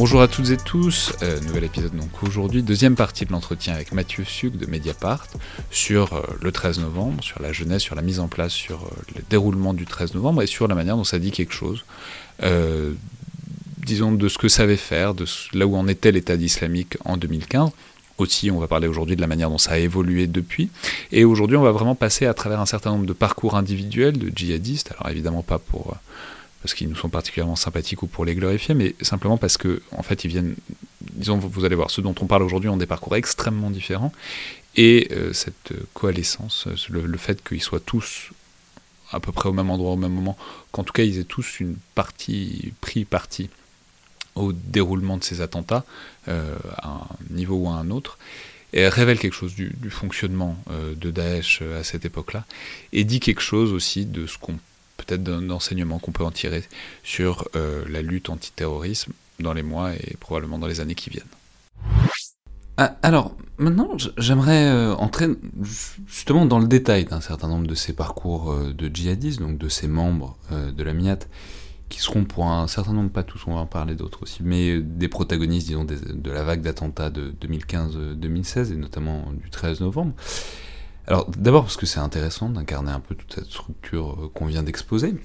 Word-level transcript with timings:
Bonjour 0.00 0.22
à 0.22 0.28
toutes 0.28 0.48
et 0.48 0.56
tous, 0.56 1.12
euh, 1.22 1.38
nouvel 1.40 1.64
épisode 1.64 1.94
donc 1.94 2.22
aujourd'hui, 2.22 2.62
deuxième 2.62 2.96
partie 2.96 3.26
de 3.26 3.32
l'entretien 3.32 3.74
avec 3.74 3.92
Mathieu 3.92 4.24
Suc 4.24 4.56
de 4.56 4.64
Mediapart 4.64 5.26
sur 5.70 6.14
euh, 6.14 6.22
le 6.40 6.50
13 6.50 6.80
novembre, 6.80 7.22
sur 7.22 7.42
la 7.42 7.52
jeunesse, 7.52 7.82
sur 7.82 7.94
la 7.94 8.00
mise 8.00 8.18
en 8.18 8.26
place, 8.26 8.50
sur 8.50 8.76
euh, 8.76 8.90
le 9.14 9.22
déroulement 9.28 9.74
du 9.74 9.84
13 9.84 10.14
novembre 10.14 10.40
et 10.40 10.46
sur 10.46 10.68
la 10.68 10.74
manière 10.74 10.96
dont 10.96 11.04
ça 11.04 11.18
dit 11.18 11.32
quelque 11.32 11.52
chose, 11.52 11.84
disons 13.76 14.12
de 14.12 14.26
ce 14.28 14.38
que 14.38 14.48
ça 14.48 14.62
avait 14.62 14.78
faire, 14.78 15.12
de 15.12 15.26
là 15.52 15.66
où 15.66 15.76
en 15.76 15.86
était 15.86 16.12
l'État 16.12 16.34
islamique 16.34 16.96
en 17.04 17.18
2015. 17.18 17.68
Aussi, 18.16 18.50
on 18.50 18.58
va 18.58 18.68
parler 18.68 18.88
aujourd'hui 18.88 19.16
de 19.16 19.20
la 19.20 19.26
manière 19.26 19.50
dont 19.50 19.58
ça 19.58 19.72
a 19.72 19.78
évolué 19.78 20.26
depuis. 20.26 20.70
Et 21.12 21.26
aujourd'hui, 21.26 21.58
on 21.58 21.62
va 21.62 21.72
vraiment 21.72 21.94
passer 21.94 22.24
à 22.24 22.32
travers 22.32 22.60
un 22.60 22.66
certain 22.66 22.92
nombre 22.92 23.04
de 23.04 23.12
parcours 23.12 23.54
individuels 23.54 24.16
de 24.16 24.32
djihadistes. 24.34 24.92
Alors 24.98 25.10
évidemment 25.10 25.42
pas 25.42 25.58
pour 25.58 25.94
parce 26.62 26.74
qu'ils 26.74 26.88
nous 26.88 26.96
sont 26.96 27.08
particulièrement 27.08 27.56
sympathiques 27.56 28.02
ou 28.02 28.06
pour 28.06 28.24
les 28.24 28.34
glorifier, 28.34 28.74
mais 28.74 28.94
simplement 29.00 29.38
parce 29.38 29.56
que 29.56 29.82
en 29.92 30.02
fait, 30.02 30.24
ils 30.24 30.28
viennent. 30.28 30.54
Disons, 31.12 31.38
vous 31.38 31.64
allez 31.64 31.74
voir, 31.74 31.90
ceux 31.90 32.02
dont 32.02 32.14
on 32.20 32.26
parle 32.26 32.42
aujourd'hui 32.42 32.68
ont 32.68 32.76
des 32.76 32.86
parcours 32.86 33.16
extrêmement 33.16 33.70
différents. 33.70 34.12
Et 34.76 35.08
euh, 35.12 35.32
cette 35.32 35.72
euh, 35.72 35.86
coalescence, 35.94 36.66
euh, 36.66 36.76
le, 36.90 37.18
fait 37.18 37.42
qu'ils 37.42 37.62
soient 37.62 37.80
tous 37.80 38.30
à 39.10 39.18
peu 39.18 39.32
près 39.32 39.48
au 39.48 39.52
même 39.52 39.70
endroit 39.70 39.92
au 39.92 39.96
même 39.96 40.12
moment, 40.12 40.36
qu'en 40.70 40.84
tout 40.84 40.92
cas 40.92 41.02
ils 41.02 41.18
aient 41.18 41.24
tous 41.24 41.58
une 41.58 41.76
partie, 41.96 42.72
pris 42.80 43.04
parti 43.04 43.50
au 44.36 44.52
déroulement 44.52 45.16
de 45.16 45.24
ces 45.24 45.40
attentats, 45.40 45.84
à 46.28 46.88
un 46.88 47.08
niveau 47.30 47.56
ou 47.56 47.68
à 47.68 47.72
un 47.72 47.90
autre, 47.90 48.18
révèle 48.72 49.18
quelque 49.18 49.34
chose 49.34 49.56
du, 49.56 49.90
fonctionnement 49.90 50.56
de 50.70 51.10
Daesh 51.10 51.62
à 51.62 51.82
cette 51.82 52.04
époque-là, 52.04 52.44
et 52.92 53.02
dit 53.02 53.18
quelque 53.18 53.42
chose 53.42 53.72
aussi 53.72 54.06
de 54.06 54.28
ce 54.28 54.38
qu'on 54.38 54.60
peut-être 55.04 55.22
d'un 55.22 55.50
enseignement 55.50 55.98
qu'on 55.98 56.12
peut 56.12 56.24
en 56.24 56.30
tirer 56.30 56.62
sur 57.02 57.48
euh, 57.56 57.84
la 57.88 58.02
lutte 58.02 58.30
antiterrorisme 58.30 59.12
dans 59.38 59.52
les 59.52 59.62
mois 59.62 59.94
et 59.94 60.16
probablement 60.18 60.58
dans 60.58 60.66
les 60.66 60.80
années 60.80 60.94
qui 60.94 61.10
viennent. 61.10 61.24
Ah, 62.76 62.96
alors, 63.02 63.36
maintenant, 63.58 63.96
j'aimerais 64.16 64.68
euh, 64.68 64.94
entrer 64.94 65.28
justement 66.06 66.46
dans 66.46 66.58
le 66.58 66.66
détail 66.66 67.04
d'un 67.04 67.20
certain 67.20 67.48
nombre 67.48 67.66
de 67.66 67.74
ces 67.74 67.92
parcours 67.92 68.52
euh, 68.52 68.72
de 68.72 68.90
djihadistes, 68.92 69.40
donc 69.40 69.58
de 69.58 69.68
ces 69.68 69.88
membres 69.88 70.36
de 70.50 70.82
la 70.82 70.92
MIAT, 70.92 71.18
qui 71.88 72.00
seront 72.00 72.24
pour 72.24 72.46
un 72.46 72.66
certain 72.68 72.92
nombre, 72.92 73.10
pas 73.10 73.22
tous, 73.22 73.42
on 73.46 73.54
va 73.54 73.60
en 73.60 73.66
parler 73.66 73.94
d'autres 73.94 74.22
aussi, 74.22 74.42
mais 74.42 74.80
des 74.80 75.08
protagonistes, 75.08 75.66
disons, 75.66 75.84
de 75.84 76.30
la 76.30 76.42
vague 76.42 76.62
d'attentats 76.62 77.10
de 77.10 77.34
2015-2016, 77.42 78.72
et 78.72 78.76
notamment 78.76 79.32
du 79.32 79.50
13 79.50 79.80
novembre. 79.80 80.14
Alors, 81.10 81.28
d'abord 81.36 81.64
parce 81.64 81.76
que 81.76 81.86
c'est 81.86 81.98
intéressant 81.98 82.48
d'incarner 82.48 82.92
un 82.92 83.00
peu 83.00 83.16
toute 83.16 83.34
cette 83.34 83.46
structure 83.46 84.12
euh, 84.12 84.28
qu'on 84.32 84.46
vient 84.46 84.62
d'exposer, 84.62 85.16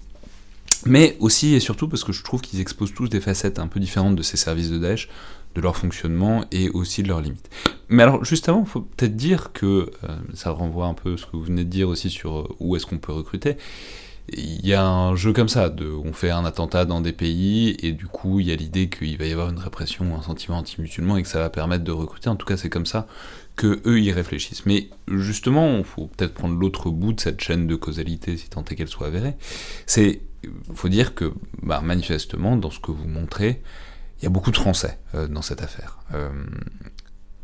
mais 0.84 1.16
aussi 1.20 1.54
et 1.54 1.60
surtout 1.60 1.88
parce 1.88 2.04
que 2.04 2.12
je 2.12 2.24
trouve 2.24 2.42
qu'ils 2.42 2.60
exposent 2.60 2.96
tous 2.96 3.08
des 3.08 3.22
facettes 3.22 3.60
un 3.60 3.68
peu 3.68 3.80
différentes 3.80 4.16
de 4.16 4.24
ces 4.24 4.36
services 4.36 4.72
de 4.72 4.80
Daesh, 4.80 5.10
de 5.54 5.62
leur 5.62 5.78
fonctionnement 5.78 6.44
et 6.52 6.70
aussi 6.70 7.04
de 7.04 7.08
leurs 7.08 7.22
limites. 7.22 7.52
Mais 7.88 8.02
alors, 8.02 8.26
juste 8.26 8.50
avant, 8.50 8.62
il 8.62 8.66
faut 8.66 8.82
peut-être 8.82 9.16
dire 9.16 9.54
que, 9.54 9.92
euh, 10.04 10.18
ça 10.34 10.50
renvoie 10.50 10.88
un 10.88 10.96
peu 10.96 11.18
ce 11.18 11.28
que 11.28 11.34
vous 11.34 11.44
venez 11.44 11.64
de 11.64 11.70
dire 11.70 11.88
aussi 11.88 12.10
sur 12.10 12.40
euh, 12.40 12.48
où 12.60 12.76
est-ce 12.76 12.88
qu'on 12.88 12.98
peut 12.98 13.14
recruter. 13.14 13.56
Il 14.34 14.66
y 14.66 14.74
a 14.74 14.84
un 14.84 15.16
jeu 15.16 15.34
comme 15.34 15.50
ça, 15.50 15.72
on 16.04 16.14
fait 16.14 16.32
un 16.32 16.46
attentat 16.46 16.86
dans 16.86 17.00
des 17.00 17.14
pays, 17.14 17.78
et 17.84 17.92
du 17.92 18.08
coup, 18.08 18.40
il 18.40 18.48
y 18.48 18.52
a 18.52 18.56
l'idée 18.56 18.90
qu'il 18.90 19.16
va 19.20 19.26
y 19.26 19.32
avoir 19.32 19.52
une 19.52 19.60
répression, 19.60 20.16
un 20.18 20.24
sentiment 20.24 20.58
anti-musulman, 20.58 21.18
et 21.18 21.22
que 21.22 21.28
ça 21.28 21.38
va 21.38 21.52
permettre 21.52 21.84
de 21.84 21.92
recruter. 21.92 22.28
En 22.28 22.36
tout 22.36 22.48
cas, 22.48 22.58
c'est 22.58 22.72
comme 22.72 22.88
ça 22.88 23.06
que 23.56 23.82
eux 23.86 24.00
y 24.00 24.12
réfléchissent. 24.12 24.66
Mais 24.66 24.90
justement, 25.08 25.78
il 25.78 25.84
faut 25.84 26.08
peut-être 26.08 26.34
prendre 26.34 26.58
l'autre 26.60 26.90
bout 26.90 27.14
de 27.14 27.20
cette 27.20 27.42
chaîne 27.42 27.68
de 27.68 27.76
causalité, 27.76 28.38
si 28.38 28.50
tant 28.50 28.64
est 28.66 28.76
qu'elle 28.76 28.88
soit 28.88 29.08
avérée. 29.08 29.36
C'est, 29.86 30.22
faut 30.74 30.90
dire 30.90 31.16
que, 31.16 31.34
bah, 31.64 31.82
manifestement, 31.82 32.58
dans 32.58 32.70
ce 32.70 32.80
que 32.80 32.92
vous 32.92 33.08
montrez, 33.08 33.62
il 34.20 34.24
y 34.24 34.28
a 34.28 34.30
beaucoup 34.30 34.52
de 34.52 34.58
Français 34.58 35.00
euh, 35.14 35.28
dans 35.28 35.42
cette 35.42 35.62
affaire. 35.62 36.00
Euh, 36.14 36.30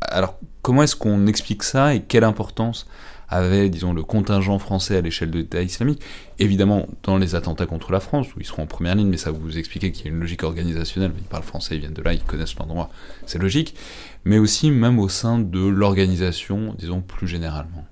alors, 0.08 0.38
comment 0.62 0.82
est-ce 0.82 0.96
qu'on 0.96 1.26
explique 1.26 1.62
ça 1.62 1.94
et 1.94 2.00
quelle 2.00 2.24
importance 2.24 2.86
avait, 3.28 3.70
disons, 3.70 3.92
le 3.94 4.02
contingent 4.02 4.58
français 4.58 4.96
à 4.96 5.00
l'échelle 5.00 5.30
de 5.30 5.38
l'État 5.38 5.62
islamique? 5.62 6.02
Évidemment, 6.38 6.86
dans 7.02 7.18
les 7.18 7.34
attentats 7.34 7.66
contre 7.66 7.92
la 7.92 8.00
France, 8.00 8.34
où 8.34 8.40
ils 8.40 8.46
seront 8.46 8.64
en 8.64 8.66
première 8.66 8.94
ligne, 8.94 9.08
mais 9.08 9.16
ça 9.16 9.30
vous 9.30 9.58
expliquer 9.58 9.92
qu'il 9.92 10.06
y 10.06 10.08
a 10.08 10.12
une 10.12 10.20
logique 10.20 10.42
organisationnelle. 10.42 11.12
Ils 11.18 11.24
parlent 11.24 11.42
français, 11.42 11.76
ils 11.76 11.80
viennent 11.80 11.94
de 11.94 12.02
là, 12.02 12.12
ils 12.12 12.22
connaissent 12.22 12.56
l'endroit, 12.56 12.90
c'est 13.26 13.38
logique. 13.38 13.74
Mais 14.24 14.38
aussi, 14.38 14.70
même 14.70 14.98
au 14.98 15.08
sein 15.08 15.38
de 15.38 15.66
l'organisation, 15.66 16.74
disons, 16.78 17.00
plus 17.00 17.26
généralement. 17.26 17.84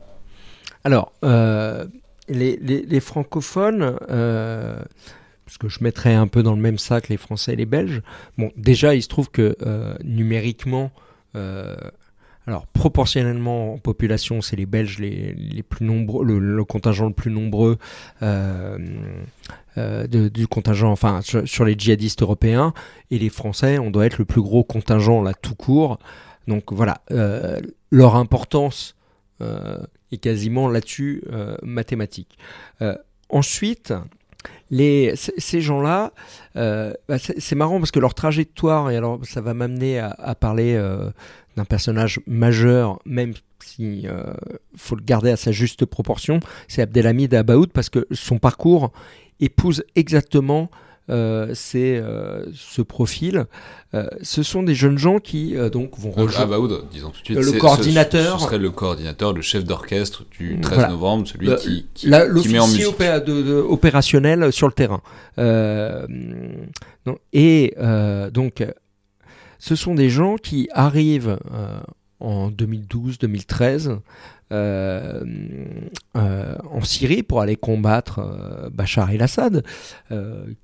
Alors, 0.85 1.13
euh, 1.25 1.87
les, 2.29 3.01
francophones, 3.01 3.97
euh, 4.11 4.79
parce 5.45 5.59
que 5.59 5.69
je 5.69 5.83
mettrais 5.83 6.15
un 6.15 6.27
peu 6.27 6.43
dans 6.43 6.55
le 6.55 6.61
même 6.61 6.79
sac 6.79 7.09
les 7.09 7.17
Français 7.17 7.55
et 7.55 7.57
les 7.57 7.67
Belges, 7.67 8.03
bon, 8.39 8.51
déjà, 8.57 8.95
il 8.95 9.03
se 9.03 9.09
trouve 9.09 9.31
que 9.31 9.57
euh, 9.63 9.95
numériquement, 10.05 10.93
euh, 11.37 11.77
alors 12.51 12.67
proportionnellement 12.67 13.75
en 13.75 13.79
population, 13.79 14.41
c'est 14.41 14.57
les 14.57 14.67
Belges 14.67 14.99
les, 14.99 15.63
plus 15.63 15.87
nombreux, 15.87 16.25
le, 16.25 16.65
contingent 16.65 17.07
le 17.07 17.13
plus 17.13 17.31
nombreux 17.31 17.79
euh, 18.23 18.77
euh, 19.79 20.07
du 20.09 20.49
contingent, 20.49 20.91
enfin, 20.91 21.21
sur, 21.23 21.65
les 21.65 21.79
djihadistes 21.79 22.23
européens, 22.23 22.75
et 23.13 23.21
les 23.21 23.29
Français, 23.29 23.79
on 23.79 23.93
doit 23.93 24.05
être 24.07 24.19
le 24.19 24.25
plus 24.25 24.43
gros 24.43 24.65
contingent 24.65 25.23
là 25.23 25.33
tout 25.33 25.55
court. 25.55 26.01
Donc 26.49 26.73
voilà, 26.73 27.03
euh, 27.13 27.61
leur 27.91 28.17
importance 28.17 28.97
est 30.13 30.19
quasiment 30.19 30.69
là-dessus 30.69 31.23
mathématique. 31.63 32.37
Ensuite, 33.31 33.95
ces 34.71 35.61
gens-là, 35.61 36.13
bah, 36.55 37.19
c'est 37.19 37.55
marrant 37.55 37.79
parce 37.79 37.93
que 37.93 38.01
leur 38.01 38.15
trajectoire, 38.15 38.91
et 38.91 38.97
alors 38.97 39.21
ça 39.25 39.41
va 39.41 39.55
m'amener 39.55 39.99
à, 39.99 40.35
parler 40.35 40.77
d'un 41.57 41.65
personnage 41.65 42.21
majeur, 42.27 42.99
même 43.05 43.33
si 43.65 44.07
euh, 44.07 44.23
faut 44.77 44.97
le 44.97 45.03
garder 45.03 45.31
à 45.31 45.37
sa 45.37 45.53
juste 45.53 45.85
proportion, 45.85 46.41
c'est 46.69 46.83
Abdelhamid 46.83 47.35
Abaoud 47.35 47.71
parce 47.73 47.91
que 47.91 48.07
son 48.13 48.39
parcours 48.39 48.93
épouse 49.41 49.83
exactement 49.97 50.71
euh, 51.09 51.51
c'est, 51.55 51.97
euh, 51.97 52.45
ce 52.55 52.83
profil. 52.83 53.47
Euh, 53.95 54.07
ce 54.23 54.45
sont 54.45 54.63
des 54.63 54.77
jeunes 54.77 54.97
gens 54.97 55.19
qui 55.19 55.57
donc 55.73 55.99
vont 55.99 56.13
rejoindre. 56.13 56.55
Abaoud, 56.55 56.85
disons 56.93 57.11
tout 57.11 57.19
de 57.21 57.25
suite, 57.25 57.37
Le 57.39 57.43
c'est- 57.43 57.55
ce- 57.55 57.59
coordinateur. 57.59 58.39
Ce, 58.39 58.45
serait 58.47 58.59
le 58.59 58.71
coordinateur, 58.71 59.33
le 59.33 59.43
chef 59.43 59.65
d'orchestre 59.65 60.25
du 60.31 60.61
13 60.61 60.75
Voilà. 60.77 60.91
novembre, 60.93 61.27
celui 61.27 61.49
Le- 61.49 61.57
qui, 61.57 61.87
qui, 61.95 62.07
La- 62.09 62.29
qui 62.33 62.49
met 62.51 62.61
en 62.61 62.69
musique. 62.69 62.87
opé- 62.87 63.25
de- 63.25 63.43
de- 63.43 63.55
opérationnel 63.55 64.53
sur 64.53 64.69
le 64.69 64.73
terrain. 64.73 65.01
Non, 67.07 67.17
et 67.33 67.75
donc, 68.33 68.65
ce 69.61 69.77
sont 69.77 69.95
des 69.95 70.11
gens 70.11 70.37
qui 70.37 70.69
arrivent 70.73 71.39
euh, 71.53 71.79
en 72.19 72.51
2012-2013 72.51 73.99
euh, 74.53 75.23
euh, 76.17 76.57
en 76.69 76.81
Syrie 76.81 77.23
pour 77.23 77.41
aller 77.41 77.57
combattre 77.57 78.71
Bachar 78.73 79.13
el-Assad, 79.13 79.63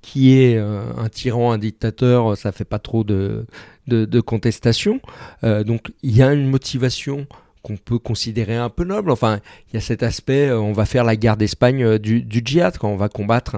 qui 0.01 0.37
est 0.37 0.57
un 0.57 1.07
tyran, 1.09 1.53
un 1.53 1.57
dictateur, 1.57 2.35
ça 2.35 2.51
fait 2.51 2.65
pas 2.65 2.79
trop 2.79 3.03
de, 3.03 3.45
de, 3.87 4.19
contestation. 4.19 4.99
Donc, 5.43 5.91
il 6.03 6.15
y 6.15 6.21
a 6.21 6.33
une 6.33 6.49
motivation 6.49 7.27
qu'on 7.61 7.77
peut 7.77 7.99
considérer 7.99 8.55
un 8.55 8.69
peu 8.69 8.83
noble. 8.83 9.11
Enfin, 9.11 9.39
il 9.69 9.75
y 9.75 9.77
a 9.77 9.81
cet 9.81 10.03
aspect, 10.03 10.51
on 10.51 10.73
va 10.73 10.85
faire 10.85 11.03
la 11.05 11.15
guerre 11.15 11.37
d'Espagne 11.37 11.97
du, 11.97 12.25
djihad, 12.29 12.77
quand 12.77 12.89
on 12.89 12.97
va 12.97 13.09
combattre 13.09 13.55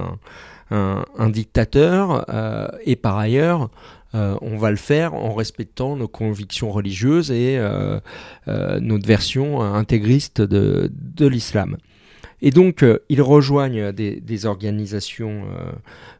un, 0.69 1.29
dictateur, 1.29 2.25
et 2.85 2.95
par 2.95 3.17
ailleurs, 3.17 3.71
euh, 4.15 4.35
on 4.41 4.57
va 4.57 4.71
le 4.71 4.77
faire 4.77 5.13
en 5.13 5.33
respectant 5.33 5.95
nos 5.95 6.07
convictions 6.07 6.71
religieuses 6.71 7.29
et 7.31 7.57
euh, 7.57 7.99
euh, 8.47 8.79
notre 8.79 9.07
version 9.07 9.61
intégriste 9.61 10.41
de 10.41 11.27
l'islam. 11.27 11.77
Et 12.41 12.51
donc, 12.51 12.83
euh, 12.83 12.99
ils 13.09 13.21
rejoignent 13.21 13.91
des, 13.91 14.21
des 14.21 14.45
organisations 14.45 15.43
euh, 15.43 15.71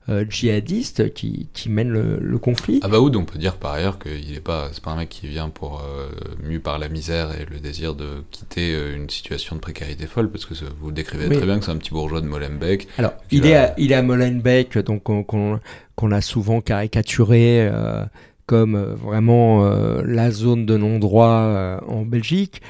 euh, 0.10 0.26
djihadistes 0.30 1.14
qui, 1.14 1.48
qui 1.54 1.70
mènent 1.70 1.90
le, 1.92 2.18
le 2.20 2.38
conflit. 2.38 2.80
Abaoud, 2.84 3.16
on 3.16 3.24
peut 3.26 3.40
dire 3.40 3.56
par 3.56 3.72
ailleurs 3.74 4.00
qu'il 4.00 4.36
est 4.36 4.42
pas, 4.44 4.70
c'est 4.74 4.84
pas 4.84 4.92
un 4.92 4.98
mec 4.98 5.10
qui 5.10 5.28
vient 5.28 5.50
pour 5.50 5.82
euh, 5.82 6.10
mu 6.44 6.60
par 6.60 6.78
la 6.78 6.90
misère 6.90 7.30
et 7.40 7.46
le 7.50 7.60
désir 7.60 7.96
de 7.96 8.24
quitter 8.32 8.76
une 8.96 9.10
situation 9.10 9.56
de 9.56 9.62
précarité 9.62 10.08
folle, 10.08 10.30
parce 10.30 10.46
que 10.46 10.54
vous 10.80 10.88
le 10.88 10.94
décrivez 10.94 11.28
Oui. 11.28 11.38
très 11.38 11.46
bien 11.46 11.58
que 11.60 11.66
c'est 11.66 11.72
un 11.72 11.78
petit 11.78 11.92
bourgeois 11.92 12.22
de 12.22 12.28
Molenbeek. 12.28 12.88
Alors, 12.98 13.14
il 13.32 13.46
est, 13.46 13.56
à, 13.56 13.74
il 13.78 13.92
est 13.92 13.96
à 13.96 14.02
Molenbeek, 14.02 14.78
donc 14.80 15.04
qu'on 15.04 16.12
a 16.12 16.22
souvent 16.22 16.60
caricaturé 16.60 17.70
comme 18.50 18.74
euh, 18.74 18.96
vraiment 18.96 19.64
euh, 19.64 20.02
la 20.04 20.32
zone 20.32 20.66
de 20.66 20.76
non-droit 20.76 21.28
euh, 21.28 21.80
en 21.88 22.02
Belgique. 22.02 22.64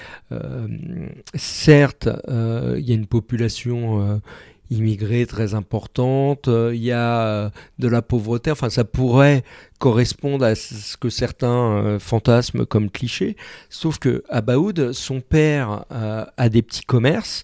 Certes, 1.33 2.09
il 2.27 2.85
y 2.85 2.91
a 2.91 2.93
une 2.93 3.07
population 3.07 4.21
immigrée 4.69 5.25
très 5.25 5.55
importante, 5.55 6.47
il 6.47 6.83
y 6.83 6.91
a 6.91 7.49
de 7.79 7.87
la 7.87 8.03
pauvreté, 8.03 8.51
enfin 8.51 8.69
ça 8.69 8.83
pourrait 8.83 9.43
correspondre 9.79 10.45
à 10.45 10.53
ce 10.53 10.97
que 10.97 11.09
certains 11.09 11.97
fantasment 11.97 12.65
comme 12.65 12.91
cliché, 12.91 13.37
sauf 13.71 13.97
que 13.97 14.23
à 14.29 14.41
Baoud, 14.41 14.91
son 14.91 15.19
père 15.19 15.85
a 15.89 16.49
des 16.49 16.61
petits 16.61 16.85
commerces, 16.85 17.43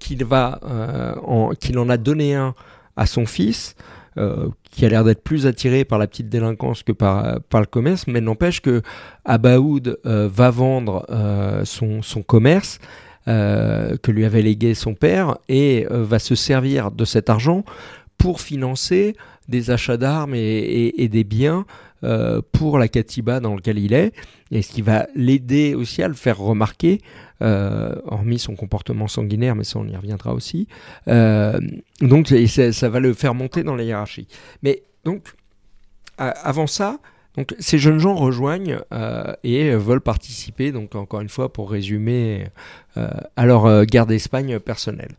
qu'il 0.00 0.24
va, 0.24 0.60
qu'il 1.60 1.78
en 1.78 1.88
a 1.88 1.96
donné 1.96 2.34
un 2.34 2.56
à 2.96 3.06
son 3.06 3.24
fils, 3.24 3.76
qui 4.70 4.84
a 4.84 4.88
l'air 4.88 5.04
d'être 5.04 5.22
plus 5.22 5.46
attiré 5.46 5.84
par 5.84 5.98
la 5.98 6.06
petite 6.06 6.28
délinquance 6.28 6.82
que 6.82 6.92
par, 6.92 7.40
le 7.52 7.66
commerce, 7.66 8.06
mais 8.06 8.20
n'empêche 8.20 8.60
que 8.60 8.82
Abaoud 9.24 9.98
va 10.04 10.50
vendre 10.50 11.06
son, 11.64 12.02
son, 12.02 12.22
commerce 12.22 12.78
que 13.26 14.10
lui 14.10 14.24
avait 14.24 14.42
légué 14.42 14.74
son 14.74 14.94
père 14.94 15.38
et 15.48 15.86
va 15.90 16.18
se 16.18 16.34
servir 16.34 16.90
de 16.90 17.04
cet 17.04 17.30
argent 17.30 17.64
pour 18.18 18.40
financer 18.40 19.14
des 19.48 19.70
achats 19.70 19.96
d'armes 19.96 20.34
et, 20.34 21.08
des 21.10 21.24
biens 21.24 21.64
euh, 22.04 22.40
pour 22.52 22.78
la 22.78 22.86
Katiba 22.88 23.40
dans 23.40 23.56
lequel 23.56 23.78
il 23.78 23.92
est, 23.92 24.12
et 24.50 24.62
ce 24.62 24.72
qui 24.72 24.82
va 24.82 25.06
l'aider 25.14 25.74
aussi 25.74 26.02
à 26.02 26.08
le 26.08 26.14
faire 26.14 26.38
remarquer, 26.38 27.00
euh, 27.42 27.94
hormis 28.04 28.38
son 28.38 28.54
comportement 28.54 29.08
sanguinaire, 29.08 29.56
mais 29.56 29.64
ça 29.64 29.78
on 29.78 29.86
y 29.86 29.96
reviendra 29.96 30.34
aussi. 30.34 30.68
Euh, 31.08 31.58
donc 32.00 32.28
ça, 32.28 32.88
va 32.88 33.00
le 33.00 33.14
faire 33.14 33.34
monter 33.34 33.62
dans 33.62 33.74
la 33.74 33.82
hiérarchie. 33.84 34.28
Mais 34.62 34.82
donc, 35.04 35.34
avant 36.18 36.66
ça, 36.66 36.98
donc, 37.36 37.54
ces 37.60 37.78
jeunes 37.78 37.98
gens 37.98 38.16
rejoignent 38.16 38.78
et 39.44 39.70
veulent 39.70 40.00
participer, 40.00 40.72
donc 40.72 40.96
encore 40.96 41.20
une 41.20 41.28
fois 41.28 41.52
pour 41.52 41.70
résumer, 41.70 42.46
à 42.96 43.46
leur 43.46 43.86
guerre 43.86 44.06
d'Espagne 44.06 44.58
personnelle. 44.58 45.14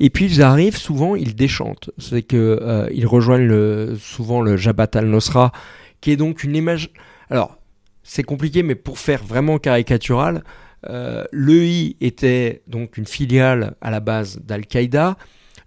Et 0.00 0.10
puis 0.10 0.26
ils 0.26 0.42
arrivent, 0.42 0.76
souvent 0.76 1.16
ils 1.16 1.34
déchantent. 1.34 1.90
C'est 1.98 2.22
que 2.22 2.36
euh, 2.62 2.88
ils 2.92 3.06
rejoignent 3.06 3.96
souvent 3.96 4.40
le 4.40 4.56
Jabhat 4.56 4.90
al-Nosra, 4.94 5.52
qui 6.00 6.12
est 6.12 6.16
donc 6.16 6.44
une 6.44 6.54
image. 6.54 6.90
Alors 7.30 7.58
c'est 8.02 8.22
compliqué, 8.22 8.62
mais 8.62 8.74
pour 8.74 8.98
faire 8.98 9.24
vraiment 9.24 9.58
caricatural, 9.58 10.44
euh, 10.88 11.24
l'EI 11.32 11.96
était 12.00 12.62
donc 12.68 12.96
une 12.96 13.06
filiale 13.06 13.74
à 13.80 13.90
la 13.90 14.00
base 14.00 14.40
d'Al-Qaïda. 14.44 15.16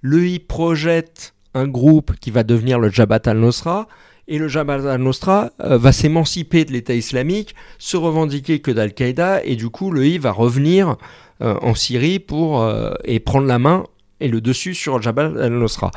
L'EI 0.02 0.40
projette 0.40 1.34
un 1.54 1.68
groupe 1.68 2.14
qui 2.20 2.32
va 2.32 2.44
devenir 2.44 2.80
le 2.80 2.90
Jabhat 2.90 3.22
al-Nosra. 3.26 3.88
Et 4.30 4.38
le 4.38 4.48
Jabhat 4.48 4.90
al-Nosra 4.90 5.52
euh, 5.62 5.78
va 5.78 5.92
s'émanciper 5.92 6.64
de 6.64 6.72
l'État 6.72 6.94
islamique, 6.94 7.54
se 7.80 7.98
revendiquer 7.98 8.60
que 8.60 8.72
d'Al-Qaïda, 8.72 9.44
et 9.44 9.58
du 9.58 9.70
coup, 9.70 9.92
l'EI 9.92 10.18
va 10.18 10.32
revenir 10.32 10.96
en 11.44 11.74
Syrie 11.74 12.20
pour, 12.20 12.72
et 13.04 13.20
prendre 13.20 13.48
la 13.48 13.58
main 13.58 13.84
et 14.22 14.28
le 14.28 14.40
dessus 14.40 14.74
sur 14.74 15.02
Jabal 15.02 15.42
al-Nosra. 15.42 15.92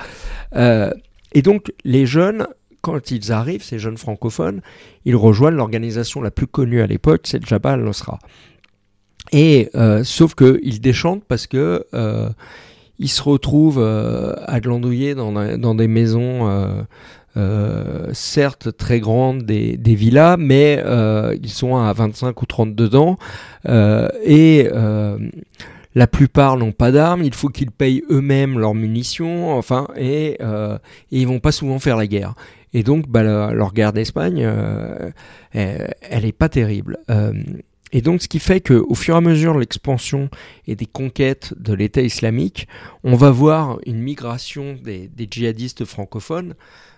Euh, 0.57 0.91
et 1.33 1.43
donc 1.43 1.73
les 1.85 2.07
jeunes, 2.07 2.47
quand 2.81 3.11
ils 3.11 3.31
arrivent, 3.31 3.63
ces 3.63 3.79
jeunes 3.79 3.99
francophones, 3.99 4.61
ils 5.05 5.17
rejoignent 5.17 5.57
l'organisation 5.57 6.21
la 6.21 6.31
plus 6.31 6.47
connue 6.47 6.81
à 6.81 6.87
l'époque, 6.87 7.23
c'est 7.25 7.45
Jabal 7.47 7.81
al-Nosra. 7.81 8.19
Et 9.33 9.71
euh, 9.75 10.05
sauf 10.05 10.35
qu'ils 10.35 10.81
déchantent 10.81 11.25
parce 11.25 11.47
que 11.47 11.87
euh, 11.95 12.29
ils 12.99 13.09
se 13.09 13.23
retrouvent 13.23 13.83
à 13.83 14.61
glandouiller 14.61 15.15
dans, 15.15 15.33
dans, 15.59 15.75
des 15.75 15.89
maisons. 15.89 16.87
certes 18.13 18.77
très 18.77 19.01
grandes, 19.01 19.43
des, 19.43 19.77
des 19.77 19.97
villas, 19.97 20.37
mais 20.39 20.81
ils 21.43 21.51
sont 21.51 21.77
à 21.77 21.93
25 21.93 22.41
ou 22.41 22.47
30 22.47 22.77
dedans. 22.77 23.19
et 23.67 24.69
la 25.95 26.07
plupart 26.07 26.57
n'ont 26.57 26.73
pas 26.73 26.91
d'armes, 26.91 27.23
il 27.23 27.35
faut 27.35 27.49
qu'ils 27.49 27.71
payent 27.71 28.03
eux-mêmes 28.11 28.59
leurs 28.59 28.75
munitions, 28.75 29.57
enfin, 29.57 29.89
et, 29.97 30.37
euh, 30.41 30.77
et, 31.13 31.21
ils 31.21 31.27
vont 31.27 31.41
pas 31.41 31.53
souvent 31.53 31.79
faire 31.79 31.97
la 31.97 32.07
guerre. 32.07 32.35
Et 32.73 32.83
donc, 32.83 33.09
bah, 33.09 33.23
leur 33.53 33.73
guerre 33.73 33.93
d'Espagne, 33.93 34.43
euh, 34.45 35.11
elle 35.53 36.25
n'est 36.25 36.33
pas 36.33 36.49
terrible. 36.49 36.99
Euh, 37.11 37.33
et 37.93 38.01
donc, 38.01 38.23
ce 38.23 38.29
qui 38.29 38.41
fait 38.41 38.61
qu'au 38.61 38.95
fur 38.97 39.15
et 39.15 39.19
à 39.19 39.21
mesure 39.21 39.55
de 39.55 39.61
l'expansion 39.61 40.29
et 40.67 40.75
des 40.75 40.87
conquêtes 40.87 41.55
de 41.57 41.73
l'État 41.73 42.03
islamique, 42.03 42.67
on 43.05 43.15
va 43.15 43.31
voir 43.31 43.79
une 43.87 44.01
migration 44.01 44.77
des, 44.83 45.09
djihadistes 45.31 45.85
francophones 45.85 46.55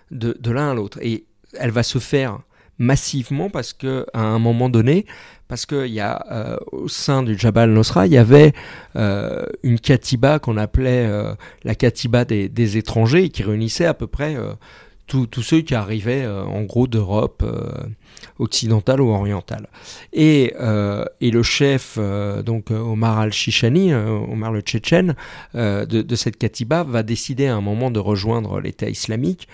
de, 0.09 0.35
de 0.39 0.51
l'un 0.51 0.71
à 0.71 0.73
l'autre. 0.73 0.97
Et 1.03 1.25
elle 1.53 1.69
va 1.69 1.83
se 1.83 1.99
faire 1.99 2.39
massivement 2.79 3.49
parce 3.49 3.73
que 3.73 4.05
à 4.13 4.21
un 4.21 4.39
moment 4.39 4.69
donné, 4.69 5.05
parce 5.47 5.65
qu'il 5.65 5.87
y 5.87 5.99
a 5.99 6.25
euh, 6.31 6.57
au 6.71 6.87
sein 6.87 7.23
du 7.23 7.37
Jabal 7.37 7.71
Nosra, 7.71 8.05
il 8.05 8.13
y 8.13 8.17
avait 8.17 8.53
euh, 8.95 9.45
une 9.63 9.79
katiba 9.79 10.39
qu'on 10.39 10.57
appelait 10.57 11.05
euh, 11.07 11.33
la 11.63 11.75
katiba 11.75 12.25
des, 12.25 12.77
étrangers 12.77 13.25
et 13.25 13.29
qui 13.29 13.43
réunissait 13.43 13.85
à 13.85 13.93
peu 13.93 14.07
près 14.07 14.35
tous 15.07 15.41
ceux 15.41 15.61
qui 15.61 15.73
arrivaient 15.73 16.27
en 16.27 16.63
gros 16.63 16.85
d'Europe 16.85 17.45
occidentale 18.39 18.99
ou 18.99 19.09
orientale. 19.09 19.69
Et, 20.11 20.53
et 21.21 21.31
le 21.31 21.43
chef, 21.43 21.97
donc 22.45 22.71
Omar 22.71 23.19
al-Shishani, 23.19 23.93
Omar 23.93 24.51
le 24.51 24.59
Tchétchène, 24.59 25.15
de, 25.53 26.15
cette 26.15 26.37
katiba, 26.37 26.83
va 26.83 27.03
décider 27.03 27.47
à 27.47 27.55
un 27.55 27.61
moment 27.61 27.89
de 27.89 27.99
rejoindre 27.99 28.59
l'État 28.59 28.89
islamique 28.89 29.47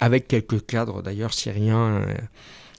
avec 0.00 0.26
quelques 0.26 0.66
cadres 0.66 1.02
d'ailleurs 1.02 1.34
syriens. 1.34 2.02
Euh, 2.02 2.14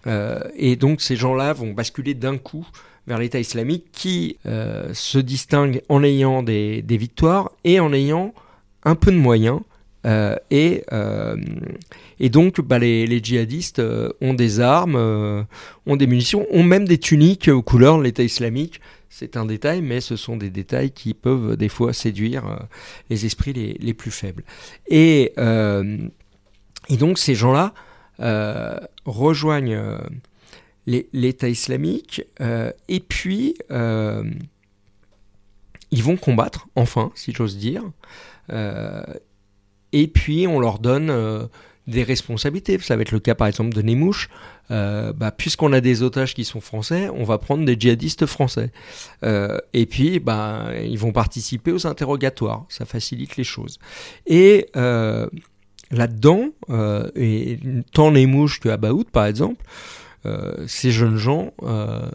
euh, 0.07 0.39
et 0.56 0.75
donc 0.75 1.00
ces 1.01 1.15
gens-là 1.15 1.53
vont 1.53 1.71
basculer 1.71 2.15
d'un 2.15 2.38
coup 2.38 2.68
vers 3.07 3.19
l'État 3.19 3.39
islamique 3.39 3.85
qui 3.91 4.38
euh, 4.45 4.94
se 4.94 5.19
distingue 5.19 5.81
en 5.89 6.03
ayant 6.03 6.44
des, 6.44 6.83
victoires 6.89 7.51
et 7.63 7.79
en 7.79 7.94
ayant 7.94 8.33
un 8.83 8.95
peu 8.95 9.12
de 9.12 9.18
moyens. 9.18 9.59
et, 10.50 10.83
et 12.19 12.29
donc 12.29 12.59
bah, 12.62 12.79
les, 12.79 13.06
les, 13.06 13.19
djihadistes 13.24 13.81
ont 14.21 14.33
des 14.33 14.59
armes, 14.59 14.95
ont 15.85 15.95
des 15.95 16.07
munitions, 16.07 16.47
ont 16.50 16.63
même 16.63 16.88
des 16.88 16.97
tuniques 16.97 17.47
aux 17.47 17.62
couleurs 17.62 18.00
de 18.00 18.03
l'État 18.03 18.24
islamique. 18.24 18.81
C'est 19.09 19.38
un 19.38 19.45
détail, 19.45 19.81
mais 19.81 20.01
ce 20.01 20.15
sont 20.15 20.38
des 20.38 20.50
détails 20.50 20.91
qui 20.91 21.13
peuvent 21.13 21.56
des 21.56 21.69
fois 21.69 21.94
séduire 21.94 22.44
les 23.12 23.25
esprits 23.27 23.53
les, 23.53 23.77
les, 23.79 23.94
plus 23.94 24.09
faibles. 24.09 24.44
Et 24.89 25.33
et 26.89 26.98
donc 26.98 27.18
ces 27.18 27.36
gens-là 27.36 27.74
euh, 28.22 28.78
rejoignent 29.06 29.74
euh, 29.74 29.98
l'État 30.86 31.50
islamique 31.50 32.24
euh, 32.39 32.72
et 32.88 33.00
puis 33.00 33.56
ils 35.94 36.04
vont 36.04 36.18
combattre, 36.18 36.68
enfin, 36.75 37.12
si 37.16 37.33
j'ose 37.33 37.57
dire. 37.57 37.83
et 38.50 40.07
puis 40.07 40.48
on 40.48 40.60
leur 40.60 40.80
donne 40.80 41.50
des 41.88 42.04
responsabilités. 42.04 42.78
Ça 42.80 42.95
va 42.95 43.01
être 43.01 43.12
le 43.12 43.19
cas 43.19 43.36
par 43.36 43.48
exemple 43.48 43.74
de 43.74 43.81
Nemouche. 43.81 44.30
bah, 44.69 45.31
Puisqu'on 45.36 45.74
a 45.74 45.81
des 45.81 46.01
otages 46.04 46.34
qui 46.34 46.45
sont 46.45 46.62
français, 46.62 47.10
on 47.10 47.24
va 47.24 47.38
prendre 47.38 47.65
des 47.65 47.75
djihadistes 47.77 48.25
français. 48.25 48.72
et 49.24 49.86
puis 49.86 50.20
bah, 50.20 50.72
ils 50.82 51.00
vont 51.00 51.12
participer 51.12 51.72
aux 51.72 51.88
interrogatoires. 51.88 52.65
Ça 52.70 52.86
facilite 52.86 53.36
les 53.36 53.44
choses. 53.44 53.79
Et 54.27 54.67
là-dedans, 55.91 56.50
euh, 56.69 57.10
et 57.15 57.60
tant 57.93 58.12
les 58.12 58.25
mouches 58.25 58.60
que 58.60 58.69
Abaoud 58.69 59.10
par 59.10 59.25
exemple, 59.25 59.63
euh, 60.25 60.65
ces 60.67 60.91
jeunes 60.91 61.17
gens 61.17 61.53
euh, 61.63 62.10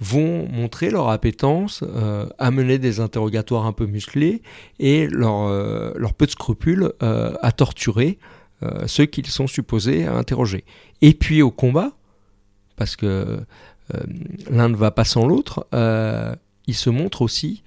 vont 0.00 0.48
montrer 0.48 0.90
leur 0.90 1.08
appétence 1.08 1.82
à 2.38 2.50
mener 2.52 2.78
des 2.78 3.00
interrogatoires 3.00 3.66
un 3.66 3.72
peu 3.72 3.86
musclés 3.86 4.42
et 4.78 5.08
leur 5.08 6.14
peu 6.16 6.26
de 6.26 6.30
scrupules 6.30 6.92
à 7.00 7.50
torturer 7.50 8.18
ceux 8.86 9.06
qu'ils 9.06 9.26
sont 9.26 9.48
supposés 9.48 10.06
interroger. 10.06 10.64
Et 11.02 11.14
puis 11.14 11.42
au 11.42 11.50
combat, 11.50 11.90
parce 12.76 12.94
que 12.94 13.40
l'un 14.48 14.68
ne 14.68 14.76
va 14.76 14.92
pas 14.92 15.02
sans 15.02 15.26
l'autre, 15.26 15.66
ils 16.68 16.76
se 16.76 16.90
montrent 16.90 17.22
aussi 17.22 17.64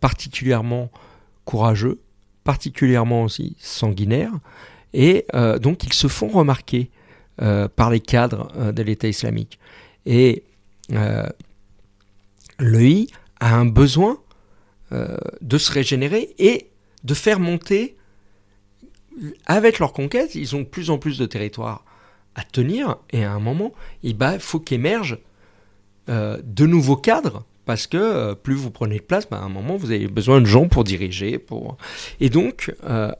particulièrement 0.00 0.90
courageux, 1.44 2.00
particulièrement 2.44 3.24
aussi 3.24 3.56
sanguinaires, 3.58 4.32
et 4.92 5.26
euh, 5.34 5.58
donc 5.58 5.84
ils 5.84 5.92
se 5.92 6.08
font 6.08 6.28
remarquer 6.28 6.90
euh, 7.42 7.68
par 7.68 7.90
les 7.90 8.00
cadres 8.00 8.50
euh, 8.56 8.72
de 8.72 8.82
l'État 8.82 9.08
islamique. 9.08 9.58
Et 10.06 10.44
l'EI 12.58 13.06
a 13.38 13.54
un 13.54 13.66
besoin 13.66 14.18
de 14.90 15.56
se 15.56 15.70
régénérer 15.70 16.34
et 16.38 16.68
de 17.04 17.14
faire 17.14 17.38
monter, 17.38 17.96
avec 19.46 19.78
leur 19.78 19.92
conquête, 19.92 20.34
ils 20.34 20.56
ont 20.56 20.62
de 20.62 20.66
plus 20.66 20.90
en 20.90 20.98
plus 20.98 21.16
de 21.16 21.26
territoires 21.26 21.84
à 22.34 22.42
tenir, 22.42 22.96
et 23.10 23.24
à 23.24 23.30
un 23.32 23.38
moment, 23.38 23.72
il 24.02 24.16
faut 24.40 24.58
qu'émergent 24.58 25.18
de 26.08 26.66
nouveaux 26.66 26.96
cadres 26.96 27.44
parce 27.70 27.86
que 27.86 27.98
euh, 27.98 28.34
plus 28.34 28.56
vous 28.56 28.72
prenez 28.72 28.96
de 28.96 29.04
place, 29.04 29.28
bah, 29.30 29.38
à 29.38 29.44
un 29.44 29.48
moment, 29.48 29.76
vous 29.76 29.92
avez 29.92 30.08
besoin 30.08 30.40
de 30.40 30.46
gens 30.46 30.66
pour 30.66 30.82
diriger. 30.82 31.38
Pour... 31.38 31.76
Et 32.18 32.28
donc, 32.28 32.74
euh, 32.82 33.12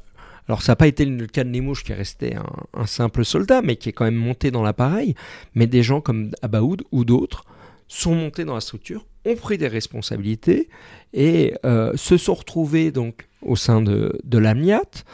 alors 0.49 0.62
ça 0.62 0.73
n'a 0.73 0.76
pas 0.76 0.88
été 0.88 1.04
le 1.04 1.28
cas 1.28 1.45
de 1.45 1.50
Nemouche 1.50 1.85
qui 1.85 1.92
est 1.92 1.95
resté 1.95 2.35
un, 2.75 2.87
simple 2.87 3.25
soldat, 3.25 3.62
mais 3.62 3.76
qui 3.76 3.90
est 3.90 3.92
quand 3.92 4.07
même 4.07 4.16
monté 4.16 4.50
dans 4.50 4.64
l'appareil. 4.64 5.14
Mais 5.54 5.69
des 5.69 5.85
gens 5.85 6.00
comme 6.00 6.33
Abaoud 6.42 6.83
ou 6.90 7.04
d'autres 7.04 7.45
sont 7.87 8.16
montés 8.16 8.45
dans 8.45 8.57
la 8.57 8.61
structure, 8.61 9.07
ont 9.25 9.37
pris 9.37 9.57
des 9.57 9.69
responsabilités 9.69 10.69
et 11.14 11.54
euh, 11.64 11.92
se 11.95 12.16
sont 12.16 12.35
retrouvés 12.35 12.90
donc 12.90 13.28
au 13.42 13.54
sein 13.54 13.80
de, 13.80 14.19
de 14.25 14.38
l'AMIAT 14.38 15.04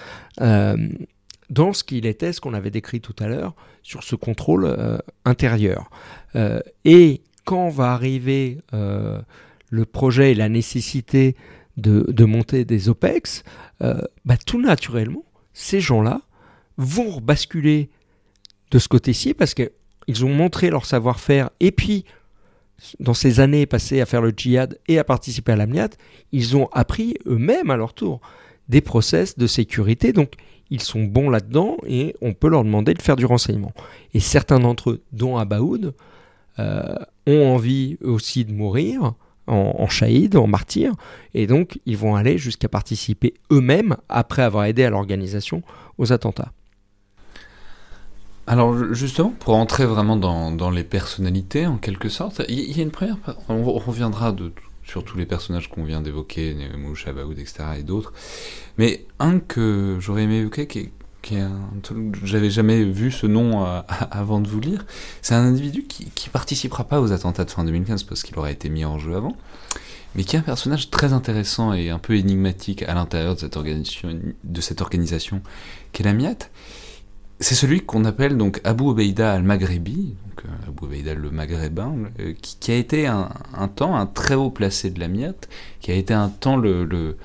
dans 1.51 1.75
ce 1.75 1.85
qu'il 1.85 2.07
était, 2.07 2.33
ce 2.33 2.41
qu'on 2.41 2.55
avait 2.55 2.71
décrit 2.71 3.03
tout 3.03 3.15
à 3.19 3.29
l'heure, 3.29 3.55
sur 3.83 4.03
ce 4.03 4.17
contrôle 4.17 4.75
intérieur. 5.27 5.91
et 6.87 7.21
quand 7.47 7.71
va 7.71 7.93
arriver 7.93 8.59
euh, 8.75 9.19
le 9.71 9.87
projet 9.87 10.33
et 10.33 10.35
la 10.35 10.51
nécessité 10.51 11.37
de, 11.79 12.25
monter 12.25 12.65
des 12.65 12.89
OPEX, 12.89 13.45
euh, 13.83 14.01
bah, 14.25 14.37
tout 14.37 14.61
naturellement, 14.61 15.25
ces 15.55 15.81
gens-là 15.81 16.23
vont 16.77 17.21
basculer 17.21 17.89
de 18.71 18.79
ce 18.79 18.89
côté-ci 18.89 19.33
parce 19.33 19.55
qu'ils 19.55 20.25
ont 20.25 20.35
montré 20.35 20.71
leur 20.71 20.85
savoir-faire 20.85 21.51
et 21.61 21.73
puis 21.73 22.05
dans 23.01 23.15
ces 23.15 23.41
années 23.41 23.65
passées 23.65 24.01
à 24.01 24.07
faire 24.07 24.21
le 24.21 24.35
djihad 24.37 24.79
et 24.89 24.99
à 24.99 25.05
participer 25.05 25.53
à 25.53 25.57
l'AMNIAT, 25.57 25.91
ils 26.33 26.57
ont 26.57 26.69
appris 26.73 27.17
eux-mêmes 27.27 27.71
à 27.71 27.77
leur 27.77 27.95
tour 27.95 28.21
des 28.69 28.81
process 28.81 29.39
de 29.39 29.47
sécurité. 29.47 30.13
Donc 30.13 30.33
ils 30.71 30.83
sont 30.83 31.05
bons 31.05 31.31
là-dedans 31.31 31.77
et 31.87 32.15
on 32.21 32.35
peut 32.35 32.49
leur 32.49 32.65
demander 32.65 32.93
de 32.93 33.01
faire 33.01 33.17
du 33.17 33.25
renseignement. 33.25 33.73
Et 34.15 34.21
certains 34.21 34.59
d'entre 34.59 34.91
eux, 34.91 35.03
dont 35.13 35.37
Abaoud, 35.37 35.95
ont 36.59 37.55
envie 37.55 37.99
aussi 38.03 38.45
de 38.45 38.53
mourir 38.53 39.15
en, 39.47 39.75
en 39.79 40.39
en 40.39 40.47
martyr, 40.47 40.93
et 41.35 41.47
donc 41.47 41.79
ils 41.87 41.97
vont 41.97 42.17
aller 42.17 42.39
jusqu'à 42.39 42.69
participer 42.69 43.35
eux-mêmes, 43.53 43.97
après 44.09 44.43
avoir 44.43 44.65
aidé 44.65 44.85
à 44.85 44.91
l'organisation, 44.91 45.63
aux 45.99 46.13
attentats. 46.13 46.53
Alors 48.47 48.95
justement, 48.95 49.31
pour 49.31 49.55
entrer 49.55 49.87
vraiment 49.87 50.17
dans, 50.17 50.71
les 50.71 50.85
personnalités, 50.85 51.67
en 51.67 51.79
quelque 51.79 52.09
sorte, 52.09 52.43
il 52.49 52.77
y, 52.77 52.81
a 52.81 52.83
une 52.83 52.93
première... 52.93 53.17
On 53.49 53.63
reviendra 53.73 54.35
sur 54.85 55.03
tous 55.05 55.19
les 55.19 55.27
personnages 55.27 55.69
qu'on 55.69 55.85
vient 55.85 56.01
d'évoquer, 56.01 56.57
Mouch, 56.79 57.09
Abaoud, 57.09 57.39
etc. 57.39 57.65
et 57.81 57.83
d'autres. 57.83 58.13
Mais 58.79 59.05
un 59.19 59.41
que 59.41 59.97
j'aurais 59.99 60.23
aimé 60.23 60.37
évoquer, 60.37 60.69
qui 60.69 60.79
est, 60.79 60.93
j'avais 62.23 62.51
jamais 62.51 62.85
vu 62.85 63.11
ce 63.11 63.27
nom 63.27 63.67
euh, 63.67 63.81
avant 64.11 64.41
de 64.41 64.49
vous 64.49 64.61
lire, 64.61 64.85
c'est 65.23 65.35
un 65.35 65.45
individu 65.45 65.85
qui, 65.85 66.11
qui 66.15 66.29
participera 66.29 66.85
pas 66.85 67.01
aux 67.01 67.13
attentats 67.13 67.45
de 67.45 67.51
fin 67.51 67.65
2015 67.65 68.05
parce 68.05 68.23
qu'il 68.23 68.39
aurait 68.39 68.53
été 68.53 68.69
mis 68.69 68.85
en 68.85 68.99
jeu 68.99 69.17
avant, 69.17 69.37
mais 70.15 70.25
qui 70.25 70.37
est 70.37 70.39
un 70.39 70.43
personnage 70.43 70.91
très 70.91 71.13
intéressant 71.13 71.73
et 71.73 71.91
un 71.91 71.99
peu 71.99 72.17
énigmatique 72.17 72.83
à 72.83 72.95
l'intérieur 72.95 73.35
de 73.35 73.41
cette 73.41 73.57
organisation, 73.57 74.19
de 74.45 74.61
cette 74.61 74.81
organisation 74.81 75.43
qu'est 75.93 76.05
la 76.05 76.13
MIAT 76.13 76.51
c'est 77.41 77.55
celui 77.55 77.83
qu'on 77.83 78.05
appelle 78.05 78.37
donc 78.37 78.61
Abu 78.65 78.85
Obeida 78.85 79.33
al-Maghribi, 79.33 80.15
donc 80.27 80.45
euh, 80.45 80.69
Abu 80.69 80.87
Obeida 80.87 81.15
le 81.15 81.31
Maghrébin, 81.31 81.95
euh, 82.21 82.33
qui, 82.41 82.73
a 82.73 82.77
été 82.77 83.07
un, 83.07 83.29
temps 83.75 83.97
un 83.97 84.07
très 84.07 84.35
haut 84.35 84.51
placé 84.51 84.91
de 84.91 85.01
la 85.01 85.09
MIAT, 85.09 85.35
qui 85.81 85.91
a 85.91 85.95
été 85.95 86.15
un 86.15 86.29
temps 86.29 86.57
le, 86.57 87.17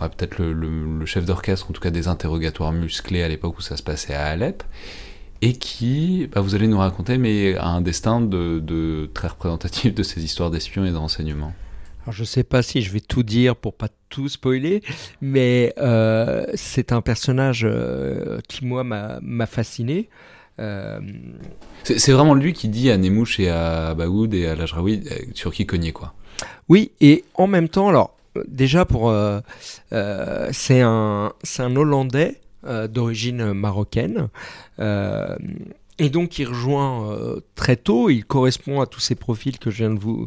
peut-être 0.00 0.38
le, 0.38 1.04
chef 1.06 1.24
d'orchestre, 1.24 1.70
en 1.70 1.72
tout 1.72 1.80
cas 1.80 1.90
des 1.90 2.08
interrogatoires 2.08 2.72
musclés 2.72 3.22
à 3.22 3.28
l'époque 3.28 3.58
où 3.58 3.62
ça 3.62 3.76
se 3.76 3.82
passait 3.82 4.14
à 4.14 4.26
Alep, 4.26 4.62
et 5.42 5.54
qui, 5.54 6.28
bah, 6.32 6.40
vous 6.40 6.54
allez 6.54 6.66
nous 6.66 6.78
raconter, 6.78 7.18
mais 7.18 7.56
a 7.56 7.68
un 7.68 7.80
destin 7.80 8.20
de, 8.20 8.60
de 8.60 9.10
très 9.12 9.28
représentatif 9.28 9.94
de 9.94 10.02
ces 10.02 10.24
histoires 10.24 10.50
d'espions 10.50 10.84
et 10.84 10.90
de 10.90 10.96
renseignements. 10.96 11.52
Alors 12.06 12.14
je 12.14 12.22
sais 12.22 12.44
pas 12.44 12.62
si 12.62 12.82
je 12.82 12.92
vais 12.92 13.00
tout 13.00 13.24
dire 13.24 13.56
pour 13.56 13.74
pas 13.74 13.88
tout 14.10 14.28
spoiler, 14.28 14.80
mais 15.20 15.74
euh, 15.78 16.46
c'est 16.54 16.92
un 16.92 17.00
personnage 17.00 17.62
euh, 17.64 18.38
qui 18.48 18.64
moi 18.64 18.84
m'a 18.84 19.46
fasciné. 19.46 20.08
Euh, 20.60 21.00
c'est 21.82 22.12
vraiment 22.12 22.34
lui 22.34 22.52
qui 22.52 22.68
dit 22.68 22.92
à 22.92 22.96
Nemouche 22.96 23.40
et 23.40 23.48
à 23.48 23.94
Baoud 23.94 24.32
et 24.34 24.46
à 24.46 24.54
Lajraoui 24.54 25.02
sur 25.34 25.52
qui 25.52 25.66
cogner 25.66 25.92
quoi. 25.92 26.14
Oui, 26.68 26.92
et 27.00 27.24
en 27.34 27.48
même 27.48 27.68
temps, 27.68 27.88
alors 27.88 28.15
déjà 28.48 28.84
pour 28.84 29.12
c'est 29.90 30.80
un 30.80 31.32
c'est 31.42 31.62
un 31.62 31.76
Hollandais 31.76 32.40
d'origine 32.88 33.52
marocaine. 33.52 34.28
et 34.78 36.08
donc 36.10 36.38
il 36.38 36.46
rejoint 36.46 37.16
très 37.54 37.76
tôt, 37.76 38.10
il 38.10 38.24
correspond 38.24 38.80
à 38.80 38.86
tous 38.86 39.00
ces 39.00 39.14
profils 39.14 39.58
que 39.58 39.70
je 39.70 39.76
viens 39.78 39.90
de 39.90 39.98
vous, 39.98 40.26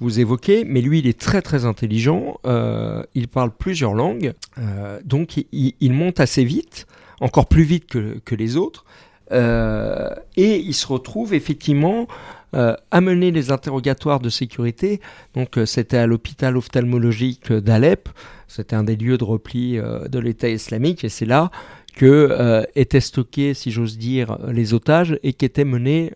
vous 0.00 0.20
évoquez, 0.20 0.64
mais 0.64 0.80
lui, 0.80 0.98
il 0.98 1.06
est 1.06 1.18
très 1.18 1.42
très 1.42 1.64
intelligent, 1.64 2.38
euh, 2.44 3.02
il 3.14 3.28
parle 3.28 3.50
plusieurs 3.50 3.94
langues, 3.94 4.34
euh, 4.58 5.00
donc 5.04 5.44
il, 5.52 5.92
monte 5.92 6.20
assez 6.20 6.44
vite, 6.44 6.86
encore 7.20 7.46
plus 7.46 7.62
vite 7.62 7.86
que, 7.86 8.34
les 8.34 8.56
autres, 8.56 8.84
euh, 9.32 10.10
et 10.36 10.56
il 10.58 10.74
se 10.74 10.86
retrouve 10.86 11.34
effectivement 11.34 12.06
à 12.52 13.00
mener 13.00 13.32
les 13.32 13.50
interrogatoires 13.50 14.20
de 14.20 14.30
sécurité. 14.30 15.00
Donc 15.34 15.58
c'était 15.66 15.98
à 15.98 16.06
l'hôpital 16.06 16.56
ophtalmologique 16.56 17.52
d'Alep, 17.52 18.08
c'était 18.48 18.76
un 18.76 18.84
des 18.84 18.96
lieux 18.96 19.18
de 19.18 19.24
repli 19.24 19.76
de 19.76 20.18
l'État 20.18 20.48
islamique, 20.48 21.04
et 21.04 21.08
c'est 21.10 21.26
là 21.26 21.50
que 21.94 22.64
étaient 22.74 23.00
stockés, 23.00 23.52
si 23.52 23.70
j'ose 23.70 23.98
dire, 23.98 24.38
les 24.48 24.72
otages 24.72 25.18
et 25.22 25.34
qu'étaient 25.34 25.64
menés 25.64 26.12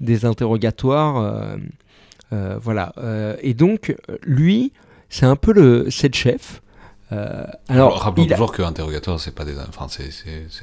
des 0.00 0.24
interrogatoires 0.24 1.56
euh, 2.32 2.58
voilà. 2.60 2.92
Euh, 2.98 3.36
et 3.40 3.54
donc, 3.54 3.94
lui, 4.22 4.72
c'est 5.08 5.26
un 5.26 5.36
peu 5.36 5.52
le, 5.52 5.84
le 5.84 5.90
chef. 5.90 6.62
Euh, 7.12 7.46
alors, 7.68 8.00
rappelons 8.00 8.26
toujours 8.26 8.52
que 8.52 8.62
interrogatoire, 8.62 9.20
c'est 9.20 9.34
pas 9.34 9.44
des, 9.44 9.54
enfin, 9.58 9.86
c'est, 9.88 10.10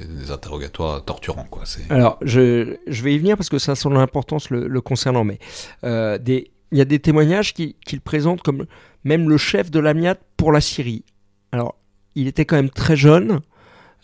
des 0.06 0.30
interrogatoires 0.30 1.04
torturants, 1.04 1.46
quoi. 1.50 1.64
Alors, 1.88 2.18
je, 2.22 2.76
je, 2.86 3.02
vais 3.02 3.14
y 3.14 3.18
venir 3.18 3.36
parce 3.36 3.48
que 3.48 3.58
ça 3.58 3.72
a 3.72 3.74
son 3.74 3.96
importance 3.96 4.50
le, 4.50 4.80
concernant, 4.80 5.24
mais 5.24 5.38
des, 5.82 6.50
il 6.70 6.78
y 6.78 6.80
a 6.80 6.84
des 6.84 6.98
témoignages 6.98 7.54
qu'il 7.54 7.74
qui 7.86 7.96
le 7.96 8.02
présentent 8.02 8.42
comme 8.42 8.66
même 9.04 9.28
le 9.28 9.38
chef 9.38 9.70
de 9.70 9.80
l'Amiat 9.80 10.16
pour 10.36 10.52
la 10.52 10.60
Syrie. 10.60 11.04
Alors, 11.52 11.76
il 12.14 12.26
était 12.26 12.44
quand 12.44 12.56
même 12.56 12.70
très 12.70 12.96
jeune 12.96 13.40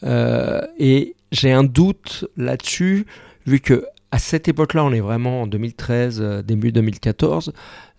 et 0.03 1.17
j'ai 1.33 1.53
un 1.53 1.65
doute 1.65 2.25
là-dessus 2.37 3.07
vu 3.47 3.61
que 3.61 3.85
à 4.13 4.19
cette 4.19 4.49
époque-là, 4.49 4.85
on 4.85 4.93
est 4.93 5.01
vraiment 5.01 5.43
en 5.43 5.47
2013, 5.47 6.21
euh, 6.21 6.43
début 6.43 6.73
2014, 6.73 7.53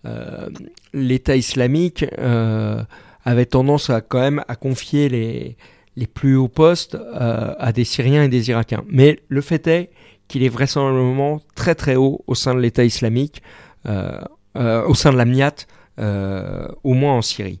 euh, 0.04 0.48
l'État 0.92 1.36
islamique 1.36 2.04
euh, 2.18 2.82
avait 3.24 3.46
tendance 3.46 3.90
à 3.90 4.00
quand 4.00 4.20
même 4.20 4.44
à 4.48 4.56
confier 4.56 5.08
les, 5.08 5.56
les 5.96 6.06
plus 6.06 6.36
hauts 6.36 6.48
postes 6.48 6.96
à 7.14 7.72
des 7.72 7.84
Syriens 7.84 8.24
et 8.24 8.28
des 8.28 8.50
Irakiens. 8.50 8.84
Mais 8.88 9.20
le 9.28 9.40
fait 9.40 9.66
est 9.66 9.90
qu'il 10.28 10.42
est 10.42 10.48
vraisemblablement 10.48 11.40
très 11.54 11.74
très 11.74 11.96
haut 11.96 12.24
au 12.26 12.34
sein 12.34 12.54
de 12.54 12.60
l'État 12.60 12.84
islamique, 12.84 13.42
au 13.84 14.94
sein 14.94 15.12
de 15.12 15.16
la 15.16 15.24
MIAT, 15.24 15.66
au 15.98 16.94
moins 16.94 17.14
en 17.14 17.22
Syrie. 17.22 17.60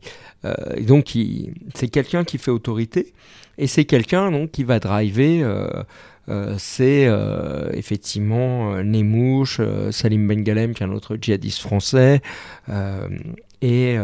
donc 0.80 1.16
c'est 1.74 1.88
quelqu'un 1.88 2.24
qui 2.24 2.38
fait 2.38 2.50
autorité 2.50 3.12
et 3.58 3.66
c'est 3.66 3.84
quelqu'un 3.84 4.30
donc 4.30 4.50
qui 4.50 4.64
va 4.64 4.78
driver 4.78 5.44
euh, 6.28 6.54
c'est 6.58 7.06
euh, 7.06 7.70
effectivement 7.72 8.74
euh, 8.74 8.82
Nemouche, 8.82 9.60
Salim 9.90 10.28
Bengalem, 10.28 10.72
qui 10.72 10.82
est 10.82 10.86
un 10.86 10.92
autre 10.92 11.16
djihadiste 11.20 11.60
français, 11.60 12.20
et, 13.60 13.96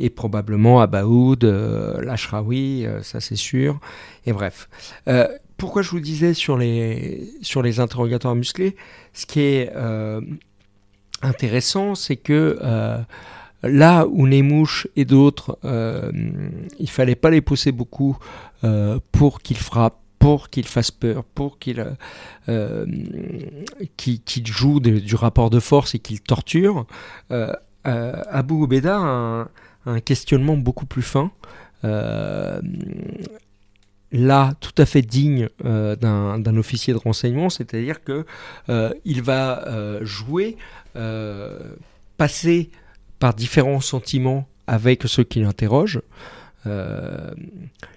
et, 0.00 0.10
probablement 0.10 0.80
Abaoud, 0.80 1.44
Lashraoui, 1.44 2.86
ça 3.02 3.20
c'est 3.20 3.36
sûr. 3.36 3.80
Et 4.26 4.32
bref. 4.32 4.68
pourquoi 5.56 5.82
je 5.82 5.90
vous 5.90 6.00
disais 6.00 6.34
sur 6.34 6.56
les, 6.56 7.30
sur 7.42 7.62
les 7.62 7.80
interrogatoires 7.80 8.34
musclés? 8.34 8.76
Ce 9.12 9.26
qui 9.26 9.40
est 9.40 9.72
intéressant, 11.22 11.94
c'est 11.94 12.16
que 12.16 12.58
là 13.62 14.06
où 14.08 14.26
Nemouche 14.26 14.88
et 14.96 15.04
d'autres, 15.04 15.58
il 15.62 16.90
fallait 16.90 17.14
pas 17.14 17.30
les 17.30 17.40
pousser 17.40 17.72
beaucoup 17.72 18.18
pour 19.12 19.40
qu'ils 19.42 19.58
frappent 19.58 20.00
pour 20.24 20.48
qu'il 20.48 20.66
fasse 20.66 20.90
peur, 20.90 21.22
pour 21.22 21.58
qu'il 21.58 21.80
euh, 21.80 21.90
euh 22.48 22.86
joue 24.42 24.80
du 24.80 25.14
rapport 25.16 25.50
de 25.50 25.60
force 25.60 25.94
et 25.94 25.98
qu'il 25.98 26.22
torture, 26.22 26.86
euh, 27.30 27.52
euh, 27.86 28.22
Abu 28.30 28.54
Ubeda 28.64 28.96
a 28.96 29.00
un, 29.00 29.48
questionnement 30.04 30.56
beaucoup 30.56 30.86
plus 30.86 31.02
fin. 31.02 31.30
là, 34.12 34.52
tout 34.60 34.74
à 34.78 34.86
fait 34.86 35.02
digne 35.02 35.48
d'un 35.62 36.56
officier 36.56 36.92
de 36.94 36.98
renseignement, 36.98 37.50
c'est-à-dire 37.50 38.02
que 38.02 38.24
il 39.04 39.22
va 39.22 39.64
jouer, 40.02 40.56
passer 42.16 42.70
par 43.18 43.34
différents 43.34 43.80
sentiments 43.80 44.46
avec 44.66 45.02
ceux 45.04 45.24
qui 45.24 45.40
l'interrogent. 45.40 46.00
Euh, 46.66 47.30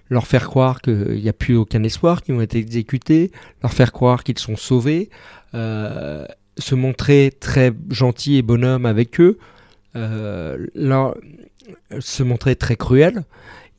leur 0.09 0.27
faire 0.27 0.45
croire 0.45 0.81
qu'il 0.81 1.21
n'y 1.21 1.29
a 1.29 1.33
plus 1.33 1.55
aucun 1.55 1.83
espoir, 1.83 2.21
qu'ils 2.21 2.35
ont 2.35 2.41
été 2.41 2.57
exécutés, 2.57 3.31
leur 3.61 3.73
faire 3.73 3.91
croire 3.91 4.23
qu'ils 4.23 4.39
sont 4.39 4.55
sauvés, 4.55 5.09
euh, 5.53 6.25
se 6.57 6.75
montrer 6.75 7.33
très 7.39 7.73
gentil 7.89 8.37
et 8.37 8.41
bonhomme 8.41 8.85
avec 8.85 9.19
eux, 9.19 9.37
euh, 9.95 10.67
se 11.99 12.23
montrer 12.23 12.55
très 12.55 12.75
cruel. 12.75 13.23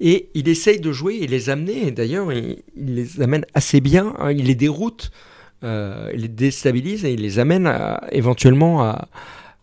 Et 0.01 0.29
il 0.35 0.49
essaye 0.49 0.81
de 0.81 0.93
jouer 0.93 1.17
et 1.23 1.27
les 1.27 1.51
amener, 1.51 1.91
d'ailleurs 1.91 2.33
il, 2.33 2.63
les 2.77 3.21
amène 3.21 3.45
assez 3.55 3.81
bien, 3.81 4.15
hein, 4.21 4.31
il 4.31 4.47
les 4.47 4.55
déroute, 4.55 5.11
il 5.63 5.69
les 6.15 6.29
déstabilise 6.29 7.05
et 7.05 7.13
il 7.15 7.23
les 7.23 7.41
amène 7.41 7.69
éventuellement 8.13 8.85
à, 8.85 9.09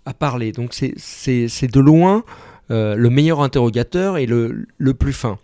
à 0.05 0.13
parler. 0.13 0.51
Donc 0.51 0.73
c'est 0.73 1.71
de 1.71 1.79
loin 1.79 2.25
euh, 2.71 2.95
le 2.95 3.11
meilleur 3.11 3.41
interrogateur 3.41 4.17
et 4.17 4.25
le, 4.25 4.65
le 4.77 4.93
plus 4.95 5.13
fin. 5.13 5.37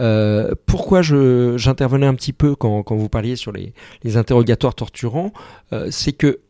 Euh, 0.00 0.54
pourquoi 0.66 1.02
j'intervenais 1.02 2.06
un 2.06 2.14
petit 2.14 2.32
peu 2.32 2.56
quand, 2.56 2.82
quand, 2.82 2.96
vous 2.96 3.08
parliez 3.08 3.36
sur 3.36 3.52
les, 3.52 3.72
interrogatoires 4.16 4.74
torturants, 4.74 5.32
euh, 5.72 5.88
c'est 5.92 6.12
que 6.12 6.40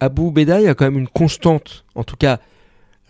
Abu 0.00 0.30
Bedaï 0.30 0.66
a 0.66 0.74
quand 0.74 0.86
même 0.86 0.98
une 0.98 1.08
constante, 1.08 1.84
en 1.94 2.04
tout 2.04 2.16
cas, 2.16 2.40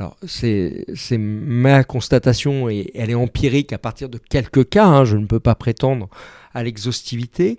alors 0.01 0.17
c'est 0.27 0.87
ma 1.19 1.85
constatation 1.85 2.71
et 2.71 2.91
elle 2.95 3.11
est 3.11 3.15
empirique 3.15 3.75
à 3.75 3.79
partir 3.79 4.09
de 4.09 4.17
quelques 4.17 4.67
cas, 4.71 4.87
hein, 4.87 5.05
je 5.05 5.19
ne 5.19 5.27
peux 5.27 5.41
pas 5.41 5.55
prétendre 5.55 6.09
à 6.55 6.63
l'exhaustivité. 6.63 7.59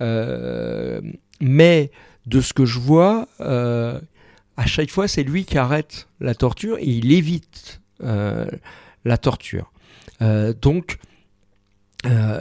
mais 0.00 1.90
de 2.26 2.40
ce 2.40 2.54
que 2.54 2.64
je 2.64 2.78
vois, 2.78 3.28
à 3.38 4.66
chaque 4.66 4.90
fois, 4.90 5.06
c'est 5.06 5.22
lui 5.22 5.44
qui 5.44 5.58
arrête 5.58 6.08
la 6.18 6.34
torture 6.34 6.78
et 6.78 6.86
il 6.86 7.12
évite 7.12 7.82
la 8.00 9.18
torture. 9.20 9.70
donc, 10.62 10.96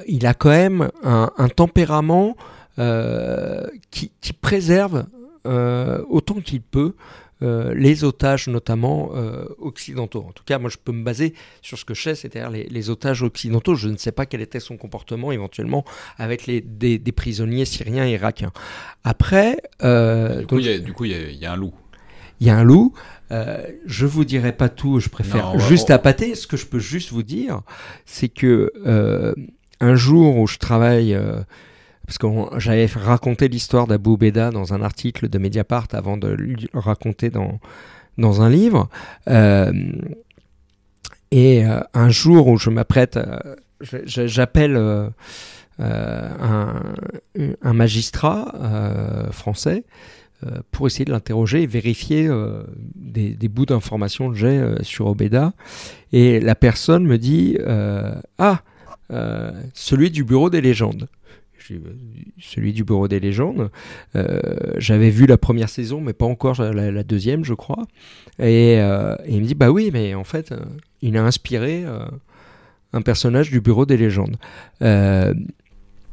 il 0.07 0.25
a 0.25 0.33
quand 0.33 0.49
même 0.49 0.89
un, 1.03 1.49
tempérament 1.49 2.37
qui, 3.91 4.33
préserve 4.39 5.05
autant 5.43 6.39
qu'il 6.39 6.61
peut 6.61 6.95
euh, 7.43 7.73
les 7.73 8.03
otages 8.03 8.47
notamment 8.47 9.11
euh, 9.15 9.45
occidentaux. 9.57 10.25
En 10.27 10.31
tout 10.31 10.43
cas, 10.43 10.59
moi 10.59 10.69
je 10.69 10.77
peux 10.77 10.91
me 10.91 11.03
baser 11.03 11.33
sur 11.61 11.77
ce 11.77 11.85
que 11.85 11.93
je 11.93 12.01
sais, 12.01 12.15
c'est-à-dire 12.15 12.49
les, 12.49 12.89
otages 12.89 13.23
occidentaux. 13.23 13.75
Je 13.75 13.89
ne 13.89 13.97
sais 13.97 14.11
pas 14.11 14.25
quel 14.25 14.41
était 14.41 14.59
son 14.59 14.77
comportement 14.77 15.31
éventuellement 15.31 15.83
avec 16.17 16.45
les, 16.45 16.61
des, 16.61 16.99
prisonniers 17.11 17.65
syriens 17.65 18.05
et 18.05 18.11
irakiens. 18.11 18.51
Après... 19.03 19.57
Euh, 19.83 20.41
du, 20.41 20.47
coup, 20.47 20.59
il 21.05 21.35
y, 21.35 21.45
a 21.45 21.51
un 21.53 21.55
loup. 21.55 21.73
Il 22.39 22.47
y 22.47 22.49
a 22.49 22.57
un 22.57 22.63
loup. 22.63 22.93
je 23.31 24.05
vous 24.05 24.25
dirai 24.25 24.51
pas 24.51 24.69
tout, 24.69 24.99
je 24.99 25.09
préfère 25.09 25.57
juste 25.59 25.89
appâter. 25.89 26.35
Ce 26.35 26.45
que 26.47 26.57
je 26.57 26.65
peux 26.67 26.79
juste 26.79 27.11
vous 27.11 27.23
dire, 27.23 27.61
c'est 28.05 28.29
que 28.29 28.71
un 29.79 29.95
jour 29.95 30.37
où 30.37 30.47
je 30.47 30.57
travaille 30.57 31.17
parce 32.11 32.17
que 32.17 32.59
j'avais 32.59 32.87
raconté 32.87 33.47
l'histoire 33.47 33.87
d'Abou 33.87 34.17
Beda 34.17 34.51
dans 34.51 34.73
un 34.73 34.81
article 34.81 35.29
de 35.29 35.37
Mediapart 35.37 35.87
avant 35.93 36.17
de 36.17 36.27
le 36.27 36.57
raconter 36.73 37.29
dans, 37.29 37.61
dans 38.17 38.41
un 38.41 38.49
livre. 38.49 38.89
Euh, 39.29 39.71
et 41.31 41.65
euh, 41.65 41.79
un 41.93 42.09
jour 42.09 42.47
où 42.47 42.57
je 42.57 42.69
m'apprête, 42.69 43.17
j'appelle 44.03 44.75
euh, 44.75 45.09
un, 45.79 46.83
un, 47.61 47.73
magistrat 47.73 49.29
français 49.31 49.85
pour 50.71 50.87
essayer 50.87 51.05
de 51.05 51.11
l'interroger 51.11 51.61
et 51.61 51.67
vérifier 51.67 52.29
des, 52.93 53.47
bouts 53.47 53.67
d'informations 53.67 54.31
que 54.31 54.35
j'ai 54.35 54.61
sur 54.81 55.07
Obeda. 55.07 55.53
Et 56.11 56.41
la 56.41 56.55
personne 56.55 57.05
me 57.05 57.17
dit 57.17 57.57
Ah, 58.37 58.63
celui 59.73 60.11
du 60.11 60.25
bureau 60.25 60.49
des 60.49 60.59
légendes 60.59 61.07
celui 62.39 62.73
du 62.73 62.83
Bureau 62.83 63.07
des 63.07 63.19
légendes. 63.19 63.69
Euh, 64.15 64.39
j'avais 64.77 65.09
vu 65.09 65.25
la 65.25 65.37
première 65.37 65.69
saison, 65.69 66.01
mais 66.01 66.13
pas 66.13 66.25
encore 66.25 66.61
la, 66.61 67.03
deuxième, 67.03 67.43
je 67.43 67.53
crois. 67.53 67.85
Euh, 68.39 69.15
et, 69.25 69.33
il 69.33 69.41
me 69.41 69.45
dit, 69.45 69.55
bah 69.55 69.71
oui, 69.71 69.89
mais 69.93 70.13
en 70.13 70.23
fait, 70.23 70.51
euh, 70.51 70.59
il 71.01 71.17
a 71.17 71.23
inspiré 71.23 71.85
un 72.93 73.01
personnage 73.01 73.51
du 73.51 73.61
Bureau 73.61 73.85
des 73.85 73.97
légendes. 73.97 74.37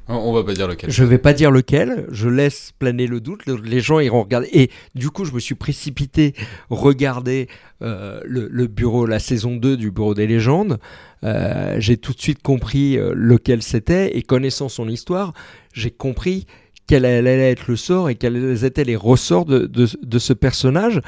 On 0.08 0.32
va 0.32 0.42
pas 0.42 0.54
dire 0.54 0.66
lequel. 0.66 0.90
Je 0.90 1.04
vais 1.04 1.18
pas 1.18 1.32
dire 1.32 1.50
lequel. 1.50 2.06
Je 2.10 2.28
laisse 2.28 2.72
planer 2.78 3.06
le 3.06 3.20
doute. 3.20 3.42
Les 3.46 3.80
gens 3.80 4.00
iront 4.00 4.22
regarder. 4.22 4.48
Et 4.52 4.70
du 4.94 5.10
coup, 5.10 5.24
je 5.24 5.32
me 5.32 5.40
suis 5.40 5.54
précipité 5.54 6.34
regarder 6.70 7.48
le, 7.80 8.66
bureau, 8.66 9.06
la 9.06 9.18
saison 9.18 9.56
2 9.56 9.76
du 9.76 9.90
Bureau 9.90 10.14
des 10.14 10.26
légendes. 10.26 10.78
Euh, 11.24 11.76
j'ai 11.78 11.96
tout 11.96 12.12
de 12.12 12.20
suite 12.20 12.42
compris 12.42 12.96
euh, 12.96 13.12
lequel 13.14 13.62
c'était 13.62 14.16
et 14.16 14.22
connaissant 14.22 14.68
son 14.68 14.88
histoire, 14.88 15.32
j'ai 15.72 15.90
compris 15.90 16.46
quel 16.86 17.04
allait 17.04 17.50
être 17.50 17.68
le 17.68 17.76
sort 17.76 18.08
et 18.08 18.14
quels 18.14 18.64
étaient 18.64 18.84
les 18.84 18.96
ressorts 18.96 19.44
de, 19.44 19.86
ce 20.18 20.32
personnage. 20.32 21.00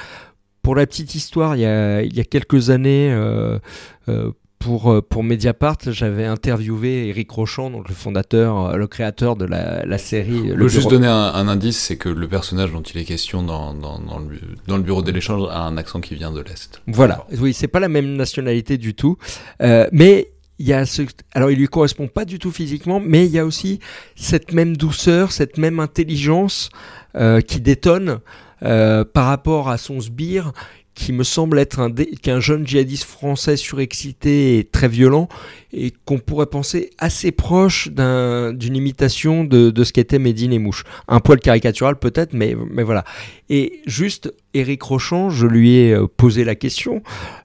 Pour 0.62 0.74
la 0.74 0.86
petite 0.86 1.14
histoire, 1.14 1.56
il 1.56 1.62
y 1.62 1.64
a, 1.64 2.24
quelques 2.24 2.68
années, 2.68 3.10
euh, 3.10 3.58
euh, 4.08 4.30
pour 4.60 5.24
Mediapart, 5.24 5.78
j'avais 5.86 6.26
interviewé 6.26 7.08
Eric 7.08 7.30
Rochon, 7.30 7.70
donc 7.70 7.88
le 7.88 7.94
fondateur, 7.94 8.66
euh, 8.66 8.76
le 8.76 8.86
créateur 8.86 9.34
de 9.34 9.46
la, 9.46 9.86
la 9.86 9.98
série. 9.98 10.50
Je 10.50 10.54
peux 10.54 10.68
juste 10.68 10.90
donner 10.90 11.06
un, 11.06 11.48
indice, 11.48 11.78
c'est 11.78 11.96
que 11.96 12.10
le 12.10 12.28
personnage 12.28 12.70
dont 12.70 12.82
il 12.82 13.00
est 13.00 13.04
question 13.04 13.42
dans, 13.42 13.72
dans, 13.72 13.98
dans, 13.98 14.18
le, 14.18 14.38
dans 14.66 14.76
le, 14.76 14.82
bureau 14.82 15.02
de 15.02 15.10
l'échange 15.10 15.48
a 15.50 15.62
un 15.62 15.76
accent 15.78 16.00
qui 16.00 16.14
vient 16.14 16.30
de 16.30 16.40
l'Est. 16.40 16.82
Voilà, 16.86 17.26
oui, 17.38 17.54
c'est 17.54 17.68
pas 17.68 17.80
la 17.80 17.88
même 17.88 18.16
nationalité 18.16 18.76
du 18.76 18.94
tout. 18.94 19.16
Euh, 19.62 19.88
mais 19.92 20.30
il 20.58 20.66
y 20.66 20.74
a 20.74 20.84
ce... 20.84 21.02
Alors 21.32 21.50
il 21.50 21.58
lui 21.58 21.66
correspond 21.66 22.06
pas 22.06 22.26
du 22.26 22.38
tout 22.38 22.50
physiquement, 22.50 23.00
mais 23.00 23.24
il 23.24 23.32
y 23.32 23.38
a 23.38 23.46
aussi 23.46 23.80
cette 24.14 24.52
même 24.52 24.76
douceur, 24.76 25.32
cette 25.32 25.56
même 25.56 25.80
intelligence 25.80 26.68
euh, 27.16 27.40
qui 27.40 27.60
détonne 27.60 28.20
euh, 28.62 29.06
par 29.06 29.24
rapport 29.24 29.70
à 29.70 29.78
son 29.78 30.00
sbire 30.00 30.52
qui 30.94 31.12
me 31.12 31.22
semble 31.24 31.58
être 31.58 31.80
un, 31.80 31.90
qu'un 31.90 32.40
jeune 32.40 32.66
djihadiste 32.66 33.04
français 33.04 33.56
surexcité 33.56 34.58
et 34.58 34.64
très 34.64 34.88
violent, 34.88 35.28
et 35.72 35.92
qu'on 36.04 36.18
pourrait 36.18 36.46
penser 36.46 36.90
assez 36.98 37.30
proche 37.30 37.88
d'une 37.88 38.76
imitation 38.76 39.44
de, 39.44 39.84
ce 39.84 39.92
qu'était 39.92 40.18
Médine 40.18 40.52
et 40.52 40.58
Mouche. 40.58 40.84
Un 41.08 41.20
poil 41.20 41.38
caricatural 41.38 41.96
peut-être, 41.96 42.32
mais, 42.32 42.56
mais 42.70 42.82
voilà. 42.82 43.04
Et 43.48 43.80
juste, 43.86 44.32
Eric 44.52 44.82
Rochon, 44.82 45.30
je 45.30 45.46
lui 45.46 45.76
ai 45.76 45.92
euh, 45.92 46.06
posé 46.06 46.44
la 46.44 46.54
question, 46.54 47.02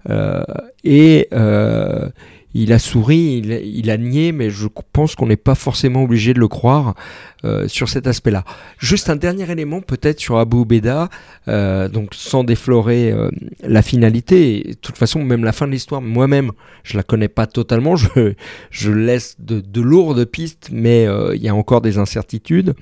euh, 0.09 0.43
et... 0.83 1.27
Euh, 1.33 2.09
il 2.55 2.71
a 2.71 2.79
souri, 2.79 3.41
il, 3.43 3.91
a 3.91 3.97
nié, 3.97 4.31
mais 4.31 4.49
je 4.49 4.67
pense 4.93 5.13
qu'on 5.15 5.27
n'est 5.27 5.35
pas 5.35 5.55
forcément 5.55 6.03
obligé 6.03 6.33
de 6.33 6.39
le 6.39 6.47
croire 6.47 6.95
euh, 7.43 7.67
sur 7.67 7.89
cet 7.89 8.07
aspect-là. 8.07 8.45
Juste 8.79 9.09
un 9.09 9.17
dernier 9.17 9.51
élément 9.51 9.81
peut-être 9.81 10.21
sur 10.21 10.37
Abu 10.37 10.61
Ubeda, 10.61 11.09
euh, 11.49 11.89
donc 11.89 12.13
sans 12.15 12.45
déflorer 12.45 13.11
euh, 13.11 13.29
la 13.61 13.81
finalité, 13.81 14.63
de 14.69 14.73
toute 14.75 14.97
façon 14.97 15.21
même 15.21 15.43
la 15.43 15.51
fin 15.51 15.67
de 15.67 15.73
l'histoire, 15.73 16.01
moi-même 16.01 16.53
je 16.83 16.95
la 16.95 17.03
connais 17.03 17.27
pas 17.27 17.45
totalement, 17.45 17.97
je, 17.97 18.89
laisse 18.89 19.35
de 19.39 19.81
lourdes 19.81 20.23
pistes, 20.23 20.69
mais 20.71 21.07
il 21.33 21.41
y 21.41 21.49
a 21.49 21.55
encore 21.55 21.81
des 21.81 21.97
incertitudes. 21.97 22.73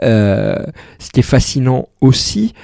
ce 0.00 1.10
qui 1.12 1.20
est 1.20 1.22
fascinant 1.22 1.90
aussi, 2.00 2.54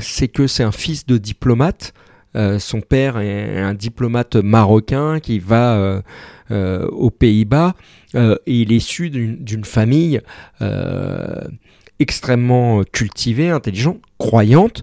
c'est 0.00 0.28
que 0.28 0.46
c'est 0.46 0.64
un 0.64 0.72
fils 0.72 1.06
de 1.06 1.16
diplomate, 1.16 1.94
euh, 2.36 2.58
son 2.58 2.80
père 2.80 3.18
est 3.18 3.58
un 3.58 3.74
diplomate 3.74 4.36
marocain 4.36 5.20
qui 5.20 5.38
va 5.38 5.76
euh, 5.76 6.02
euh, 6.50 6.86
aux 6.88 7.10
Pays-Bas. 7.10 7.74
Et 8.14 8.36
il 8.46 8.72
est 8.72 8.76
issu 8.76 9.10
d'une 9.10 9.64
famille 9.64 10.22
extrêmement 11.98 12.82
cultivée, 12.90 13.50
intelligente, 13.50 14.00
croyante, 14.16 14.82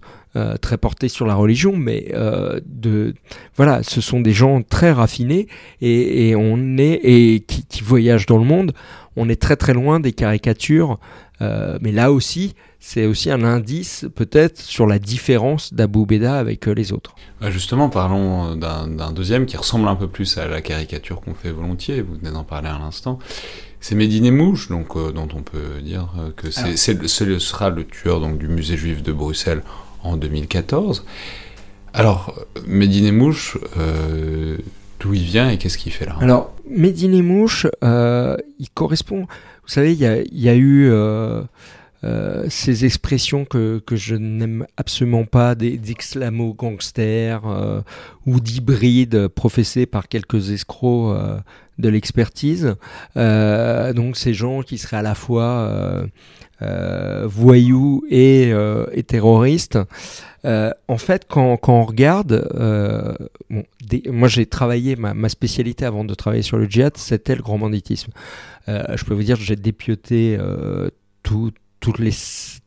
très 0.61 0.77
portée 0.77 1.07
sur 1.07 1.25
la 1.25 1.35
religion, 1.35 1.75
mais 1.75 2.13
de 2.65 3.13
voilà, 3.55 3.83
ce 3.83 4.01
sont 4.01 4.19
des 4.19 4.33
gens 4.33 4.61
très 4.61 4.91
raffinés 4.91 5.47
et, 5.81 6.35
on 6.35 6.77
est 6.77 6.99
et 7.03 7.39
qui, 7.41 7.65
qui, 7.65 7.81
voyagent 7.81 8.25
dans 8.25 8.37
le 8.37 8.45
monde. 8.45 8.73
On 9.15 9.29
est 9.29 9.41
très 9.41 9.55
très 9.55 9.73
loin 9.73 9.99
des 9.99 10.11
caricatures, 10.11 10.99
mais 11.39 11.91
là 11.91 12.11
aussi, 12.11 12.53
c'est 12.87 13.07
aussi 13.07 13.31
un 13.31 13.43
indice 13.43 14.05
peut-être 14.13 14.61
sur 14.61 14.85
la 14.85 14.99
différence 14.99 15.73
d'Abou 15.73 16.05
Beda 16.05 16.37
avec 16.37 16.67
euh, 16.67 16.73
les 16.73 16.93
autres. 16.93 17.15
Bah, 17.41 17.49
justement, 17.49 17.89
parlons 17.89 18.51
euh, 18.51 18.55
d'un 18.55 19.11
deuxième 19.11 19.47
qui 19.47 19.57
ressemble 19.57 19.87
un 19.87 19.95
peu 19.95 20.07
plus 20.07 20.37
à 20.37 20.45
la 20.45 20.61
caricature 20.61 21.19
qu'on 21.21 21.33
fait 21.33 21.49
volontiers, 21.49 22.01
vous 22.03 22.13
venez 22.13 22.31
d'en 22.31 22.43
parler 22.43 22.69
à 22.69 22.77
l'instant. 22.77 23.17
C'est 23.79 23.95
Médine 23.95 24.29
Mouche, 24.29 24.69
donc, 24.69 24.95
euh, 24.95 25.11
dont 25.11 25.27
on 25.35 25.41
peut 25.41 25.81
dire 25.81 26.09
que 26.35 26.51
c'est, 26.51 26.77
ce 26.77 27.39
sera 27.39 27.71
le 27.71 27.85
tueur 27.85 28.19
donc, 28.19 28.37
du 28.37 28.47
musée 28.47 28.77
juif 28.77 29.01
de 29.01 29.11
Bruxelles 29.11 29.63
en 30.05 30.17
2014. 30.17 31.05
Alors, 31.93 32.35
Médine 32.67 33.11
Mouche, 33.11 33.57
d'où 34.99 35.13
il 35.13 35.23
vient 35.23 35.49
et 35.49 35.57
qu'est-ce 35.57 35.77
qu'il 35.77 35.91
fait 35.91 36.05
là? 36.05 36.17
Alors, 36.19 36.53
Médine 36.69 37.21
Mouche, 37.21 37.67
il 37.81 38.69
correspond. 38.73 39.21
Vous 39.21 39.69
savez, 39.69 39.93
il 39.93 39.99
y 39.99 40.49
a, 40.49 40.55
eu. 40.55 40.91
Euh, 42.05 42.45
ces 42.49 42.85
expressions 42.85 43.45
que, 43.45 43.81
que 43.83 43.95
je 43.95 44.15
n'aime 44.15 44.67
absolument 44.77 45.25
pas, 45.25 45.55
d'exclamo-gangsters 45.55 47.47
euh, 47.47 47.81
ou 48.27 48.39
d'hybrides 48.39 49.27
professés 49.29 49.87
par 49.87 50.07
quelques 50.07 50.51
escrocs 50.51 51.15
euh, 51.15 51.39
de 51.79 51.89
l'expertise. 51.89 52.75
donc 53.15 54.17
ces 54.17 54.33
gens 54.33 54.61
qui 54.61 54.77
seraient 54.77 54.97
à 54.97 55.01
la 55.01 55.15
fois 55.15 56.05
voyous 56.61 58.03
et, 58.09 58.51
et 58.91 59.03
terroristes. 59.03 59.79
en 60.43 60.97
fait, 60.97 61.25
quand, 61.27 61.57
quand 61.57 61.73
on 61.73 61.83
regarde, 61.83 62.47
bon, 63.49 63.63
moi 64.09 64.27
j'ai 64.27 64.45
travaillé, 64.45 64.95
ma, 64.95 65.13
ma, 65.13 65.29
spécialité 65.29 65.85
avant 65.85 66.05
de 66.05 66.13
travailler 66.13 66.43
sur 66.43 66.57
le 66.57 66.65
djihad, 66.65 66.97
c'était 66.97 67.35
le 67.35 67.41
grand 67.41 67.59
banditisme. 67.59 68.11
je 68.67 69.03
peux 69.05 69.13
vous 69.13 69.23
dire 69.23 69.37
que 69.37 69.43
j'ai 69.43 69.55
dépioté 69.55 70.37
tout, 71.23 71.51
toutes 71.85 71.99
les, 71.99 72.11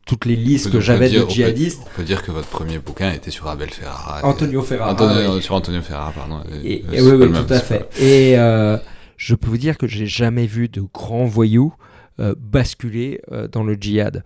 toutes 0.05 0.25
les 0.25 0.35
listes 0.35 0.71
que 0.71 0.79
j'avais 0.79 1.09
de 1.09 1.27
djihadistes. 1.27 1.81
On 1.85 1.97
peut, 1.97 2.03
dire 2.03 2.23
que 2.23 2.31
votre 2.31 2.47
premier 2.47 2.79
bouquin 2.79 3.11
était 3.11 3.31
sur 3.31 3.47
Abel 3.47 3.69
Ferrara. 3.69 4.21
Antonio 4.23 4.61
Ferrara. 4.61 5.41
Sur 5.41 5.55
Antonio 5.55 5.81
Ferrara, 5.81 6.11
pardon. 6.11 6.41
Et, 6.63 6.83
oui, 6.93 7.31
tout 7.31 7.53
à 7.53 7.59
fait. 7.59 7.89
Et 7.99 8.37
euh, 8.37 8.77
je 9.17 9.35
peux 9.35 9.49
vous 9.49 9.57
dire 9.57 9.77
que 9.77 9.87
j'ai 9.87 10.07
jamais 10.07 10.45
vu 10.45 10.69
de 10.69 10.81
grands 10.93 11.25
voyous 11.25 11.73
euh, 12.19 12.35
basculer 12.37 13.21
euh, 13.31 13.47
dans 13.47 13.63
le 13.63 13.75
djihad. 13.75 14.23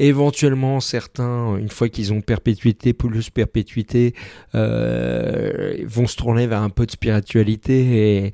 Éventuellement, 0.00 0.78
certains, 0.78 1.56
une 1.56 1.70
fois 1.70 1.88
qu'ils 1.88 2.12
ont 2.12 2.20
perpétuité, 2.20 2.92
plus 2.92 3.30
perpétuité, 3.30 4.14
euh, 4.54 5.76
vont 5.86 6.06
se 6.06 6.14
tourner 6.14 6.46
vers 6.46 6.62
un 6.62 6.70
peu 6.70 6.86
de 6.86 6.92
spiritualité 6.92 8.32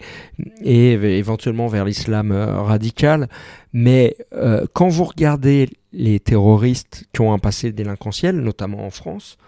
et, 0.62 0.92
éventuellement 1.18 1.66
vers 1.68 1.86
l'islam 1.86 2.32
euh, 2.32 2.60
radical. 2.60 3.30
Mais 3.72 4.14
euh, 4.34 4.66
quand 4.74 4.88
vous 4.88 5.04
regardez 5.04 5.70
les 5.94 6.20
terroristes 6.20 7.06
qui 7.14 7.22
ont 7.22 7.32
un 7.32 7.38
passé 7.38 7.72
délinquentiel, 7.72 8.36
notamment 8.36 8.84
en 8.84 8.90
France, 8.90 9.38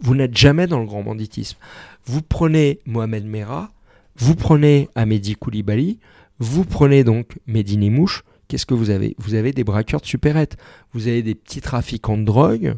vous 0.00 0.16
n'êtes 0.16 0.36
jamais 0.36 0.66
dans 0.66 0.80
le 0.80 0.86
grand 0.86 1.04
banditisme. 1.04 1.56
Vous 2.04 2.20
prenez 2.20 2.80
Mohamed 2.84 3.26
Merah, 3.26 3.70
vous 4.16 4.34
prenez 4.34 4.88
Amédi 4.96 5.36
Koulibaly, 5.36 6.00
vous 6.40 6.64
prenez 6.64 7.04
donc 7.04 7.38
Medine 7.46 7.92
Mouche, 7.92 8.24
qu'est-ce 8.50 8.66
que 8.66 8.74
vous 8.74 8.90
avez? 8.90 9.14
Vous 9.18 9.34
avez 9.34 9.52
des 9.52 9.62
braqueurs 9.62 10.00
de 10.00 10.06
supérettes, 10.06 10.56
vous 10.92 11.06
avez 11.06 11.22
des 11.22 11.36
petits 11.36 11.60
trafiquants 11.60 12.18
de 12.18 12.24
drogue, 12.24 12.74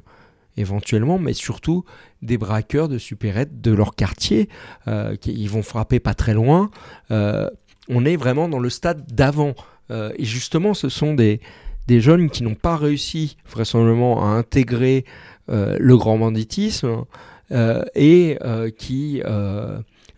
éventuellement, 0.59 1.19
mais 1.19 1.33
surtout 1.33 1.85
des 2.21 2.37
braqueurs 2.37 2.89
de 2.89 2.99
supérettes 2.99 3.63
de 3.63 3.73
leur 3.73 3.95
quartier, 3.95 4.51
euh, 4.87 5.17
qui 5.17 5.33
ils 5.33 5.49
vont 5.49 5.63
frapper 5.63 5.99
pas 5.99 6.13
très 6.13 6.35
loin. 6.35 6.71
Euh, 7.11 7.49
on 7.89 8.05
est 8.05 8.17
vraiment 8.17 8.51
dans 8.51 8.59
le 8.59 8.69
stade 8.69 9.11
d'avant. 9.11 9.55
Euh, 9.91 10.13
et 10.17 10.25
justement, 10.25 10.75
ce 10.75 10.91
sont 10.91 11.15
des, 11.15 11.41
jeunes 11.89 12.29
qui 12.29 12.43
n'ont 12.43 12.55
pas 12.55 12.77
réussi 12.77 13.39
vraisemblablement 13.51 14.23
à 14.23 14.29
intégrer 14.37 15.05
le 15.49 15.97
grand 15.97 16.17
banditisme 16.17 17.05
et 17.51 18.39
qui 18.79 19.23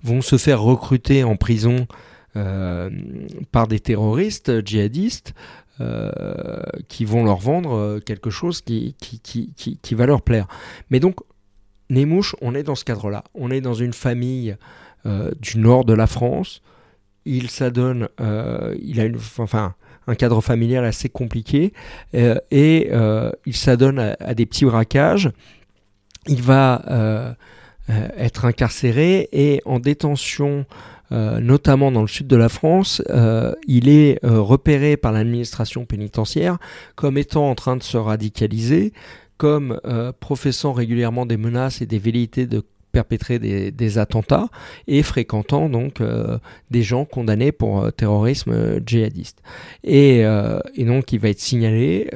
vont 0.03 0.21
se 0.21 0.37
faire 0.37 0.61
recruter 0.61 1.25
en 1.25 1.35
prison 1.35 1.89
par 3.53 3.69
des 3.69 3.79
terroristes 3.79 4.67
djihadistes 4.67 5.35
euh, 5.81 6.13
qui 6.87 7.05
vont 7.05 7.25
leur 7.25 7.39
vendre 7.39 7.75
euh, 7.75 7.99
quelque 7.99 8.31
chose 8.31 8.61
qui, 8.61 8.95
qui, 9.01 9.19
qui, 9.19 9.77
qui, 9.83 9.95
va 9.97 10.07
leur 10.07 10.23
plaire. 10.23 10.47
Mais 10.89 11.01
donc, 11.01 11.17
Némouche, 11.91 12.37
on 12.41 12.55
est 12.55 12.63
dans 12.63 12.77
ce 12.77 12.85
cadre-là. 12.85 13.25
On 13.35 13.51
est 13.51 13.61
dans 13.61 13.75
une 13.75 13.93
famille 13.93 14.57
du 15.41 15.59
nord 15.59 15.85
de 15.85 15.93
la 15.93 16.07
France. 16.07 16.63
Il 17.25 17.51
s'adonne, 17.51 18.09
il 18.81 19.01
a 19.01 19.09
enfin, 19.39 19.75
un 20.07 20.15
cadre 20.15 20.41
familial 20.41 20.85
assez 20.85 21.11
compliqué 21.11 21.75
et 22.15 22.91
il 23.45 23.57
s'adonne 23.57 23.99
à, 23.99 24.35
des 24.35 24.47
petits 24.47 24.65
braquages. 24.65 25.31
Il 26.27 26.41
va 26.41 27.37
être 28.17 28.47
incarcéré 28.47 29.29
et 29.33 29.61
en 29.67 29.79
détention 29.79 30.65
euh, 31.15 31.39
notamment 31.39 31.93
dans 31.93 32.01
le 32.01 32.09
sud 32.09 32.27
de 32.27 32.35
la 32.35 32.49
France, 32.49 33.01
euh, 33.11 33.53
il 33.69 33.89
est 33.89 34.19
euh, 34.25 34.41
repéré 34.41 34.97
par 34.97 35.13
l'administration 35.13 35.85
pénitentiaire 35.85 36.59
comme 36.97 37.19
étant 37.19 37.49
en 37.49 37.55
train 37.55 37.77
de 37.77 37.85
se 37.85 37.97
radicaliser, 37.97 38.93
comme 39.37 39.81
professant 40.21 40.73
régulièrement 40.73 41.27
des 41.27 41.37
menaces 41.37 41.83
et 41.83 41.87
des 41.87 41.99
velléités 41.99 42.47
de 42.47 42.63
perpétrer 42.93 43.41
des, 43.41 43.99
attentats 43.99 44.49
et 44.87 45.03
fréquentant 45.03 45.69
donc 45.69 46.01
des 46.71 46.83
gens 46.85 47.05
condamnés 47.05 47.51
pour 47.51 47.93
terrorisme 47.93 48.81
djihadiste. 48.87 49.43
Et, 49.83 50.25
donc 50.79 51.13
il 51.13 51.19
va 51.19 51.31
être 51.31 51.41
signalé. 51.41 52.09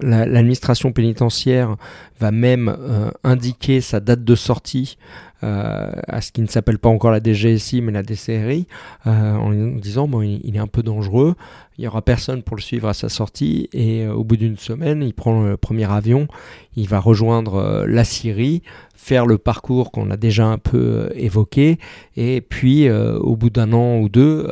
L'administration 0.00 0.90
pénitentiaire 0.90 1.76
va 2.18 2.30
même 2.30 2.74
indiquer 3.22 3.82
sa 3.82 4.00
date 4.00 4.24
de 4.24 4.34
sortie 4.34 4.96
à 5.44 6.20
ce 6.20 6.32
qui 6.32 6.40
ne 6.40 6.46
s'appelle 6.46 6.78
pas 6.78 6.88
encore 6.88 7.10
la 7.10 7.20
DGSI 7.20 7.82
mais 7.82 7.92
la 7.92 8.02
DCRI, 8.02 8.66
euh, 9.06 9.34
en 9.34 9.50
disant 9.78 10.08
bon, 10.08 10.22
il, 10.22 10.54
est 10.54 10.58
un 10.58 10.66
peu 10.66 10.82
dangereux, 10.82 11.34
il 11.76 11.82
n'y 11.82 11.88
aura 11.88 12.02
personne 12.02 12.42
pour 12.42 12.56
le 12.56 12.62
suivre 12.62 12.88
à 12.88 12.94
sa 12.94 13.08
sortie, 13.08 13.68
et 13.72 14.04
euh, 14.04 14.14
au 14.14 14.24
bout 14.24 14.36
d'une 14.36 14.56
semaine, 14.56 15.02
il 15.02 15.14
prend 15.14 15.44
le 15.44 15.56
premier 15.56 15.90
avion, 15.90 16.28
il 16.76 16.88
va 16.88 16.98
rejoindre 16.98 17.84
la 17.86 18.04
Syrie, 18.04 18.62
faire 18.94 19.26
le 19.26 19.38
parcours 19.38 19.90
qu'on 19.90 20.10
a 20.10 20.16
déjà 20.16 20.46
un 20.46 20.58
peu 20.58 21.10
évoqué, 21.14 21.78
et 22.16 22.40
puis 22.40 22.90
au 22.90 23.36
bout 23.36 23.50
d'un 23.50 23.72
an 23.72 23.98
ou 23.98 24.08
deux, 24.08 24.48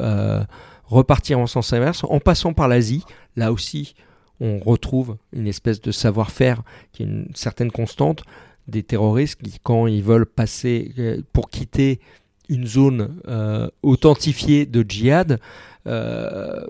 repartir 0.84 1.38
en 1.38 1.46
sens 1.46 1.72
inverse, 1.72 2.04
en 2.04 2.20
passant 2.20 2.52
par 2.52 2.68
l'Asie, 2.68 3.04
là 3.36 3.52
aussi 3.52 3.94
on 4.42 4.58
retrouve 4.58 5.16
une 5.32 5.46
espèce 5.46 5.80
de 5.80 5.92
savoir-faire 5.92 6.62
qui 6.92 7.04
est 7.04 7.06
une 7.06 7.28
certaine 7.34 7.70
constante 7.70 8.24
des 8.68 8.82
terroristes 8.82 9.40
qui, 9.42 9.58
quand 9.62 9.86
ils 9.86 10.02
veulent 10.02 10.26
passer 10.26 10.92
euh, 10.98 11.22
pour 11.32 11.50
quitter 11.50 12.00
une 12.48 12.66
zone 12.66 13.16
euh, 13.28 13.68
authentifiée 13.82 14.66
de 14.66 14.84
djihad, 14.86 15.40
euh, 15.86 16.64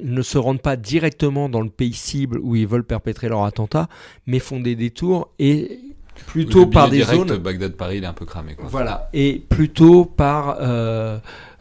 ne 0.00 0.22
se 0.22 0.38
rendent 0.38 0.62
pas 0.62 0.76
directement 0.76 1.48
dans 1.48 1.60
le 1.60 1.70
pays 1.70 1.92
cible 1.92 2.38
où 2.40 2.54
ils 2.56 2.66
veulent 2.66 2.84
perpétrer 2.84 3.28
leur 3.28 3.44
attentat, 3.44 3.88
mais 4.26 4.38
font 4.38 4.60
des 4.60 4.76
détours 4.76 5.30
et 5.38 5.80
plutôt 6.26 6.66
par 6.66 6.88
des 6.88 7.02
zones. 7.02 7.36
Bagdad-Paris, 7.36 7.98
il 7.98 8.04
est 8.04 8.06
un 8.06 8.12
peu 8.12 8.24
cramé. 8.24 8.56
Voilà, 8.58 9.08
et 9.12 9.42
plutôt 9.48 10.04
par 10.04 10.58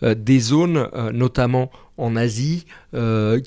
des 0.02 0.40
zones, 0.40 0.88
notamment 1.14 1.72
en 1.98 2.16
Asie, 2.16 2.66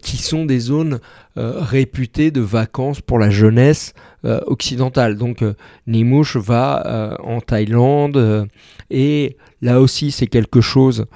qui 0.03 0.17
sont 0.17 0.45
des 0.45 0.59
zones 0.59 0.99
réputées 1.37 2.33
de 2.33 2.41
vacances 2.41 3.01
pour 3.01 3.21
la 3.21 3.31
jeunesse 3.31 3.95
euh, 4.25 4.41
occidentale. 4.47 5.17
Donc 5.17 5.43
euh, 5.43 5.55
Nimouche 5.87 6.37
va 6.37 6.87
euh, 6.87 7.17
en 7.23 7.41
Thaïlande 7.41 8.49
et 8.91 9.37
là 9.63 9.81
aussi 9.81 10.11
c'est 10.11 10.27
quelque 10.27 10.61
chose 10.61 11.07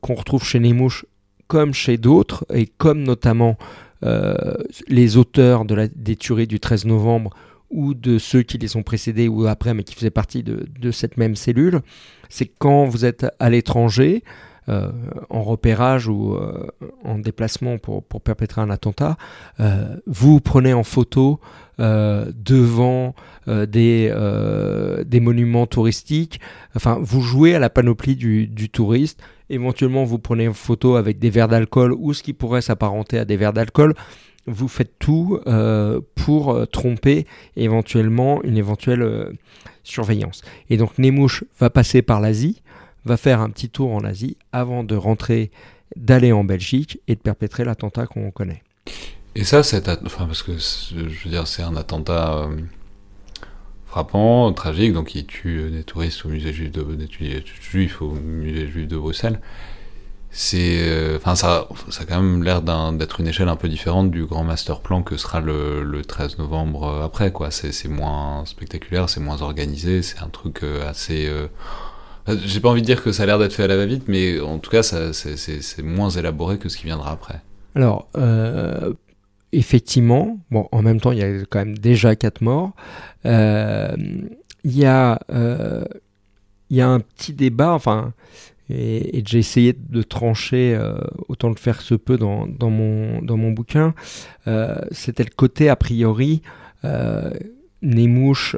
qu'on 0.00 0.14
retrouve 0.14 0.42
chez 0.42 0.58
Nimouche 0.58 1.06
comme 1.46 1.72
chez 1.72 1.96
d'autres 1.96 2.44
et 2.52 2.66
comme 2.66 3.02
notamment 3.04 3.56
les 4.88 5.16
auteurs 5.16 5.64
des 5.64 6.16
tueries 6.16 6.48
du 6.48 6.58
13 6.58 6.86
novembre 6.86 7.30
ou 7.70 7.94
de 7.94 8.18
ceux 8.18 8.42
qui 8.42 8.58
les 8.58 8.76
ont 8.76 8.82
précédés 8.82 9.28
ou 9.28 9.46
après, 9.46 9.74
mais 9.74 9.84
qui 9.84 9.94
faisaient 9.94 10.10
partie 10.10 10.42
de, 10.42 10.90
cette 10.90 11.16
même 11.16 11.36
cellule, 11.36 11.80
c'est 12.28 12.46
quand 12.46 12.84
vous 12.84 13.04
êtes 13.04 13.26
à 13.38 13.48
l'étranger, 13.48 14.24
euh, 14.68 14.90
en 15.30 15.42
repérage 15.42 16.06
ou 16.06 16.34
euh, 16.34 16.66
en 17.02 17.18
déplacement 17.18 17.78
pour, 17.78 18.04
perpétrer 18.04 18.60
un 18.60 18.70
attentat, 18.70 19.16
euh, 19.58 19.96
vous 20.06 20.40
prenez 20.40 20.74
en 20.74 20.84
photo 20.84 21.40
devant 21.80 23.14
des, 23.46 24.12
des 25.06 25.20
monuments 25.20 25.66
touristiques, 25.66 26.40
enfin 26.76 26.98
vous 27.00 27.20
jouez 27.20 27.54
à 27.54 27.58
la 27.58 27.70
panoplie 27.70 28.16
du, 28.16 28.46
du 28.46 28.68
touriste, 28.68 29.22
éventuellement 29.48 30.04
vous 30.04 30.18
prenez 30.18 30.46
en 30.46 30.52
photo 30.52 30.96
avec 30.96 31.18
des 31.18 31.30
verres 31.30 31.48
d'alcool 31.48 31.92
ou 31.92 32.12
ce 32.12 32.22
qui 32.22 32.32
pourrait 32.34 32.62
s'apparenter 32.62 33.18
à 33.18 33.24
des 33.24 33.36
verres 33.36 33.52
d'alcool 33.52 33.94
vous 34.46 34.68
faites 34.68 34.98
tout 34.98 35.38
pour 36.14 36.68
tromper 36.70 37.26
éventuellement 37.56 38.42
une 38.42 38.56
éventuelle 38.56 39.36
surveillance. 39.82 40.42
Et 40.68 40.76
donc 40.76 40.98
Nemouche 40.98 41.44
va 41.58 41.70
passer 41.70 42.02
par 42.02 42.20
l'Asie, 42.20 42.62
va 43.04 43.16
faire 43.16 43.40
un 43.40 43.50
petit 43.50 43.68
tour 43.68 43.92
en 43.92 44.04
Asie 44.04 44.36
avant 44.52 44.84
de 44.84 44.94
rentrer, 44.94 45.50
d'aller 45.96 46.32
en 46.32 46.44
Belgique 46.44 47.00
et 47.08 47.14
de 47.14 47.20
perpétrer 47.20 47.64
l'attentat 47.64 48.06
qu'on 48.06 48.30
connaît. 48.30 48.62
Et 49.40 49.44
ça, 49.44 49.62
c'est 49.62 49.86
parce 49.86 50.42
que 50.42 50.52
je 50.58 51.24
veux 51.24 51.30
dire, 51.30 51.46
c'est 51.46 51.62
un 51.62 51.74
attentat 51.74 52.34
euh, 52.34 52.56
frappant, 53.86 54.52
tragique, 54.52 54.92
donc 54.92 55.14
il 55.14 55.24
tue 55.24 55.70
des 55.70 55.82
touristes 55.82 56.26
au 56.26 56.28
musée 56.28 56.52
juif 56.52 56.70
de, 56.70 56.82
des 56.82 57.08
juifs 57.62 58.02
musée 58.02 58.68
juif 58.68 58.86
de 58.86 58.98
Bruxelles. 58.98 59.40
C'est, 60.30 60.78
euh, 60.82 61.16
enfin 61.16 61.34
ça, 61.34 61.68
ça 61.88 62.02
a 62.02 62.04
quand 62.04 62.20
même 62.20 62.44
l'air 62.44 62.60
d'être 62.60 63.20
une 63.20 63.26
échelle 63.26 63.48
un 63.48 63.56
peu 63.56 63.68
différente 63.68 64.10
du 64.10 64.26
grand 64.26 64.44
master 64.44 64.80
plan 64.80 65.02
que 65.02 65.16
sera 65.16 65.40
le, 65.40 65.82
le 65.84 66.04
13 66.04 66.38
novembre 66.38 66.84
euh, 66.84 67.04
après, 67.04 67.32
quoi. 67.32 67.50
C'est 67.50 67.88
moins 67.88 68.44
spectaculaire, 68.44 69.08
c'est 69.08 69.20
moins 69.20 69.40
organisé, 69.40 70.02
c'est 70.02 70.20
un 70.20 70.28
truc 70.28 70.62
assez 70.86 71.30
euh, 72.28 72.36
j'ai 72.44 72.60
pas 72.60 72.68
envie 72.68 72.82
de 72.82 72.86
dire 72.86 73.02
que 73.02 73.12
ça 73.12 73.22
a 73.22 73.26
l'air 73.26 73.38
d'être 73.38 73.52
fait 73.52 73.64
à 73.64 73.66
la 73.66 73.76
va-vite, 73.76 74.04
mais 74.06 74.38
en 74.40 74.58
tout 74.58 74.70
cas, 74.70 74.82
c'est 74.82 75.82
moins 75.82 76.10
élaboré 76.10 76.58
que 76.58 76.68
ce 76.68 76.76
qui 76.76 76.84
viendra 76.84 77.12
après. 77.12 77.40
Alors, 77.74 78.08
euh, 78.16 78.92
effectivement, 79.52 80.38
bon, 80.50 80.68
en 80.72 80.82
même 80.82 81.00
temps, 81.00 81.12
il 81.12 81.18
y 81.18 81.22
a 81.22 81.44
quand 81.46 81.60
même 81.60 81.78
déjà 81.78 82.16
quatre 82.16 82.40
morts. 82.40 82.72
Euh, 83.26 83.96
il 84.64 84.76
y, 84.76 84.84
a, 84.84 85.18
y 86.70 86.80
a 86.80 86.88
un 86.88 87.00
petit 87.00 87.32
débat, 87.32 87.72
enfin, 87.72 88.12
et, 88.68 89.22
j'ai 89.26 89.38
essayé 89.38 89.72
de 89.72 90.02
trancher 90.02 90.78
autant 91.28 91.50
de 91.50 91.58
faire 91.58 91.80
se 91.80 91.94
peut 91.94 92.18
dans, 92.18 92.46
dans, 92.46 92.70
mon, 92.70 93.22
dans 93.22 93.38
mon 93.38 93.52
bouquin. 93.52 93.94
C'était 94.90 95.24
le 95.24 95.34
côté, 95.34 95.70
a 95.70 95.76
priori, 95.76 96.42
Nemouche 97.82 98.56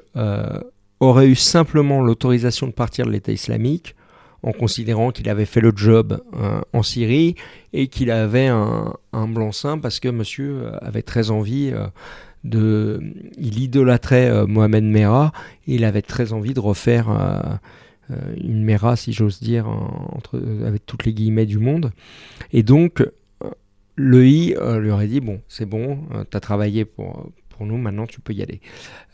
aurait 0.98 1.28
eu 1.28 1.36
simplement 1.36 2.02
l'autorisation 2.02 2.66
de 2.66 2.72
partir 2.72 3.06
de 3.06 3.12
l'État 3.12 3.32
islamique 3.32 3.94
en 4.42 4.52
considérant 4.52 5.12
qu'il 5.12 5.28
avait 5.28 5.44
fait 5.44 5.60
le 5.60 5.72
job 5.74 6.20
euh, 6.34 6.60
en 6.72 6.82
Syrie 6.82 7.36
et 7.72 7.86
qu'il 7.86 8.10
avait 8.10 8.48
un, 8.48 8.94
blanc-seing 9.12 9.78
parce 9.78 10.00
que 10.00 10.08
monsieur 10.08 10.72
avait 10.82 11.02
très 11.02 11.30
envie 11.30 11.70
euh, 11.72 11.86
de... 12.44 13.00
Il 13.38 13.60
idolâtrait 13.60 14.28
euh, 14.28 14.46
Mohamed 14.46 14.84
Merah 14.84 15.32
et 15.66 15.76
il 15.76 15.84
avait 15.84 16.02
très 16.02 16.32
envie 16.32 16.54
de 16.54 16.60
refaire 16.60 17.08
une 18.36 18.62
Merah, 18.64 18.96
si 18.96 19.12
j'ose 19.12 19.40
dire, 19.40 19.66
avec 20.66 20.84
toutes 20.84 21.06
les 21.06 21.14
guillemets 21.14 21.46
du 21.46 21.58
monde. 21.58 21.92
Et 22.52 22.62
donc, 22.62 23.02
le 23.94 24.26
I 24.26 24.54
lui 24.80 24.90
aurait 24.90 25.06
dit, 25.06 25.20
bon, 25.20 25.40
c'est 25.48 25.64
bon, 25.64 26.00
tu 26.30 26.36
as 26.36 26.40
travaillé 26.40 26.84
pour, 26.84 27.30
pour 27.48 27.64
nous, 27.64 27.78
maintenant 27.78 28.06
tu 28.06 28.20
peux 28.20 28.34
y 28.34 28.42
aller. 28.42 28.60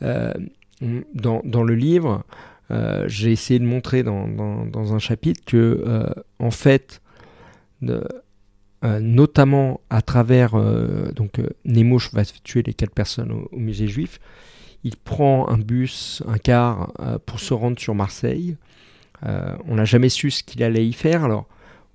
Dans, 0.01 1.43
dans, 1.45 1.63
le 1.63 1.75
livre, 1.75 2.25
j'ai 3.07 3.33
essayé 3.33 3.59
de 3.59 3.65
montrer 3.65 4.03
dans, 4.03 4.95
un 4.95 4.99
chapitre 4.99 5.43
que, 5.45 6.13
en 6.39 6.51
fait, 6.51 7.01
euh, 8.85 9.01
notamment 9.01 9.81
à 9.91 10.03
travers 10.03 10.55
euh, 10.55 11.11
donc 11.11 11.41
euh, 11.41 11.49
Nemouche 11.65 12.13
va 12.13 12.25
tuer 12.25 12.63
les 12.63 12.75
quatre 12.75 12.95
personnes 12.95 13.33
au, 13.33 13.49
musée 13.59 13.89
juif. 13.89 14.21
Il 14.85 14.95
prend 14.97 15.49
un 15.49 15.59
bus, 15.59 16.23
un 16.29 16.39
car 16.39 16.93
pour 17.27 17.41
se 17.41 17.53
rendre 17.53 17.81
sur 17.81 17.97
Marseille. 17.97 18.57
on 19.25 19.75
n'a 19.75 19.85
jamais 19.85 20.09
su 20.09 20.31
ce 20.31 20.45
qu'il 20.45 20.63
allait 20.63 20.87
y 20.87 20.93
faire. 20.93 21.25
Alors, 21.25 21.49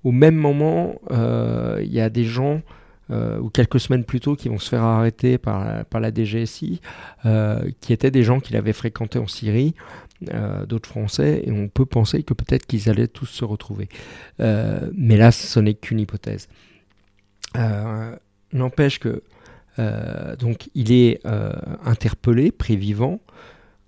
au 0.04 0.12
même 0.12 0.34
moment, 0.34 1.00
il 1.10 1.90
y 1.90 2.00
a 2.00 2.10
des 2.10 2.24
gens 2.24 2.60
ou 3.08 3.48
quelques 3.48 3.80
semaines 3.80 4.04
plus 4.04 4.20
tôt 4.20 4.36
qui 4.36 4.50
vont 4.50 4.58
se 4.58 4.68
faire 4.68 4.82
arrêter 4.82 5.38
par 5.38 5.98
la 5.98 6.14
DGSI, 6.14 6.82
qui 7.80 7.92
étaient 7.94 8.10
des 8.10 8.22
gens 8.22 8.38
qu'il 8.38 8.54
avait 8.54 8.74
fréquentés 8.74 9.18
en 9.18 9.26
Syrie, 9.26 9.74
d'autres 10.20 10.88
Français, 10.88 11.42
et 11.44 11.52
on 11.52 11.68
peut 11.68 11.86
penser 11.86 12.22
que 12.22 12.34
peut-être 12.34 12.66
qu'ils 12.66 12.88
allaient 12.88 13.08
tous 13.08 13.26
se 13.26 13.44
retrouver. 13.44 13.88
mais 14.38 15.16
là, 15.16 15.32
ce 15.32 15.60
n'est 15.60 15.74
qu'une 15.74 16.00
hypothèse. 16.00 16.48
Euh, 17.56 18.16
n'empêche 18.52 18.98
que 18.98 19.22
euh, 19.78 20.36
donc 20.36 20.70
il 20.74 20.92
est 20.92 21.20
euh, 21.26 21.52
interpellé, 21.84 22.52
prévivant, 22.52 23.20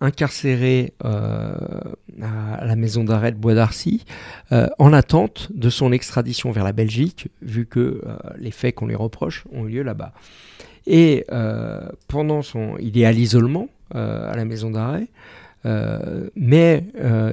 incarcéré 0.00 0.92
à 1.02 2.64
la 2.64 2.76
maison 2.76 3.02
d'arrêt 3.02 3.32
de 3.32 3.38
Bois 3.38 3.54
d'Arcy, 3.54 4.04
en 4.50 4.92
attente 4.92 5.48
de 5.54 5.70
son 5.70 5.90
extradition 5.90 6.50
vers 6.50 6.64
la 6.64 6.72
Belgique, 6.72 7.28
vu 7.40 7.64
que 7.64 8.02
les 8.36 8.50
faits 8.50 8.74
qu'on 8.74 8.88
lui 8.88 8.94
reproche 8.94 9.44
ont 9.52 9.66
eu 9.66 9.70
lieu 9.70 9.82
là-bas. 9.82 10.12
Et 10.86 11.24
pendant 12.08 12.42
son, 12.42 12.76
il 12.78 12.98
est 12.98 13.06
à 13.06 13.12
l'isolement 13.12 13.70
à 13.94 14.36
la 14.36 14.44
maison 14.44 14.70
d'arrêt, 14.70 15.06
mais 16.36 16.84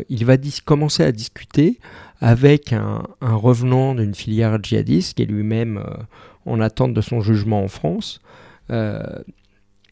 il 0.10 0.26
va 0.26 0.38
commencer 0.66 1.04
à 1.04 1.12
discuter 1.12 1.80
avec 2.24 2.72
un, 2.72 3.04
revenant 3.20 3.96
d'une 3.96 4.16
filière 4.16 4.58
djihadiste 4.64 5.18
qui 5.18 5.24
est 5.24 5.26
lui-même 5.26 5.78
euh, 5.78 6.04
en 6.46 6.62
attente 6.62 6.94
de 6.94 7.02
son 7.02 7.20
jugement 7.20 7.62
en 7.62 7.68
France. 7.68 8.22
Euh, 8.72 9.04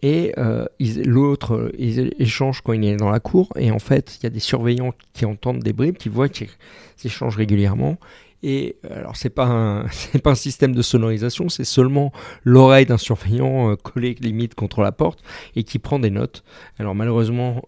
et 0.02 0.34
euh, 0.38 0.66
l'autre, 0.80 1.74
ils 1.78 2.14
échangent 2.20 2.62
quand 2.62 2.72
il 2.72 2.86
est 2.86 2.96
dans 2.96 3.12
la 3.12 3.20
cour. 3.20 3.50
Et 3.58 3.70
en 3.70 3.80
fait, 3.80 4.18
il 4.18 4.24
y 4.24 4.28
a 4.28 4.30
des 4.30 4.40
surveillants 4.40 4.94
qui 5.12 5.26
entendent 5.26 5.60
des 5.60 5.74
bribes, 5.74 5.98
qui 5.98 6.08
voient 6.08 6.30
qu'ils 6.30 6.48
échangent 7.04 7.36
régulièrement. 7.36 7.98
Et 8.44 8.78
alors, 8.90 9.16
c'est 9.16 9.30
pas 9.30 9.46
un, 9.46 9.86
pas 10.24 10.32
un 10.32 10.36
système 10.36 10.74
de 10.74 10.82
sonorisation, 10.82 11.50
c'est 11.50 11.64
seulement 11.64 12.12
l'oreille 12.44 12.86
d'un 12.86 12.98
surveillant 12.98 13.76
collé 13.76 14.16
limite 14.20 14.56
contre 14.56 14.82
la 14.82 14.92
porte 14.92 15.24
et 15.56 15.64
qui 15.64 15.80
prend 15.80 16.00
des 16.00 16.10
notes. 16.10 16.44
Alors 16.80 16.96
malheureusement, 16.96 17.64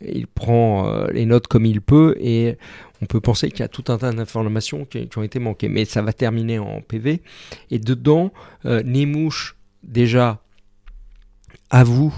il 0.00 0.26
prend 0.26 1.06
les 1.12 1.26
notes 1.26 1.46
comme 1.46 1.66
il 1.66 1.80
peut 1.80 2.16
et 2.18 2.56
on 3.02 3.06
peut 3.06 3.20
penser 3.20 3.50
qu'il 3.50 3.60
y 3.60 3.64
a 3.64 3.68
tout 3.68 3.84
un 3.88 3.98
tas 3.98 4.12
d'informations 4.12 4.84
qui, 4.84 5.08
ont 5.16 5.22
été 5.22 5.40
manquées. 5.40 5.68
Mais 5.68 5.84
ça 5.84 6.02
va 6.02 6.12
terminer 6.12 6.60
en 6.60 6.80
PV. 6.80 7.20
Et 7.70 7.78
dedans, 7.80 8.32
euh, 8.64 8.82
Nemouche, 8.84 9.56
déjà, 9.82 10.40
avoue 11.68 12.14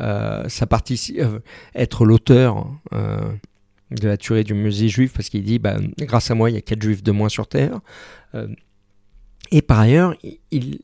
euh, 0.00 0.44
euh 0.46 1.38
être 1.74 2.04
l'auteur 2.04 2.70
euh, 2.92 3.32
de 3.90 4.08
la 4.08 4.16
tuerie 4.16 4.44
du 4.44 4.54
musée 4.54 4.88
juif 4.88 5.12
parce 5.14 5.28
qu'il 5.28 5.42
dit 5.44 5.58
bah, 5.58 5.76
grâce 5.98 6.30
à 6.30 6.34
moi 6.34 6.50
il 6.50 6.54
y 6.54 6.58
a 6.58 6.62
quatre 6.62 6.82
juifs 6.82 7.02
de 7.02 7.12
moins 7.12 7.28
sur 7.28 7.46
terre 7.46 7.80
et 9.50 9.62
par 9.62 9.80
ailleurs 9.80 10.14
il, 10.50 10.80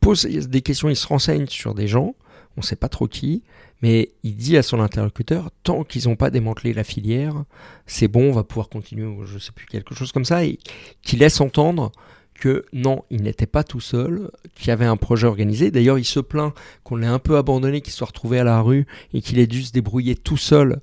pose 0.00 0.24
des 0.24 0.60
questions 0.60 0.88
il 0.88 0.96
se 0.96 1.06
renseigne 1.06 1.46
sur 1.46 1.74
des 1.74 1.86
gens 1.86 2.16
on 2.56 2.60
ne 2.60 2.64
sait 2.64 2.76
pas 2.76 2.88
trop 2.88 3.06
qui 3.06 3.42
mais 3.82 4.12
il 4.22 4.36
dit 4.36 4.56
à 4.56 4.62
son 4.62 4.80
interlocuteur, 4.80 5.50
tant 5.64 5.82
qu'ils 5.82 6.08
n'ont 6.08 6.16
pas 6.16 6.30
démantelé 6.30 6.72
la 6.72 6.84
filière, 6.84 7.44
c'est 7.84 8.06
bon, 8.06 8.30
on 8.30 8.32
va 8.32 8.44
pouvoir 8.44 8.68
continuer, 8.68 9.12
je 9.24 9.38
sais 9.38 9.50
plus, 9.50 9.66
quelque 9.66 9.94
chose 9.94 10.12
comme 10.12 10.24
ça, 10.24 10.44
et 10.44 10.58
qui 11.02 11.16
laisse 11.16 11.40
entendre 11.40 11.90
que 12.34 12.64
non, 12.72 13.04
il 13.10 13.22
n'était 13.22 13.46
pas 13.46 13.64
tout 13.64 13.80
seul, 13.80 14.30
qu'il 14.54 14.68
y 14.68 14.70
avait 14.70 14.86
un 14.86 14.96
projet 14.96 15.26
organisé. 15.26 15.70
D'ailleurs, 15.70 15.98
il 15.98 16.04
se 16.04 16.20
plaint 16.20 16.54
qu'on 16.84 16.96
l'ait 16.96 17.06
un 17.06 17.18
peu 17.18 17.36
abandonné, 17.36 17.80
qu'il 17.80 17.92
soit 17.92 18.06
retrouvé 18.06 18.38
à 18.38 18.44
la 18.44 18.60
rue 18.60 18.86
et 19.12 19.20
qu'il 19.20 19.38
ait 19.38 19.46
dû 19.48 19.62
se 19.62 19.72
débrouiller 19.72 20.14
tout 20.14 20.36
seul 20.36 20.80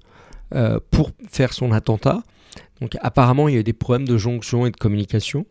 euh, 0.55 0.79
pour 0.91 1.11
faire 1.29 1.53
son 1.53 1.71
attentat. 1.71 2.23
Donc 2.81 2.97
apparemment, 3.01 3.47
il 3.47 3.53
y 3.53 3.57
a 3.57 3.59
eu 3.59 3.63
des 3.63 3.73
problèmes 3.73 4.07
de 4.07 4.17
jonction 4.17 4.65
et 4.65 4.71
de 4.71 4.77
communication. 4.77 5.45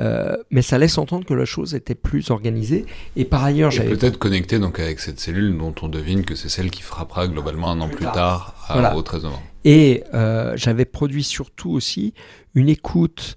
Euh, 0.00 0.36
mais 0.50 0.62
ça 0.62 0.78
laisse 0.78 0.98
entendre 0.98 1.26
que 1.26 1.34
la 1.34 1.44
chose 1.44 1.74
était 1.74 1.94
plus 1.94 2.30
organisée. 2.30 2.86
Et 3.16 3.24
par 3.24 3.44
ailleurs, 3.44 3.70
j'avais 3.70 3.94
peut-être 3.94 4.18
connecté 4.18 4.58
donc 4.58 4.80
avec 4.80 4.98
cette 4.98 5.20
cellule 5.20 5.56
dont 5.56 5.74
on 5.82 5.88
devine 5.88 6.24
que 6.24 6.34
c'est 6.34 6.48
celle 6.48 6.70
qui 6.70 6.82
frappera 6.82 7.28
globalement 7.28 7.70
un 7.70 7.80
an 7.80 7.88
plus, 7.88 8.06
tard, 8.06 8.54
au 8.96 9.02
13 9.02 9.24
novembre. 9.24 9.42
Et 9.64 10.04
euh, 10.14 10.54
j'avais 10.56 10.86
produit 10.86 11.22
surtout 11.22 11.70
aussi 11.70 12.14
une 12.54 12.68
écoute 12.68 13.36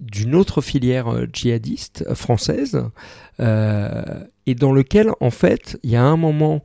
d'une 0.00 0.36
autre 0.36 0.60
filière 0.60 1.08
djihadiste 1.32 2.14
française, 2.14 2.84
et 3.40 4.54
dans 4.54 4.72
lequel 4.72 5.10
en 5.18 5.30
fait 5.32 5.76
il 5.82 5.90
y 5.90 5.96
a 5.96 6.04
un 6.04 6.16
moment 6.16 6.62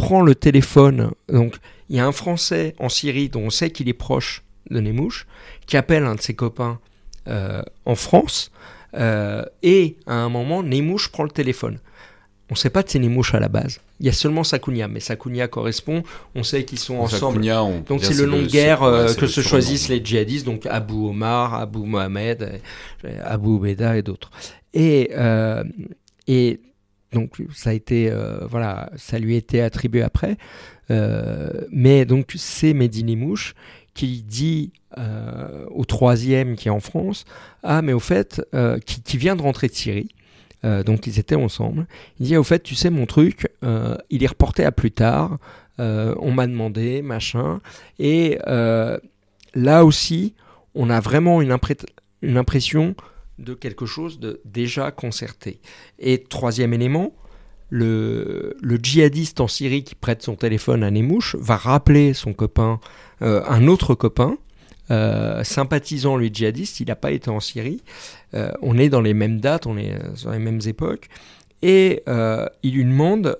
prend 0.00 0.22
le 0.22 0.34
téléphone. 0.34 1.12
Donc 1.28 1.58
il 1.90 1.96
y 1.96 1.98
a 1.98 2.06
un 2.06 2.12
Français 2.12 2.74
en 2.78 2.88
Syrie 2.88 3.28
dont 3.28 3.42
on 3.42 3.50
sait 3.50 3.70
qu'il 3.70 3.88
est 3.88 3.94
proche 3.94 4.44
de 4.70 4.78
Nemouche 4.80 5.26
qui 5.66 5.76
appelle 5.76 6.04
un 6.04 6.14
de 6.14 6.20
ses 6.20 6.34
copains 6.34 6.78
euh, 7.28 7.62
en 7.84 7.96
France. 7.96 8.52
Euh, 8.94 9.44
et 9.64 9.96
à 10.06 10.14
un 10.14 10.28
moment, 10.28 10.62
Nemouche 10.62 11.08
prend 11.10 11.24
le 11.24 11.30
téléphone. 11.30 11.78
On 12.48 12.54
ne 12.54 12.58
sait 12.58 12.70
pas 12.70 12.84
de 12.84 12.88
c'est 12.88 13.00
Nemouche 13.00 13.34
à 13.34 13.40
la 13.40 13.48
base. 13.48 13.80
Il 13.98 14.06
y 14.06 14.08
a 14.08 14.12
seulement 14.12 14.44
Sakounia, 14.44 14.86
mais 14.86 15.00
Sakounia 15.00 15.48
correspond. 15.48 16.04
On 16.36 16.44
sait 16.44 16.64
qu'ils 16.64 16.78
sont 16.78 16.96
ensemble. 16.96 17.44
donc 17.86 18.04
c'est 18.04 18.14
le 18.14 18.26
nom 18.26 18.40
de 18.40 18.46
guerre 18.46 18.84
euh, 18.84 19.12
que 19.12 19.26
se 19.26 19.40
choisissent 19.40 19.88
les 19.88 20.02
djihadistes, 20.02 20.46
donc 20.46 20.66
Abu 20.66 20.94
Omar, 20.94 21.54
Abu 21.54 21.80
Mohamed, 21.80 22.60
Abu 23.24 23.56
Ubeda 23.56 23.96
et 23.96 24.02
d'autres. 24.02 24.30
Et, 24.74 25.10
et 26.28 26.60
donc 27.12 27.36
ça 27.52 27.70
a 27.70 27.72
été, 27.72 28.12
voilà, 28.48 28.90
ça 28.96 29.18
lui 29.18 29.34
a 29.34 29.38
été 29.38 29.60
attribué 29.60 30.02
après. 30.02 30.36
Mais 30.90 32.04
donc 32.04 32.34
c'est 32.36 32.74
Mehdi 32.74 33.04
Nemouche 33.04 33.54
qui 33.94 34.22
dit 34.22 34.72
euh, 34.98 35.66
au 35.70 35.84
troisième 35.84 36.56
qui 36.56 36.68
est 36.68 36.70
en 36.70 36.80
France, 36.80 37.24
ah 37.62 37.82
mais 37.82 37.92
au 37.92 38.00
fait, 38.00 38.42
euh, 38.54 38.78
qui, 38.78 39.16
vient 39.16 39.36
de 39.36 39.42
rentrer 39.42 39.68
de 39.68 39.74
Syrie, 39.74 40.08
euh, 40.64 40.82
donc 40.82 41.06
ils 41.06 41.18
étaient 41.18 41.34
ensemble, 41.34 41.86
il 42.18 42.26
dit 42.26 42.36
au 42.36 42.42
fait, 42.42 42.62
tu 42.62 42.74
sais 42.74 42.90
mon 42.90 43.06
truc, 43.06 43.48
il 44.10 44.24
est 44.24 44.26
reporté 44.26 44.64
à 44.64 44.72
plus 44.72 44.90
tard, 44.90 45.38
on 45.78 46.32
m'a 46.32 46.46
demandé, 46.46 47.02
machin, 47.02 47.60
et 47.98 48.38
là 49.54 49.84
aussi, 49.84 50.34
on 50.74 50.90
a 50.90 51.00
vraiment 51.00 51.40
une 51.42 51.52
impression 52.36 52.94
de 53.38 53.54
quelque 53.54 53.86
chose 53.86 54.20
de 54.20 54.40
déjà 54.44 54.90
concerté. 54.90 55.60
Et 55.98 56.22
troisième 56.22 56.74
élément, 56.74 57.12
le, 57.70 58.56
djihadiste 58.82 59.40
en 59.40 59.48
Syrie 59.48 59.84
qui 59.84 59.94
prête 59.94 60.22
son 60.22 60.34
téléphone 60.34 60.82
à 60.82 60.90
Nemouche 60.90 61.36
va 61.36 61.56
rappeler 61.56 62.12
son 62.12 62.32
copain, 62.32 62.80
euh, 63.22 63.42
un 63.48 63.66
autre 63.68 63.94
copain, 63.94 64.36
euh, 64.90 65.44
sympathisant 65.44 66.16
lui 66.16 66.30
djihadiste, 66.34 66.80
il 66.80 66.88
n'a 66.88 66.96
pas 66.96 67.12
été 67.12 67.30
en 67.30 67.40
Syrie, 67.40 67.82
euh, 68.34 68.50
on 68.60 68.76
est 68.76 68.88
dans 68.88 69.00
les 69.00 69.14
mêmes 69.14 69.40
dates, 69.40 69.66
on 69.66 69.78
est 69.78 69.94
sur 70.16 70.32
les 70.32 70.40
mêmes 70.40 70.60
époques, 70.66 71.08
et 71.62 72.02
il 72.62 72.74
lui 72.74 72.84
demande 72.84 73.36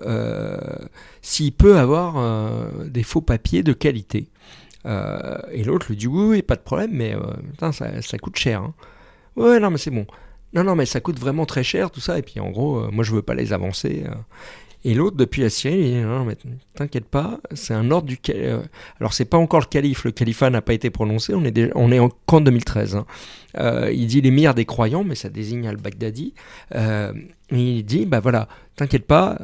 s'il 1.23 1.53
peut 1.53 1.79
avoir 1.79 2.71
des 2.85 3.03
faux 3.03 3.23
papiers 3.23 3.63
de 3.63 3.73
qualité. 3.73 4.29
et 4.85 5.65
l'autre 5.65 5.87
lui 5.89 5.97
dit 5.97 6.07
oui, 6.07 6.25
oui, 6.29 6.43
pas 6.43 6.57
de 6.57 6.61
problème, 6.61 6.91
mais 6.93 7.17
ça, 7.73 8.19
coûte 8.19 8.37
cher. 8.37 8.61
Hein. 8.61 8.75
Ouais, 9.37 9.59
non, 9.59 9.71
mais 9.71 9.79
c'est 9.79 9.91
bon 9.91 10.07
non, 10.53 10.65
non, 10.65 10.75
mais 10.75 10.87
ça 10.87 11.01
coûte 11.01 11.19
vraiment 11.19 11.47
très 11.47 11.63
cher, 11.63 11.91
tout 11.91 12.01
ça. 12.01 12.19
Et 12.19 12.23
puis 12.23 12.41
en 12.41 12.51
gros, 12.51 12.79
euh, 12.79 12.91
moi 12.91 13.05
je 13.05 13.13
veux 13.13 13.23
pas 13.23 13.35
les 13.35 13.53
avancer. 13.53 14.05
Euh. 14.07 14.15
Et 14.85 14.95
l'autre, 14.95 15.17
depuis 15.17 15.43
la 15.43 15.51
Syrie, 15.51 15.79
il 15.79 15.93
dit 15.93 16.01
non, 16.01 16.25
mais 16.25 16.37
t'inquiète 16.75 17.05
pas, 17.05 17.39
c'est 17.53 17.75
un 17.75 17.91
ordre 17.91 18.09
du. 18.09 18.19
Euh, 18.31 18.63
alors 18.99 19.13
c'est 19.13 19.27
pas 19.27 19.37
encore 19.37 19.61
le 19.61 19.67
calife, 19.67 20.05
le 20.05 20.11
califat 20.11 20.51
n'a 20.51 20.63
pas 20.63 20.73
été 20.73 20.91
prononcé, 20.91 21.35
on 21.35 21.45
est, 21.45 21.51
déjà, 21.51 21.71
on 21.75 21.93
est 21.93 21.99
en 21.99 22.09
qu'en 22.27 22.41
2013. 22.41 22.97
Hein. 22.97 23.07
il 23.93 24.07
dit 24.07 24.23
l'émir 24.23 24.55
des 24.55 24.65
croyants, 24.65 25.05
mais 25.05 25.15
ça 25.15 25.29
désigne 25.29 25.69
al-Baghdadi. 25.69 26.33
il 27.53 27.85
dit 27.85 28.07
bah 28.07 28.21
voilà, 28.21 28.49
t'inquiète 28.75 29.07
pas, 29.07 29.37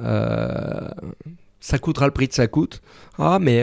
ça 1.60 1.78
coûtera 1.78 2.06
le 2.06 2.12
prix 2.12 2.28
de 2.28 2.32
ça 2.32 2.46
coûte. 2.46 2.80
Ah, 3.18 3.38
mais 3.38 3.62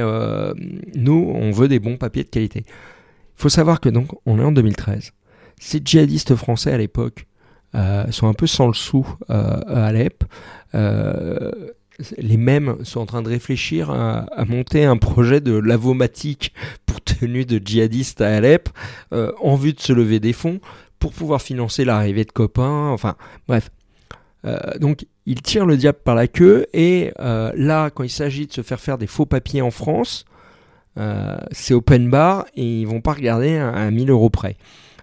nous, 0.93 1.34
on 1.36 1.51
veut 1.51 1.67
des 1.67 1.79
bons 1.79 1.97
papiers 1.97 2.23
de 2.23 2.29
qualité. 2.29 2.65
Il 2.67 3.41
faut 3.41 3.49
savoir 3.49 3.82
que 3.82 3.89
donc, 3.89 4.10
on 4.27 4.39
est 4.39 4.43
en 4.43 4.51
2013. 4.51 5.12
Ces 5.60 5.82
djihadistes 5.84 6.36
français 6.36 6.71
à 6.71 6.77
l'époque, 6.77 7.25
euh, 7.25 7.33
sont 8.12 8.27
un 8.27 8.33
peu 8.33 8.47
sans 8.47 8.67
le 8.67 8.73
sou 8.73 9.07
euh, 9.29 9.62
à 9.67 9.88
Alep. 9.88 10.23
Euh, 10.75 11.51
les 12.17 12.38
mêmes 12.38 12.77
sont 12.83 13.01
en 13.01 13.05
train 13.05 13.21
de 13.21 13.29
réfléchir 13.29 13.91
à, 13.91 14.25
monter 14.45 14.83
un 14.86 14.97
projet 14.97 15.41
de 15.41 15.53
lavomatique 15.53 16.53
pour 16.86 17.01
tenue 17.01 17.45
de 17.45 17.62
djihadistes 17.63 18.21
à 18.21 18.36
Alep 18.36 18.69
en 19.12 19.55
vue 19.55 19.73
de 19.73 19.79
se 19.79 19.93
lever 19.93 20.19
des 20.19 20.33
fonds 20.33 20.59
pour 20.97 21.13
pouvoir 21.13 21.41
financer 21.41 21.86
l'arrivée 21.86 22.25
de 22.25 22.31
copains. 22.31 22.89
Enfin, 22.89 23.15
bref. 23.47 23.69
donc, 24.79 25.05
il 25.27 25.43
tire 25.43 25.67
le 25.67 25.77
diable 25.77 25.99
par 26.03 26.15
la 26.15 26.27
queue 26.27 26.65
et 26.73 27.12
là, 27.19 27.91
quand 27.91 28.03
il 28.03 28.09
s'agit 28.09 28.47
de 28.47 28.53
se 28.53 28.63
faire 28.63 28.79
faire 28.79 28.97
des 28.97 29.07
faux 29.07 29.27
papiers 29.27 29.62
en 29.62 29.71
France, 29.71 30.25
c'est 31.51 31.75
open 31.75 32.09
bar 32.09 32.47
et 32.55 32.81
ils 32.81 32.88
vont 32.88 33.01
pas 33.01 33.13
regarder 33.13 33.57
à, 33.57 33.91
1000 33.91 34.09
euros 34.09 34.31
près. 34.31 34.57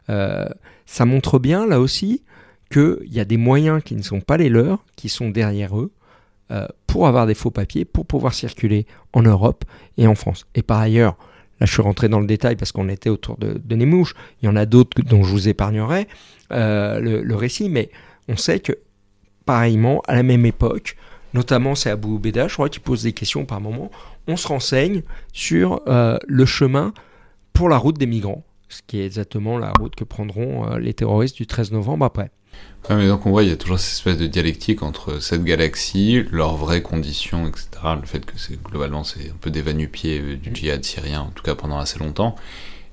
ça 0.09 1.05
montre 1.05 1.39
bien 1.39 1.69
là 1.69 1.79
aussi 1.79 2.25
qu'il 2.71 3.13
y 3.13 3.21
a 3.21 3.25
des 3.25 3.37
moyens 3.37 3.83
qui 3.83 3.97
ne 3.97 4.03
sont 4.03 4.21
pas 4.21 4.37
les 4.37 4.49
leurs, 4.49 4.85
qui 4.97 5.09
sont 5.09 5.31
derrière 5.31 5.79
eux, 5.79 5.93
pour 6.89 7.07
avoir 7.07 7.27
des 7.29 7.35
faux 7.35 7.53
papiers, 7.53 7.85
pour 7.85 8.07
pouvoir 8.07 8.35
circuler 8.35 8.85
en 9.13 9.23
Europe 9.23 9.65
et 9.99 10.09
en 10.09 10.17
France. 10.17 10.47
Et 10.57 10.63
par 10.63 10.81
ailleurs, 10.81 11.17
Là, 11.61 11.67
je 11.67 11.73
suis 11.73 11.83
rentré 11.83 12.09
dans 12.09 12.21
le 12.21 12.27
détail 12.27 12.57
parce 12.57 12.73
qu'on 12.73 12.89
était 12.89 13.11
autour 13.11 13.37
de, 13.37 13.61
de 13.63 13.77
Nemouche. 13.77 14.15
Il 14.41 14.47
y 14.47 14.49
en 14.49 14.57
a 14.57 14.65
d'autres 14.65 15.03
dont 15.03 15.23
je 15.23 15.31
vous 15.31 15.49
épargnerai 15.49 16.09
euh, 16.53 16.99
le, 17.01 17.37
récit, 17.37 17.69
mais 17.69 17.91
on 18.29 18.37
sait 18.37 18.61
que, 18.61 18.73
pareillement, 19.45 20.03
à 20.09 20.15
la 20.15 20.23
même 20.23 20.47
époque, 20.47 20.97
notamment 21.35 21.75
c'est 21.75 21.91
Abou 21.91 22.19
Beda, 22.19 22.49
je 22.49 22.55
crois, 22.55 22.71
qui 22.71 22.81
pose 22.81 23.03
des 23.03 23.13
questions 23.13 23.45
par 23.45 23.61
moment, 23.61 23.91
on 24.27 24.37
se 24.37 24.49
renseigne 24.49 25.03
sur 25.35 25.83
euh, 25.87 26.19
le 26.27 26.47
chemin 26.47 26.95
pour 27.53 27.69
la 27.69 27.77
route 27.77 27.99
des 27.99 28.07
migrants, 28.07 28.43
ce 28.71 28.81
qui 28.87 28.99
est 28.99 29.05
exactement 29.05 29.59
la 29.59 29.73
route 29.79 29.95
que 29.95 30.05
prendront 30.05 30.67
euh, 30.67 30.79
les 30.79 30.95
terroristes 30.95 31.37
du 31.37 31.47
13 31.47 31.73
novembre 31.73 32.07
après 32.07 32.31
mais 32.89 33.07
donc 33.09 33.27
on 33.27 33.31
voit, 33.31 33.43
il 33.43 33.51
y 33.51 33.53
a 33.53 33.57
toujours 33.57 33.79
cette 33.79 33.93
espèce 33.93 34.17
de 34.17 34.27
dialectique 34.27 34.83
entre 34.83 35.21
cette 35.21 35.45
galaxie, 35.45 36.25
leurs 36.31 36.57
vraies 36.57 36.83
conditions, 36.83 37.47
etc. 37.47 37.69
Le 38.01 38.07
fait 38.07 38.25
que 38.25 38.35
globalement 38.65 39.05
c'est 39.05 39.31
un 39.31 39.37
peu 39.41 39.51
des 39.51 39.63
va-nu-pieds 39.63 40.21
euh, 40.21 40.37
du 40.37 40.55
djihad 40.55 40.85
syrien, 40.85 41.21
en 41.21 41.31
tout 41.31 41.43
cas 41.43 41.55
pendant 41.55 41.79
assez 41.79 41.99
longtemps. 41.99 42.37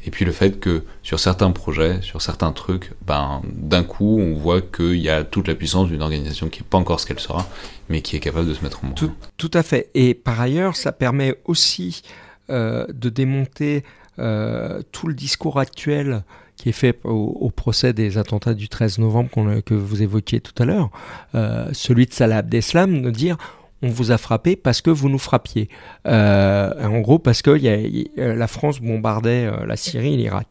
Et 0.05 0.11
puis 0.11 0.23
le 0.23 0.31
fait 0.31 0.59
que 0.59 0.83
sur 1.03 1.19
certains 1.19 1.51
projets, 1.51 2.01
sur 2.01 2.21
certains 2.21 2.53
trucs, 2.53 2.91
ben, 3.05 3.41
d'un 3.51 3.83
coup, 3.83 4.19
on 4.19 4.35
voit 4.35 4.61
qu'il 4.61 4.95
y 4.95 5.09
a 5.09 5.23
toute 5.25 5.47
la 5.47 5.55
puissance 5.55 5.89
d'une 5.89 6.01
organisation 6.01 6.47
qui 6.47 6.61
n'est 6.61 6.67
pas 6.69 6.77
encore 6.77 6.99
ce 6.99 7.05
qu'elle 7.05 7.19
sera, 7.19 7.45
mais 7.89 8.01
qui 8.01 8.15
est 8.15 8.21
capable 8.21 8.47
de 8.47 8.53
se 8.53 8.63
mettre 8.63 8.85
en 8.85 8.87
mouvement. 8.87 9.13
Tout, 9.35 9.51
à 9.53 9.63
fait. 9.63 9.89
Et 9.95 10.13
par 10.13 10.39
ailleurs, 10.39 10.77
ça 10.77 10.93
permet 10.93 11.35
aussi 11.43 12.03
euh, 12.49 12.87
de 12.93 13.09
démonter 13.09 13.83
euh, 14.19 14.81
tout 14.93 15.07
le 15.07 15.13
discours 15.13 15.59
actuel 15.59 16.23
qui 16.57 16.69
est 16.69 16.73
fait 16.73 16.99
au, 17.03 17.51
procès 17.55 17.93
des 17.93 18.17
attentats 18.17 18.55
du 18.55 18.67
13 18.67 18.97
novembre 18.97 19.29
que 19.61 19.73
vous 19.73 20.01
évoquiez 20.01 20.41
tout 20.41 20.61
à 20.61 20.65
l'heure, 20.65 20.89
euh, 21.35 21.69
celui 21.71 22.07
de 22.07 22.13
Salah 22.13 22.37
Abdeslam, 22.37 23.03
de 23.03 23.11
dire 23.11 23.37
on 23.83 23.89
vous 23.89 24.11
a 24.11 24.17
frappé 24.17 24.55
parce 24.55 24.81
que 24.81 24.89
vous 24.89 25.07
nous 25.07 25.19
frappiez. 25.19 25.69
Euh, 26.07 26.87
en 26.87 26.99
gros, 26.99 27.19
parce 27.19 27.43
que 27.43 27.51
euh, 27.51 28.35
la 28.35 28.47
France 28.47 28.81
bombardait 28.81 29.49
la 29.67 29.75
Syrie 29.75 30.15
et 30.15 30.17
l'Irak. 30.17 30.47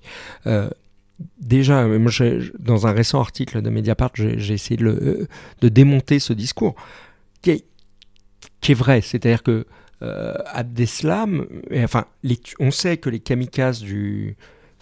déjà, 1.40 1.84
moi, 1.86 2.12
dans 2.60 2.86
un 2.86 2.92
récent 2.92 3.18
article 3.18 3.62
de 3.62 3.68
Mediapart, 3.68 4.12
j'ai 4.14 4.54
essayé 4.54 4.76
de, 4.76 5.28
démonter 5.60 6.20
ce 6.20 6.32
discours, 6.32 6.76
qui 7.42 7.50
est, 7.50 7.64
qui 8.60 8.72
est 8.72 8.76
vrai. 8.76 9.00
C'est-à-dire 9.00 9.42
que 9.42 9.66
Abdeslam, 10.00 11.46
enfin, 11.74 12.04
on 12.60 12.70
sait 12.70 12.96
que 12.96 13.10
les 13.10 13.18
kamikazes 13.18 13.80
du, 13.80 14.36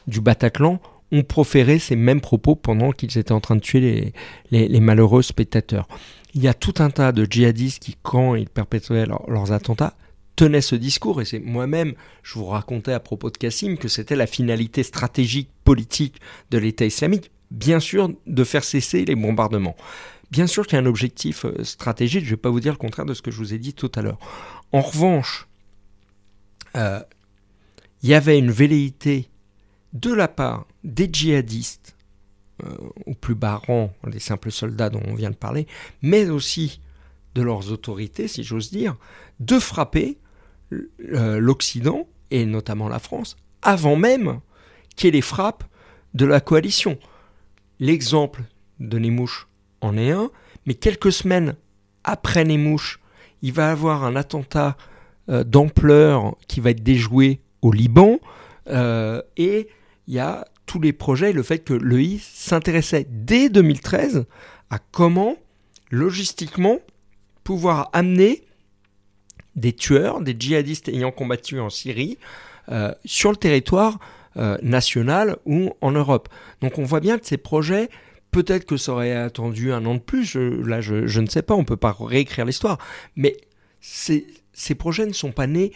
du 0.06 0.20
Bataclan 0.20 0.80
ont 1.12 1.22
proféré 1.22 1.78
ces 1.78 1.96
mêmes 1.96 2.20
propos 2.20 2.56
pendant 2.56 2.92
qu'ils 2.92 3.18
étaient 3.18 3.32
en 3.32 3.40
train 3.40 3.56
de 3.56 3.60
tuer 3.60 4.12
les, 4.50 4.80
malheureux 4.80 5.22
spectateurs. 5.22 5.86
Il 6.34 6.42
y 6.42 6.48
a 6.48 6.54
tout 6.54 6.74
un 6.78 6.90
tas 6.90 7.12
de 7.12 7.26
djihadistes 7.28 7.82
qui, 7.82 7.96
quand 8.02 8.34
ils 8.34 8.48
perpétuaient 8.48 9.06
leurs 9.06 9.52
attentats, 9.52 9.94
tenaient 10.36 10.60
ce 10.60 10.74
discours, 10.74 11.22
et 11.22 11.24
c'est 11.24 11.38
moi-même, 11.38 11.94
je 12.22 12.34
vous 12.34 12.46
racontais 12.46 12.92
à 12.92 13.00
propos 13.00 13.30
de 13.30 13.36
Kassim 13.36 13.76
que 13.76 13.88
c'était 13.88 14.16
la 14.16 14.26
finalité 14.26 14.82
stratégique 14.82 15.50
politique 15.64 16.20
de 16.50 16.58
l'État 16.58 16.84
islamique, 16.84 17.30
bien 17.50 17.78
sûr 17.78 18.10
de 18.26 18.44
faire 18.44 18.64
cesser 18.64 19.04
les 19.04 19.14
bombardements. 19.14 19.76
Bien 20.30 20.48
sûr 20.48 20.66
qu'il 20.66 20.76
y 20.76 20.80
a 20.80 20.82
un 20.82 20.86
objectif 20.86 21.44
euh, 21.44 21.62
stratégique, 21.62 22.24
je 22.24 22.30
ne 22.30 22.30
vais 22.30 22.36
pas 22.40 22.50
vous 22.50 22.58
dire 22.58 22.72
le 22.72 22.78
contraire 22.78 23.06
de 23.06 23.14
ce 23.14 23.22
que 23.22 23.30
je 23.30 23.36
vous 23.36 23.54
ai 23.54 23.58
dit 23.58 23.74
tout 23.74 23.92
à 23.94 24.02
l'heure. 24.02 24.18
En 24.72 24.80
revanche, 24.80 25.46
euh, 26.76 27.00
il 28.02 28.08
y 28.08 28.14
avait 28.14 28.38
une 28.38 28.50
velléité 28.50 29.28
de 29.94 30.12
la 30.12 30.28
part 30.28 30.66
des 30.82 31.08
djihadistes, 31.10 31.96
euh, 32.64 32.76
au 33.06 33.14
plus 33.14 33.34
bas 33.34 33.60
rang, 33.66 33.92
des 34.06 34.18
simples 34.18 34.50
soldats 34.50 34.90
dont 34.90 35.02
on 35.06 35.14
vient 35.14 35.30
de 35.30 35.36
parler, 35.36 35.66
mais 36.02 36.28
aussi 36.28 36.80
de 37.34 37.42
leurs 37.42 37.72
autorités, 37.72 38.28
si 38.28 38.44
j'ose 38.44 38.70
dire, 38.70 38.96
de 39.40 39.58
frapper 39.58 40.18
euh, 40.72 41.38
l'Occident, 41.38 42.06
et 42.30 42.44
notamment 42.44 42.88
la 42.88 42.98
France, 42.98 43.36
avant 43.62 43.96
même 43.96 44.40
ait 45.02 45.10
les 45.10 45.20
frappes 45.20 45.64
de 46.14 46.26
la 46.26 46.40
coalition. 46.40 46.98
L'exemple 47.80 48.42
de 48.80 48.98
Nemouche 48.98 49.48
en 49.80 49.96
est 49.96 50.10
un, 50.10 50.30
mais 50.66 50.74
quelques 50.74 51.12
semaines 51.12 51.56
après 52.04 52.44
Nemouche, 52.44 53.00
il 53.42 53.52
va 53.52 53.68
y 53.68 53.70
avoir 53.70 54.04
un 54.04 54.16
attentat 54.16 54.76
euh, 55.28 55.44
d'ampleur 55.44 56.36
qui 56.48 56.60
va 56.60 56.70
être 56.70 56.82
déjoué 56.82 57.40
au 57.62 57.72
Liban, 57.72 58.18
et 59.36 59.68
il 60.06 60.14
y 60.14 60.18
a 60.18 60.46
tous 60.66 60.80
les 60.80 60.92
projets 60.92 61.32
le 61.32 61.42
fait 61.42 61.58
que 61.60 61.74
l'EI 61.74 62.18
s'intéressait 62.20 63.06
dès 63.10 63.48
2013 63.48 64.26
à 64.70 64.78
comment, 64.78 65.36
logistiquement, 65.90 66.78
pouvoir 67.42 67.90
amener 67.92 68.42
des 69.56 69.72
tueurs, 69.72 70.20
des 70.20 70.34
djihadistes 70.38 70.88
ayant 70.88 71.12
combattu 71.12 71.60
en 71.60 71.70
Syrie, 71.70 72.18
euh, 72.70 72.92
sur 73.04 73.30
le 73.30 73.36
territoire 73.36 73.98
euh, 74.36 74.56
national 74.62 75.36
ou 75.44 75.72
en 75.80 75.92
Europe. 75.92 76.28
Donc 76.60 76.78
on 76.78 76.84
voit 76.84 77.00
bien 77.00 77.18
que 77.18 77.26
ces 77.26 77.36
projets, 77.36 77.88
peut-être 78.30 78.64
que 78.64 78.76
ça 78.76 78.92
aurait 78.92 79.14
attendu 79.14 79.72
un 79.72 79.84
an 79.86 79.94
de 79.94 80.00
plus, 80.00 80.34
là 80.34 80.80
je, 80.80 81.20
ne 81.20 81.26
sais 81.26 81.42
pas, 81.42 81.54
on 81.54 81.60
ne 81.60 81.64
peut 81.64 81.76
pas 81.76 81.94
réécrire 81.98 82.44
l'histoire, 82.44 82.78
mais 83.14 83.36
ces 83.80 84.74
projets 84.76 85.06
ne 85.06 85.12
sont 85.12 85.30
pas 85.30 85.46
nés 85.46 85.72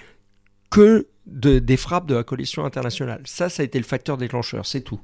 que 0.71 1.07
des 1.27 1.77
frappes 1.77 2.07
de 2.07 2.15
la 2.15 2.25
coalition 2.25 2.65
internationale. 2.65 3.23
Ça, 3.25 3.49
ça 3.49 3.63
a 3.63 3.65
été 3.65 3.79
le 3.79 3.85
facteur 3.85 4.17
déclencheur, 4.17 4.67
c'est 4.67 4.81
tout. 4.81 5.01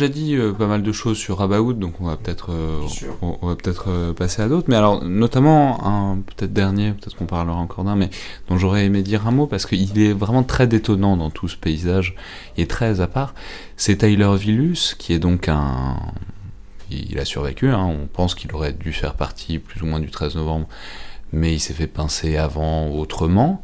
Déjà 0.00 0.12
dit 0.12 0.34
euh, 0.34 0.52
pas 0.52 0.66
mal 0.66 0.82
de 0.82 0.92
choses 0.92 1.18
sur 1.18 1.38
Rabaout, 1.38 1.74
donc 1.74 2.00
on 2.00 2.06
va 2.06 2.16
peut-être 2.16 2.52
euh, 2.52 2.80
on, 3.20 3.48
va 3.48 3.54
peut-être 3.54 3.86
euh, 3.88 4.12
passer 4.14 4.40
à 4.40 4.48
d'autres. 4.48 4.66
Mais 4.68 4.76
alors, 4.76 5.04
notamment 5.04 5.86
un 5.86 6.18
peut-être 6.20 6.52
dernier, 6.52 6.92
peut-être 6.92 7.16
qu'on 7.16 7.26
parlera 7.26 7.58
encore 7.58 7.84
d'un, 7.84 7.96
mais 7.96 8.08
dont 8.48 8.56
j'aurais 8.56 8.86
aimé 8.86 9.02
dire 9.02 9.26
un 9.26 9.30
mot 9.30 9.46
parce 9.46 9.66
qu'il 9.66 9.98
est 10.00 10.12
vraiment 10.12 10.42
très 10.42 10.66
détonnant 10.66 11.18
dans 11.18 11.28
tout 11.28 11.48
ce 11.48 11.56
paysage. 11.56 12.14
Est 12.56 12.70
très 12.70 13.00
à 13.02 13.06
part. 13.06 13.34
C'est 13.76 13.98
Tyler 13.98 14.30
Villus, 14.38 14.94
qui 14.98 15.12
est 15.12 15.18
donc 15.18 15.48
un 15.48 15.96
il 16.90 17.18
a 17.18 17.24
survécu. 17.24 17.68
Hein. 17.68 17.84
On 17.84 18.06
pense 18.06 18.34
qu'il 18.34 18.52
aurait 18.54 18.72
dû 18.72 18.92
faire 18.92 19.14
partie 19.14 19.58
plus 19.58 19.82
ou 19.82 19.86
moins 19.86 20.00
du 20.00 20.10
13 20.10 20.36
novembre, 20.36 20.66
mais 21.32 21.52
il 21.52 21.60
s'est 21.60 21.74
fait 21.74 21.86
pincer 21.86 22.36
avant 22.36 22.88
autrement. 22.88 23.62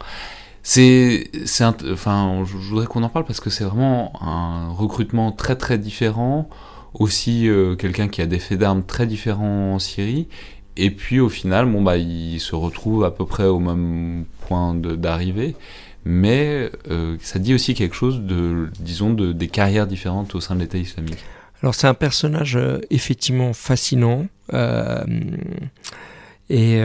C'est, 0.69 1.31
enfin, 1.93 2.43
je 2.45 2.57
voudrais 2.57 2.87
qu'on 2.87 3.05
en 3.05 3.09
parle 3.09 3.25
parce 3.25 3.39
que 3.39 3.51
c'est 3.51 3.63
vraiment 3.63 4.13
un 4.21 4.69
recrutement 4.71 5.31
très 5.31 5.55
très 5.55 5.79
différent, 5.79 6.49
aussi 6.93 7.49
euh, 7.49 7.77
quelqu'un 7.77 8.09
qui 8.09 8.21
a 8.21 8.27
des 8.27 8.41
faits 8.41 8.59
d'armes 8.59 8.83
très 8.83 9.07
différents 9.07 9.75
en 9.75 9.79
Syrie, 9.79 10.27
et 10.77 10.91
puis 10.91 11.21
au 11.21 11.29
final, 11.29 11.67
bon, 11.71 11.83
bah, 11.83 11.99
ils 11.99 12.41
se 12.41 12.57
retrouvent 12.57 13.05
à 13.05 13.13
peu 13.13 13.25
près 13.25 13.47
au 13.47 13.61
même 13.61 14.25
point 14.49 14.75
d'arrivée. 14.75 15.55
Mais 16.05 16.71
ça 17.21 17.39
dit 17.39 17.55
aussi 17.55 17.75
quelque 17.75 17.95
chose 17.95 18.23
de, 18.23 18.69
disons, 18.81 19.13
de, 19.13 19.33
des 19.33 19.49
carrières 19.49 19.87
différentes 19.87 20.35
au 20.35 20.41
sein 20.41 20.57
de 20.57 20.61
l'État 20.61 20.79
islamique. 20.79 21.25
Alors 21.63 21.75
c'est 21.75 21.87
un 21.87 21.95
personnage 21.95 22.59
effectivement 22.91 23.53
fascinant. 23.53 24.27
Euh, 24.53 25.05
et, 26.49 26.81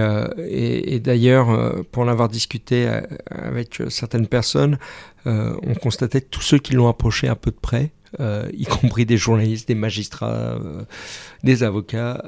et, 0.96 1.00
d'ailleurs, 1.00 1.50
euh, 1.52 1.84
pour 1.92 2.04
en 2.04 2.08
avoir 2.08 2.30
discuté 2.30 2.88
euh, 2.88 3.02
avec 3.30 3.82
certaines 3.90 4.28
personnes, 4.28 4.78
on 5.26 5.76
constatait 5.76 6.22
que 6.22 6.30
tous 6.30 6.42
ceux 6.42 6.58
qui 6.58 6.74
l'ont 6.74 6.88
approché 6.88 7.28
un 7.28 7.36
peu 7.36 7.52
de 7.52 7.60
près, 7.62 7.92
y 8.20 8.66
compris 8.66 9.06
des 9.06 9.18
journalistes, 9.18 9.68
des 9.68 9.76
magistrats, 9.76 10.58
des 11.44 11.62
avocats, 11.62 12.24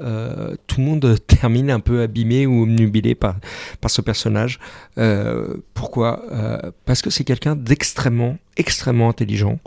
tout 0.68 0.80
le 0.80 0.86
monde 0.86 1.18
termine 1.28 1.72
un 1.72 1.80
peu 1.80 2.04
abîmé 2.04 2.46
ou 2.46 2.62
obnubilé 2.62 3.16
par, 3.16 3.38
par 3.82 3.90
ce 3.90 4.02
personnage. 4.02 4.60
pourquoi? 5.74 6.24
Parce 6.86 7.02
que 7.02 7.10
c'est 7.10 7.24
quelqu'un 7.24 7.56
d'extrêmement, 7.56 8.38
extrêmement 8.58 9.10
intelligent. 9.10 9.58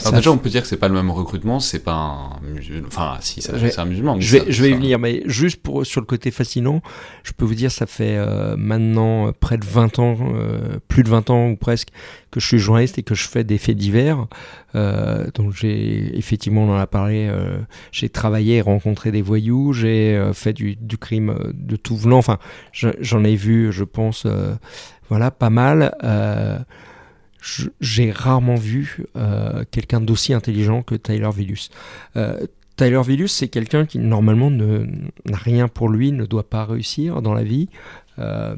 Alors 0.00 0.12
déjà, 0.14 0.30
on 0.30 0.38
peut 0.38 0.48
dire 0.48 0.62
que 0.62 0.68
c'est 0.68 0.78
pas 0.78 0.88
le 0.88 0.94
même 0.94 1.10
recrutement, 1.10 1.60
c'est 1.60 1.78
pas 1.78 1.92
un 1.92 2.40
musulman. 2.42 2.86
Enfin, 2.86 3.16
si, 3.20 3.42
c'est 3.42 3.78
un 3.78 3.84
musulman. 3.84 4.18
je 4.20 4.38
vais, 4.38 4.52
je 4.52 4.62
vais 4.62 4.70
y 4.70 4.74
venir, 4.74 4.98
mais 4.98 5.22
juste 5.26 5.62
pour, 5.62 5.84
sur 5.84 6.00
le 6.00 6.06
côté 6.06 6.30
fascinant, 6.30 6.80
je 7.24 7.32
peux 7.32 7.44
vous 7.44 7.54
dire, 7.54 7.70
ça 7.70 7.86
fait 7.86 8.16
euh, 8.16 8.56
maintenant 8.56 9.28
euh, 9.28 9.32
près 9.38 9.58
de 9.58 9.64
20 9.64 9.98
ans, 9.98 10.16
euh, 10.34 10.78
plus 10.88 11.02
de 11.02 11.10
20 11.10 11.30
ans 11.30 11.48
ou 11.50 11.56
presque, 11.56 11.88
que 12.30 12.40
je 12.40 12.46
suis 12.46 12.58
journaliste 12.58 12.98
et 12.98 13.02
que 13.02 13.14
je 13.14 13.28
fais 13.28 13.44
des 13.44 13.58
faits 13.58 13.76
divers. 13.76 14.26
donc 14.74 15.52
j'ai, 15.52 16.16
effectivement, 16.16 16.62
on 16.62 16.72
en 16.72 16.78
a 16.78 16.86
parlé, 16.86 17.30
j'ai 17.90 18.08
travaillé 18.08 18.56
et 18.56 18.60
rencontré 18.62 19.10
des 19.10 19.20
voyous, 19.20 19.74
j'ai 19.74 20.30
fait 20.32 20.54
du, 20.54 20.76
du, 20.76 20.96
crime 20.96 21.36
de 21.52 21.76
tout 21.76 21.96
venant. 21.96 22.16
Enfin, 22.16 22.38
j'en 22.72 23.22
ai 23.24 23.36
vu, 23.36 23.70
je 23.70 23.84
pense, 23.84 24.26
voilà, 25.10 25.30
pas 25.30 25.50
mal 25.50 25.94
j'ai 27.80 28.10
rarement 28.10 28.54
vu 28.54 29.04
euh, 29.16 29.64
quelqu'un 29.70 30.00
d'aussi 30.00 30.32
intelligent 30.32 30.82
que 30.82 30.94
Tyler 30.94 31.30
Villus. 31.34 31.70
Euh, 32.16 32.46
Tyler 32.76 33.00
Villus, 33.04 33.28
c'est 33.28 33.48
quelqu'un 33.48 33.84
qui 33.84 33.98
normalement 33.98 34.50
n'a 34.50 35.36
rien 35.36 35.68
pour 35.68 35.88
lui, 35.88 36.12
ne 36.12 36.24
doit 36.24 36.48
pas 36.48 36.64
réussir 36.64 37.20
dans 37.20 37.34
la 37.34 37.42
vie. 37.42 37.68
Euh, 38.18 38.54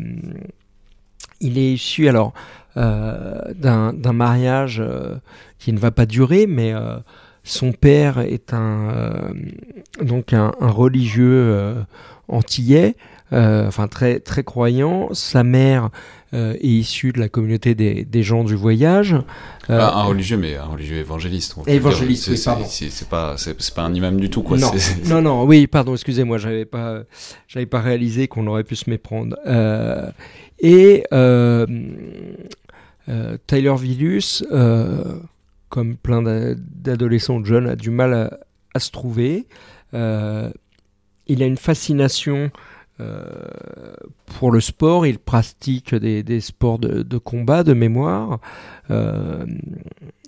il 1.40 1.58
est 1.58 1.72
issu 1.72 2.08
alors 2.08 2.32
d'un 2.76 4.12
mariage 4.12 4.82
qui 5.58 5.72
ne 5.72 5.78
va 5.78 5.90
pas 5.90 6.06
durer, 6.06 6.46
mais 6.46 6.72
son 7.44 7.72
père 7.72 8.18
est 8.18 8.52
donc 10.02 10.32
un 10.32 10.50
religieux 10.60 11.76
antillais, 12.28 12.96
enfin 13.34 13.88
très 13.88 14.20
très 14.20 14.44
croyant. 14.44 15.08
Sa 15.12 15.42
mère 15.44 15.90
euh, 16.34 16.54
est 16.54 16.66
issu 16.66 17.12
de 17.12 17.20
la 17.20 17.28
communauté 17.28 17.76
des, 17.76 18.04
des 18.04 18.22
gens 18.24 18.42
du 18.42 18.56
voyage. 18.56 19.12
Euh, 19.70 19.78
ah, 19.80 20.00
un 20.00 20.02
religieux, 20.02 20.36
mais 20.36 20.56
un 20.56 20.64
religieux 20.64 20.96
évangéliste. 20.96 21.54
Évangéliste, 21.66 22.28
oui, 22.28 22.40
pardon. 22.44 22.64
C'est 22.66 23.08
pas, 23.08 23.36
c'est 23.36 23.74
pas 23.74 23.82
un 23.82 23.94
imam 23.94 24.18
du 24.18 24.30
tout, 24.30 24.42
quoi. 24.42 24.58
Non, 24.58 24.72
non, 25.06 25.22
non, 25.22 25.44
oui, 25.44 25.68
pardon, 25.68 25.92
excusez-moi, 25.94 26.38
j'avais 26.38 26.64
pas, 26.64 27.02
j'avais 27.46 27.66
pas 27.66 27.80
réalisé 27.80 28.26
qu'on 28.26 28.48
aurait 28.48 28.64
pu 28.64 28.74
se 28.74 28.90
méprendre. 28.90 29.36
Euh, 29.46 30.10
et 30.58 31.04
euh, 31.12 31.66
euh, 33.08 33.36
Tyler 33.46 33.74
Villus, 33.78 34.42
comme 35.68 35.96
plein 35.96 36.22
d'adolescents 36.56 37.38
de 37.38 37.46
jeunes, 37.46 37.68
a 37.68 37.76
du 37.76 37.90
mal 37.90 38.12
à, 38.12 38.38
à 38.74 38.80
se 38.80 38.90
trouver. 38.90 39.46
il 39.92 40.02
a 40.02 41.46
une 41.46 41.58
fascination 41.58 42.50
euh, 42.50 42.73
pour 42.98 44.50
le 44.52 44.60
sport, 44.60 45.06
il 45.06 45.18
pratique 45.18 45.94
des, 45.94 46.40
sports 46.40 46.78
de, 46.78 47.18
combat, 47.18 47.62
de 47.64 47.72
mémoire. 47.72 48.40
Euh, 48.90 49.44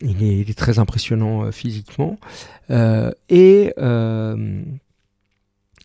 il, 0.01 0.23
est, 0.23 0.57
très 0.57 0.79
impressionnant 0.79 1.45
euh, 1.45 1.51
physiquement. 1.51 2.19
et 3.29 3.73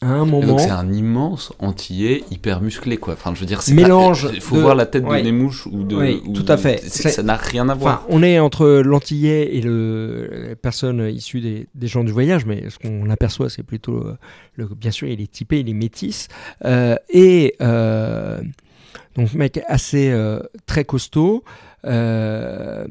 à 0.02 0.08
un 0.08 0.26
moment. 0.26 0.58
c'est 0.58 0.72
un 0.72 0.92
immense 0.92 1.54
antillais 1.60 2.24
hyper 2.32 2.62
musclé, 2.62 2.98
quoi. 2.98 3.14
Enfin, 3.14 3.34
je 3.36 3.40
veux 3.40 3.46
dire, 3.46 3.62
c'est 3.62 3.74
mélange. 3.74 4.30
Il 4.34 4.42
faut 4.42 4.56
voir 4.56 4.76
la 4.76 4.86
tête 4.86 5.04
de 5.04 5.22
Némouche 5.22 5.68
ou 5.68 5.84
de. 5.84 5.96
Oui, 5.96 6.24
tout 6.34 6.46
à 6.48 6.58
fait. 6.58 6.78
Ça 6.90 7.24
n'a 7.24 7.36
rien 7.36 7.70
à 7.70 7.76
voir. 7.76 8.06
on 8.10 8.24
est 8.24 8.40
entre 8.40 8.82
l'antillais 8.84 9.56
et 9.56 9.62
le, 9.62 10.48
les 10.50 10.56
personnes 10.56 11.08
issues 11.08 11.42
des, 11.42 11.68
des, 11.76 11.88
gens 11.88 12.04
du 12.04 12.12
voyage, 12.12 12.46
mais 12.46 12.70
ce 12.70 12.80
qu'on 12.80 13.10
aperçoit, 13.10 13.50
c'est 13.50 13.64
plutôt. 13.64 13.98
Euh, 13.98 14.18
le, 14.56 14.66
bien 14.66 14.92
sûr, 14.92 15.08
il 15.08 15.22
est 15.22 15.32
typé, 15.32 15.60
il 15.60 15.70
est 15.70 15.74
métis. 15.74 16.28
Euh, 16.66 16.96
et. 17.10 17.56
Euh, 17.62 18.42
donc, 19.16 19.34
mec 19.34 19.60
assez 19.68 20.10
euh, 20.10 20.40
très 20.66 20.86
costaud. 20.86 21.44
Euh, 21.86 22.86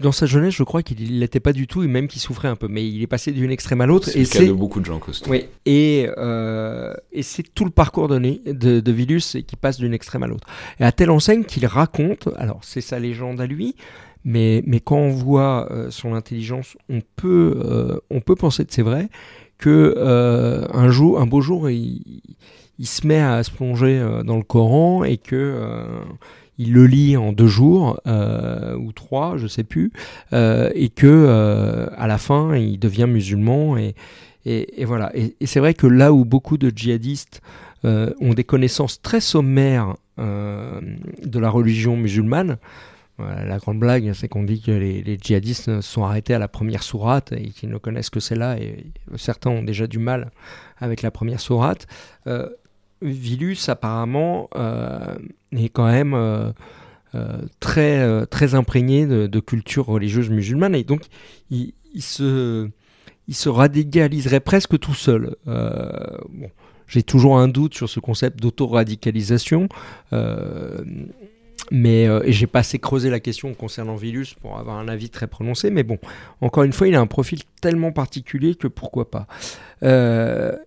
dans 0.00 0.12
sa 0.12 0.26
jeunesse, 0.26 0.54
je 0.54 0.64
crois 0.64 0.82
qu'il 0.82 1.18
n'était 1.18 1.40
pas 1.40 1.52
du 1.52 1.66
tout, 1.66 1.82
et 1.82 1.86
même 1.86 2.08
qu'il 2.08 2.20
souffrait 2.20 2.48
un 2.48 2.56
peu. 2.56 2.68
Mais 2.68 2.86
il 2.86 3.02
est 3.02 3.06
passé 3.06 3.32
d'une 3.32 3.50
extrême 3.50 3.80
à 3.80 3.86
l'autre. 3.86 4.08
C'est 4.08 4.20
le 4.20 4.26
cas 4.26 4.44
de 4.44 4.52
beaucoup 4.52 4.80
de 4.80 4.84
gens 4.84 4.98
costauds. 4.98 5.30
Oui, 5.30 5.46
et, 5.64 6.08
euh, 6.16 6.92
et 7.12 7.22
c'est 7.22 7.42
tout 7.42 7.64
le 7.64 7.70
parcours 7.70 8.08
de, 8.08 8.18
de, 8.18 8.80
de 8.80 8.92
Vilus 8.92 9.36
qui 9.46 9.56
passe 9.56 9.78
d'une 9.78 9.94
extrême 9.94 10.22
à 10.22 10.26
l'autre. 10.26 10.48
Et 10.80 10.84
à 10.84 10.92
telle 10.92 11.10
enseigne 11.10 11.44
qu'il 11.44 11.66
raconte, 11.66 12.28
alors 12.36 12.60
c'est 12.62 12.80
sa 12.80 12.98
légende 12.98 13.40
à 13.40 13.46
lui, 13.46 13.76
mais, 14.24 14.62
mais 14.66 14.80
quand 14.80 14.98
on 14.98 15.10
voit 15.10 15.68
euh, 15.70 15.90
son 15.90 16.14
intelligence, 16.14 16.76
on 16.88 17.00
peut, 17.16 18.00
on 18.10 18.20
peut 18.20 18.36
penser 18.36 18.64
que 18.64 18.74
c'est 18.74 18.82
vrai, 18.82 19.08
que 19.56 19.94
un, 20.72 20.88
jour, 20.88 21.20
un 21.20 21.26
beau 21.26 21.40
jour, 21.40 21.70
il, 21.70 22.22
il, 22.78 22.86
se 22.86 23.06
met 23.06 23.20
à 23.20 23.42
se 23.42 23.50
plonger 23.50 24.00
dans 24.24 24.36
le 24.36 24.42
Coran 24.42 25.04
et 25.04 25.16
que 25.16 25.86
il 26.58 26.72
le 26.72 26.86
lit 26.86 27.16
en 27.16 27.32
deux 27.32 27.46
jours 27.46 28.00
euh, 28.06 28.76
ou 28.76 28.92
trois, 28.92 29.36
je 29.36 29.46
sais 29.46 29.64
plus, 29.64 29.92
euh, 30.32 30.70
et 30.74 30.88
que 30.88 31.06
euh, 31.06 31.88
à 31.96 32.06
la 32.06 32.18
fin 32.18 32.56
il 32.56 32.78
devient 32.78 33.06
musulman 33.08 33.76
et, 33.76 33.94
voilà. 34.84 35.14
Et, 35.14 35.34
c'est 35.44 35.60
vrai 35.60 35.74
que 35.74 35.86
là 35.86 36.12
où 36.12 36.24
beaucoup 36.24 36.56
de 36.56 36.72
djihadistes 36.74 37.42
ont 37.84 38.34
des 38.34 38.44
connaissances 38.44 39.00
très 39.02 39.20
sommaires 39.20 39.96
de 40.16 41.38
la 41.38 41.50
religion 41.50 41.96
musulmane, 41.96 42.56
la 43.18 43.58
grande 43.58 43.78
blague, 43.78 44.12
c'est 44.14 44.26
qu'on 44.28 44.44
dit 44.44 44.62
que 44.62 44.70
les, 44.70 45.18
djihadistes 45.20 45.82
sont 45.82 46.04
arrêtés 46.04 46.32
à 46.32 46.38
la 46.38 46.48
première 46.48 46.82
sourate 46.82 47.32
et 47.32 47.50
qu'ils 47.50 47.68
ne 47.68 47.76
connaissent 47.76 48.08
que 48.08 48.20
celle-là, 48.20 48.58
et 48.58 48.86
certains 49.16 49.50
ont 49.50 49.62
déjà 49.62 49.86
du 49.86 49.98
mal 49.98 50.30
avec 50.78 51.02
la 51.02 51.10
première 51.10 51.40
sourate. 51.40 51.86
Vilus 53.02 53.68
apparemment 53.68 54.48
est 55.52 55.68
quand 55.68 55.86
même 55.86 56.14
euh, 56.14 56.50
euh, 57.14 57.42
très, 57.60 58.26
très 58.26 58.54
imprégné 58.54 59.06
de, 59.06 59.40
culture 59.40 59.86
religieuse 59.86 60.30
musulmane 60.30 60.74
et 60.74 60.84
donc 60.84 61.02
il, 61.50 61.72
se, 61.98 62.68
il 63.28 63.34
se 63.34 63.48
radicaliserait 63.48 64.40
presque 64.40 64.78
tout 64.78 64.94
seul. 64.94 65.36
Bon, 65.46 66.50
J'ai 66.86 67.02
toujours 67.02 67.38
un 67.38 67.48
doute 67.48 67.74
sur 67.74 67.88
ce 67.88 68.00
concept 68.00 68.40
d'auto-radicalisation. 68.40 69.68
mais 71.70 72.02
et 72.02 72.32
j'ai 72.32 72.46
pas 72.46 72.60
assez 72.60 72.78
creusé 72.78 73.10
la 73.10 73.20
question 73.20 73.54
concernant 73.54 73.96
Vilus 73.96 74.34
pour 74.40 74.58
avoir 74.58 74.76
un 74.76 74.88
avis 74.88 75.08
très 75.08 75.26
prononcé. 75.26 75.70
Mais 75.70 75.82
bon, 75.82 75.98
encore 76.40 76.64
une 76.64 76.72
fois, 76.72 76.88
il 76.88 76.94
a 76.94 77.00
un 77.00 77.06
profil 77.06 77.40
tellement 77.62 77.92
particulier 77.92 78.54
que 78.54 78.68
pourquoi 78.68 79.10
pas. 79.10 79.26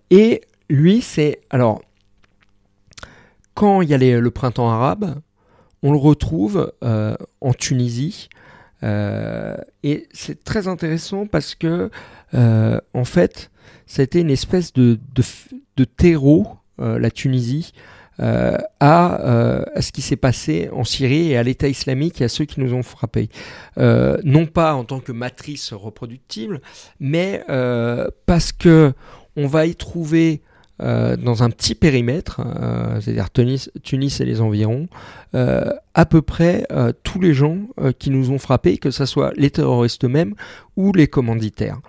et 0.10 0.42
lui, 0.70 1.02
c'est 1.02 1.42
alors 1.52 1.82
quand 3.54 3.82
il 3.82 3.90
y 3.90 3.94
a 3.94 3.98
le 3.98 4.32
printemps 4.32 4.70
arabe, 4.70 5.22
on 5.84 5.92
le 5.92 5.98
retrouve 5.98 6.72
euh, 6.84 7.16
en 7.42 7.54
Tunisie. 7.54 8.30
Euh, 8.84 9.58
et 9.84 10.08
c'est 10.12 10.44
très 10.44 10.68
intéressant 10.68 11.26
parce 11.26 11.56
que, 11.56 11.90
euh, 12.34 12.80
en 12.94 13.06
fait, 13.06 13.52
ça 13.86 14.02
a 14.02 14.04
été 14.04 14.22
une 14.22 14.32
espèce 14.32 14.74
de, 14.74 15.00
de, 15.76 15.84
terreau, 15.84 16.48
la 16.78 17.12
Tunisie, 17.12 17.74
à, 18.18 19.66
ce 19.80 19.92
qui 19.92 20.02
s'est 20.02 20.16
passé 20.16 20.70
en 20.74 20.84
Syrie 20.84 21.32
et 21.32 21.38
à 21.38 21.44
l'État 21.44 21.68
islamique 21.68 22.22
et 22.22 22.24
à 22.24 22.30
ceux 22.30 22.46
qui 22.46 22.60
nous 22.60 22.74
ont 22.74 22.84
frappés. 22.84 23.30
non 23.78 24.46
pas 24.48 24.74
en 24.74 24.84
tant 24.84 25.00
que 25.00 25.12
matrice 25.12 25.74
reproductible, 25.74 26.62
mais 27.00 27.44
parce 28.26 28.52
que 28.52 28.94
on 29.36 29.48
va 29.48 29.66
y 29.66 29.76
trouver 29.76 30.42
euh, 30.82 31.16
dans 31.16 31.44
un 31.44 31.52
petit 31.52 31.76
périmètre, 31.76 32.42
euh, 32.42 33.00
c'est-à-dire 33.00 33.30
Tunis, 33.32 33.70
Tunis, 33.84 34.20
et 34.20 34.26
les 34.26 34.42
environs, 34.42 34.88
euh, 35.36 35.72
à 35.94 36.06
peu 36.06 36.22
près 36.22 36.66
tous 37.04 37.20
les 37.20 37.34
gens 37.34 37.60
qui 38.00 38.10
nous 38.10 38.32
ont 38.32 38.40
frappés, 38.40 38.78
que 38.78 38.90
ce 38.90 39.06
soit 39.06 39.32
les 39.36 39.52
terroristes 39.52 40.04
eux-mêmes 40.06 40.34
ou 40.78 40.92
les 40.94 41.08
commanditaires. 41.08 41.80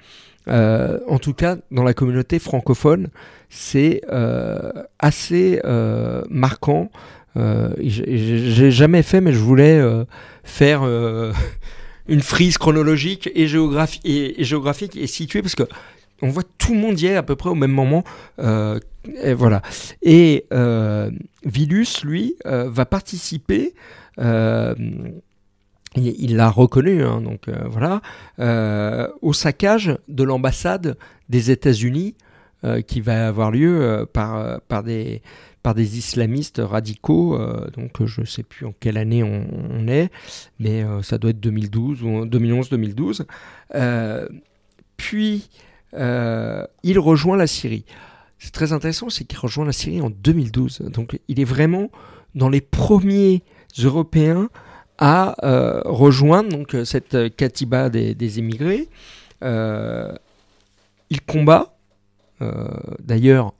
en 0.47 1.19
tout 1.21 1.35
cas, 1.35 1.57
dans 1.71 1.85
la 1.85 1.95
communauté 1.95 2.39
francophone, 2.39 3.09
c'est 3.49 4.03
assez 4.99 5.61
marquant. 6.29 6.91
J'ai 7.37 8.71
jamais 8.71 9.03
fait, 9.03 9.21
mais 9.21 9.33
je 9.33 9.39
voulais 9.39 9.81
faire 10.43 10.83
une 12.09 12.21
frise 12.21 12.59
chronologique 12.59 13.31
et, 13.35 13.47
et, 14.05 14.41
et 14.41 14.45
géographique 14.45 14.97
et 14.97 15.07
située 15.07 15.43
parce 15.43 15.55
que 15.55 15.65
on 16.23 16.29
voit 16.29 16.45
tout 16.59 16.73
le 16.73 16.81
monde 16.81 17.01
y 17.01 17.07
est 17.07 17.17
à 17.17 17.23
peu 17.23 17.37
près 17.37 17.51
au 17.51 17.55
même 17.55 17.73
moment. 17.73 18.05
et 18.39 19.35
voilà. 19.35 19.63
Et 20.03 20.47
Vilus, 21.45 22.05
lui, 22.05 22.37
va 22.45 22.87
participer. 22.87 23.75
il 24.19 25.23
l'a 26.37 26.49
reconnu, 26.49 27.03
hein, 27.03 27.21
donc 27.21 27.49
voilà, 27.67 28.01
au 29.21 29.33
saccage 29.33 29.99
de 30.09 30.23
l'ambassade 30.23 30.97
des 31.29 31.51
États-Unis 31.51 32.15
qui 32.87 33.01
va 33.01 33.29
avoir 33.29 33.51
lieu 33.51 34.07
par, 34.13 34.85
des 34.85 35.99
islamistes 35.99 36.61
radicaux. 36.63 37.37
Euh, 37.37 37.69
donc 37.71 38.05
je 38.05 38.21
ne 38.21 38.27
sais 38.27 38.43
plus 38.43 38.67
en 38.67 38.75
quelle 38.79 38.97
année 38.97 39.23
on, 39.23 39.87
est, 39.89 40.11
mais 40.59 40.85
euh, 40.85 41.03
ça 41.03 41.19
doit 41.19 41.31
être 41.31 41.41
2012 41.41 42.03
ou 42.03 42.27
2011-2012. 42.27 43.25
Euh, 43.75 44.29
puis 44.97 45.49
il 45.95 46.99
rejoint 46.99 47.37
la 47.37 47.47
Syrie. 47.47 47.85
C'est 48.39 48.53
très 48.53 48.73
intéressant, 48.73 49.09
c'est 49.09 49.25
qu'il 49.25 49.39
rejoint 49.39 49.65
la 49.65 49.73
Syrie 49.73 50.01
en 50.01 50.11
2012. 50.11 50.81
Donc 50.93 51.19
il 51.29 51.41
est 51.41 51.45
vraiment 51.45 51.91
dans 52.35 52.49
les 52.49 52.61
premiers 52.61 53.43
Européens 53.83 54.49
à 54.99 55.37
rejoindre 55.85 56.51
donc, 56.51 56.77
cette 56.85 57.37
Katiba 57.37 57.89
des, 57.89 58.15
des 58.15 58.39
émigrés. 58.39 58.89
il 59.43 61.21
combat. 61.27 61.77
D'ailleurs, 63.01 63.55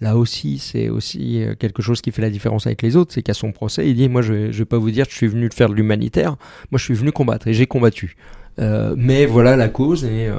Là 0.00 0.16
aussi, 0.16 0.58
c'est 0.58 0.90
aussi 0.90 1.42
euh, 1.42 1.54
quelque 1.54 1.80
chose 1.80 2.02
qui 2.02 2.12
fait 2.12 2.20
la 2.20 2.28
différence 2.28 2.66
avec 2.66 2.82
les 2.82 2.96
autres, 2.96 3.14
c'est 3.14 3.22
qu'à 3.22 3.32
son 3.32 3.52
procès, 3.52 3.88
il 3.88 3.96
dit 3.96 4.08
Moi, 4.08 4.20
je 4.20 4.34
ne 4.34 4.50
vais 4.50 4.64
pas 4.66 4.76
vous 4.76 4.90
dire 4.90 5.06
que 5.06 5.12
je 5.12 5.16
suis 5.16 5.26
venu 5.26 5.48
faire 5.52 5.70
de 5.70 5.74
l'humanitaire, 5.74 6.36
moi, 6.70 6.78
je 6.78 6.84
suis 6.84 6.94
venu 6.94 7.12
combattre 7.12 7.48
et 7.48 7.54
j'ai 7.54 7.66
combattu. 7.66 8.16
Euh, 8.58 8.94
mais 8.96 9.26
voilà 9.26 9.56
la 9.56 9.68
cause. 9.68 10.04
Et, 10.04 10.28
euh, 10.28 10.38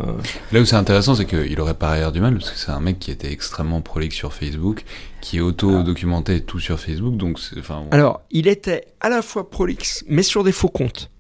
Là 0.52 0.62
où 0.62 0.66
c'est 0.66 0.76
intéressant, 0.76 1.16
c'est 1.16 1.26
qu'il 1.26 1.60
aurait 1.62 1.76
par 1.76 1.92
ailleurs 1.92 2.12
du 2.12 2.22
mal, 2.22 2.34
parce 2.36 2.52
que 2.52 2.58
c'est 2.58 2.72
un 2.72 2.80
mec 2.80 3.00
qui 3.00 3.12
était 3.12 3.32
extrêmement 3.32 3.82
prolixe 3.82 4.16
sur 4.16 4.34
Facebook, 4.34 4.84
qui 5.22 5.40
auto-documentait 5.40 6.42
tout 6.42 6.60
sur 6.60 6.80
Facebook. 6.80 7.16
Donc 7.18 7.40
enfin, 7.58 7.86
Alors, 7.92 8.22
il 8.32 8.48
était 8.48 8.86
à 9.00 9.10
la 9.10 9.22
fois 9.22 9.50
prolixe, 9.50 10.04
mais 10.08 10.24
sur 10.24 10.44
des 10.44 10.52
faux 10.52 10.70
comptes. 10.70 11.12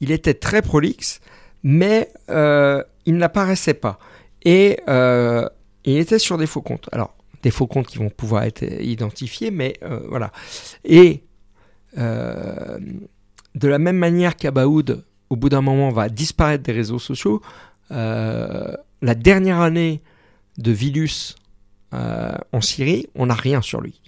Il 0.00 0.10
était 0.10 0.34
très 0.34 0.60
prolixe, 0.60 1.20
mais 1.62 2.10
il 2.28 3.16
n'apparaissait 3.16 3.74
pas. 3.74 3.98
Et 4.44 4.78
il 4.88 5.96
était 5.96 6.18
sur 6.18 6.36
des 6.36 6.46
faux 6.46 6.62
comptes. 6.62 6.88
Alors, 6.92 7.16
des 7.46 7.52
faux 7.52 7.68
comptes 7.68 7.86
qui 7.86 7.98
vont 7.98 8.10
pouvoir 8.10 8.42
être 8.42 8.64
identifiés, 8.82 9.52
mais 9.52 9.74
euh, 9.84 10.00
voilà. 10.08 10.32
Et 10.84 11.22
euh, 11.96 12.78
de 13.54 13.68
la 13.68 13.78
même 13.78 13.96
manière 13.96 14.34
qu'Abaoud, 14.34 15.04
au 15.30 15.36
bout 15.36 15.48
d'un 15.48 15.60
moment, 15.60 15.90
va 15.90 16.08
disparaître 16.08 16.62
des 16.62 16.72
réseaux 16.72 16.98
sociaux, 16.98 17.42
euh, 17.90 18.72
la 19.02 19.14
dernière 19.14 19.60
année 19.60 20.02
de 20.58 20.72
Vilus 20.72 21.36
en 21.92 22.60
Syrie, 22.60 23.06
on 23.14 23.26
n'a 23.26 23.34
rien 23.34 23.62
sur 23.62 23.80
lui. 23.80 24.02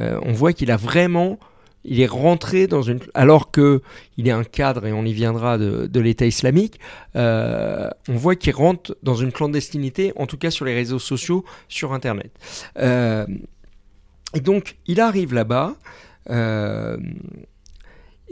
on 0.00 0.32
voit 0.32 0.52
qu'il 0.52 0.72
a 0.72 0.76
vraiment 0.76 1.38
il 1.84 2.00
est 2.00 2.06
rentré 2.06 2.66
dans 2.66 2.82
une 2.82 3.00
alors 3.14 3.50
que 3.50 3.82
il 4.16 4.28
est 4.28 4.32
un 4.32 4.44
cadre 4.44 4.86
et 4.86 4.92
on 4.92 5.04
y 5.04 5.12
viendra 5.12 5.58
de, 5.58 6.00
l'État 6.00 6.26
islamique. 6.26 6.78
Euh, 7.16 7.88
on 8.08 8.16
voit 8.16 8.36
qu'il 8.36 8.54
rentre 8.54 8.96
dans 9.02 9.14
une 9.14 9.32
clandestinité, 9.32 10.12
en 10.16 10.26
tout 10.26 10.36
cas 10.36 10.50
sur 10.50 10.64
les 10.64 10.74
réseaux 10.74 10.98
sociaux, 10.98 11.44
sur 11.68 11.92
Internet. 11.92 12.30
Euh, 12.78 13.26
et 14.34 14.40
donc 14.40 14.76
il 14.86 15.00
arrive 15.00 15.34
là-bas. 15.34 15.76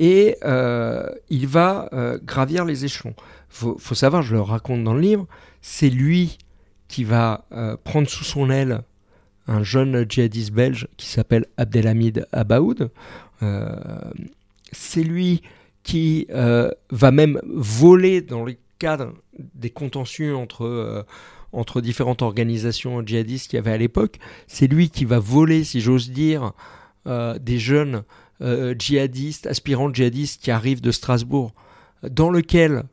Euh, 0.00 1.10
et 1.28 1.34
il 1.34 1.46
va 1.46 1.88
gravir 2.24 2.64
les 2.64 2.84
échelons. 2.84 3.14
Faut, 3.48 3.76
faut 3.78 3.94
savoir, 3.94 4.22
je 4.22 4.34
le 4.34 4.42
raconte 4.42 4.84
dans 4.84 4.94
le 4.94 5.00
livre, 5.00 5.26
c'est 5.62 5.90
lui 5.90 6.38
qui 6.88 7.04
va 7.04 7.46
prendre 7.84 8.08
sous 8.08 8.24
son 8.24 8.50
aile 8.50 8.82
un 9.48 9.62
jeune 9.62 10.04
djihadiste 10.08 10.52
belge 10.52 10.88
qui 10.96 11.08
s'appelle 11.08 11.46
Abdelhamid 11.56 12.26
Abaoud. 12.32 12.90
Euh, 13.42 13.76
c'est 14.72 15.02
lui 15.02 15.42
qui 15.82 16.26
euh, 16.30 16.70
va 16.90 17.10
même 17.10 17.40
voler 17.46 18.20
dans 18.20 18.44
le 18.44 18.56
cadre 18.78 19.14
des 19.54 19.70
contentieux 19.70 20.36
entre, 20.36 20.64
euh, 20.64 21.02
entre 21.52 21.80
différentes 21.80 22.22
organisations 22.22 23.04
djihadistes 23.06 23.50
qu'il 23.50 23.56
y 23.56 23.60
avait 23.60 23.72
à 23.72 23.78
l'époque. 23.78 24.18
C'est 24.46 24.66
lui 24.66 24.90
qui 24.90 25.04
va 25.04 25.18
voler, 25.18 25.64
si 25.64 25.80
j'ose 25.80 26.10
dire, 26.10 26.52
des 27.40 27.60
jeunes 27.60 28.02
djihadistes, 28.40 29.46
aspirants 29.46 29.92
djihadistes 29.92 30.42
qui 30.42 30.50
arrivent 30.50 30.80
de 30.80 30.90
Strasbourg, 30.90 31.52
dans 32.08 32.30
lequel 32.30 32.84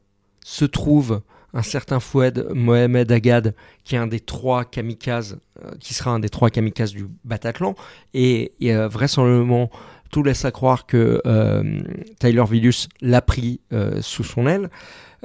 se 0.43 0.65
trouve 0.65 1.21
un 1.53 1.61
certain 1.61 1.99
Foued 1.99 2.47
Mohamed 2.53 3.11
Agad, 3.11 3.53
qui 3.83 3.95
est 3.95 3.99
un 3.99 4.07
des 4.07 4.19
trois 4.19 4.65
kamikazes, 4.65 5.39
qui 5.79 5.93
sera 5.93 6.11
un 6.11 6.19
des 6.19 6.29
trois 6.29 6.49
kamikazes 6.49 6.93
du 6.93 7.07
Bataclan, 7.23 7.75
et, 8.13 8.53
et 8.59 8.73
vraisemblablement 8.73 9.69
tout 10.13 10.23
laisse 10.23 10.45
à 10.45 10.51
croire 10.51 10.85
que 10.85 11.21
euh, 11.25 11.81
Tyler 12.19 12.43
Villus 12.49 12.87
l'a 13.01 13.21
pris 13.21 13.59
euh, 13.73 13.99
sous 14.01 14.23
son 14.23 14.45
aile. 14.45 14.69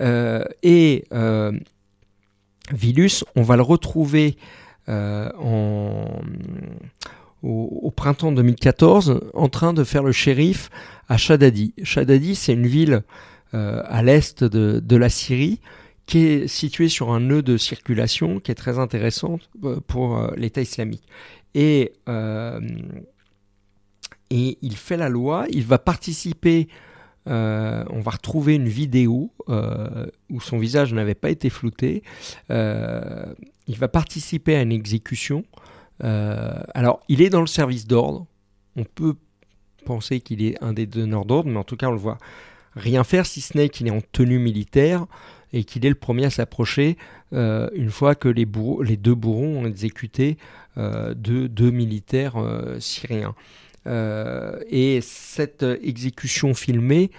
Euh, 0.00 0.42
et 0.62 1.04
Villus, 2.72 3.22
on 3.36 3.42
va 3.42 3.56
le 3.56 3.62
retrouver 3.62 4.36
en, 4.88 6.06
au, 7.42 7.92
printemps 7.94 8.32
2014 8.32 9.20
en 9.34 9.48
train 9.48 9.72
de 9.72 9.84
faire 9.84 10.02
le 10.02 10.12
shérif 10.12 10.70
à 11.08 11.16
Shadadi. 11.16 11.74
Shadadi, 11.82 12.34
c'est 12.34 12.52
une 12.52 12.66
ville 12.66 13.02
à 13.52 14.02
l'est 14.02 14.44
de, 14.44 14.96
la 14.96 15.08
Syrie 15.08 15.60
qui 16.06 16.26
est 16.26 16.48
située 16.48 16.88
sur 16.88 17.12
un 17.12 17.20
nœud 17.20 17.42
de 17.42 17.56
circulation 17.56 18.40
qui 18.40 18.50
est 18.50 18.54
très 18.54 18.78
intéressante 18.78 19.48
pour 19.86 20.30
l'État 20.36 20.60
islamique. 20.60 21.08
Et 21.54 21.92
il 24.30 24.76
fait 24.76 24.96
la 24.96 25.08
loi, 25.08 25.46
il 25.50 25.64
va 25.64 25.78
participer, 25.78 26.68
euh, 27.26 27.84
on 27.90 28.00
va 28.00 28.12
retrouver 28.12 28.54
une 28.54 28.68
vidéo 28.68 29.32
euh, 29.48 30.06
où 30.30 30.40
son 30.40 30.58
visage 30.58 30.92
n'avait 30.94 31.14
pas 31.14 31.30
été 31.30 31.50
flouté, 31.50 32.02
euh, 32.50 33.26
il 33.66 33.76
va 33.76 33.88
participer 33.88 34.56
à 34.56 34.62
une 34.62 34.72
exécution. 34.72 35.44
Alors, 36.00 37.00
il 37.08 37.22
est 37.22 37.30
dans 37.30 37.40
le 37.40 37.46
service 37.46 37.86
d'ordre, 37.86 38.26
on 38.76 38.84
peut 38.84 39.14
penser 39.84 40.20
qu'il 40.20 40.42
est 40.42 40.62
un 40.62 40.72
des 40.72 40.86
donneurs 40.86 41.24
d'ordre, 41.24 41.50
mais 41.50 41.58
en 41.58 41.64
tout 41.64 41.76
cas, 41.76 41.88
on 41.88 41.92
le 41.92 41.98
voit 41.98 42.18
rien 42.74 43.04
faire, 43.04 43.26
si 43.26 43.40
ce 43.40 43.56
n'est 43.56 43.68
qu'il 43.68 43.86
est 43.88 43.92
en 43.92 44.00
tenue 44.12 44.38
militaire 44.38 45.06
et 45.52 45.64
qu'il 45.64 45.84
est 45.86 45.88
le 45.88 45.94
premier 45.94 46.26
à 46.26 46.30
s'approcher 46.30 46.96
une 47.32 47.90
fois 47.90 48.14
que 48.14 48.28
les, 48.28 48.46
deux 48.46 49.14
bourreaux 49.14 49.46
ont 49.46 49.66
exécuté 49.66 50.36
deux, 50.76 51.48
deux, 51.48 51.70
militaires 51.70 52.36
syriens. 52.78 53.34
Euh, 53.88 54.58
et 54.68 55.00
cette 55.00 55.64
exécution 55.82 56.54
filmée, 56.54 57.10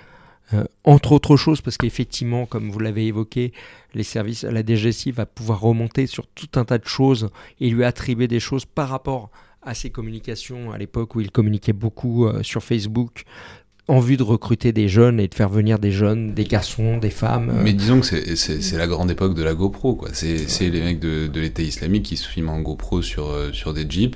euh, 0.54 0.64
entre 0.84 1.12
autres 1.12 1.38
choses, 1.38 1.62
parce 1.62 1.78
qu'effectivement, 1.78 2.46
comme 2.46 2.72
vous 2.72 2.80
l'avez 2.80 3.08
évoqué, 3.08 3.54
les 3.94 4.04
services, 4.04 4.44
la 4.44 4.66
DGSI 4.66 5.12
va 5.12 5.26
pouvoir 5.26 5.62
remonter 5.62 6.08
sur 6.08 6.28
tout 6.28 6.50
un 6.56 6.66
tas 6.66 6.78
de 6.78 6.88
choses 6.88 7.30
et 7.60 7.70
lui 7.70 7.84
attribuer 7.84 8.28
des 8.28 8.40
choses 8.40 8.66
par 8.66 8.90
rapport 8.90 9.30
à 9.62 9.74
ses 9.74 9.90
communications 9.90 10.72
à 10.72 10.78
l'époque 10.78 11.16
où 11.16 11.22
il 11.22 11.32
communiquait 11.32 11.74
beaucoup 11.74 12.26
euh, 12.26 12.42
sur 12.44 12.64
Facebook 12.64 13.24
en 13.88 14.00
vue 14.00 14.18
de 14.18 14.24
recruter 14.24 14.72
des 14.72 14.88
jeunes 14.88 15.20
et 15.20 15.28
de 15.28 15.34
faire 15.34 15.50
venir 15.50 15.80
des 15.80 15.92
jeunes, 15.92 16.36
des 16.36 16.44
garçons, 16.44 16.98
des 16.98 17.10
femmes. 17.10 17.52
Mais 17.64 17.74
disons 17.74 18.02
que 18.02 18.36
c'est 18.36 18.78
la 18.78 18.86
grande 18.86 19.10
époque 19.10 19.34
de 19.34 19.42
la 19.42 19.56
GoPro, 19.56 19.96
quoi. 19.96 20.10
C'est 20.14 20.70
les 20.70 20.82
mecs 20.82 21.00
de, 21.00 21.26
de 21.26 21.40
l'État 21.40 21.64
islamique 21.64 22.04
qui 22.04 22.16
se 22.16 22.28
filment 22.28 22.50
en 22.50 22.60
GoPro 22.60 23.02
sur, 23.02 23.36
sur 23.52 23.74
des 23.74 23.90
Jeeps, 23.90 24.16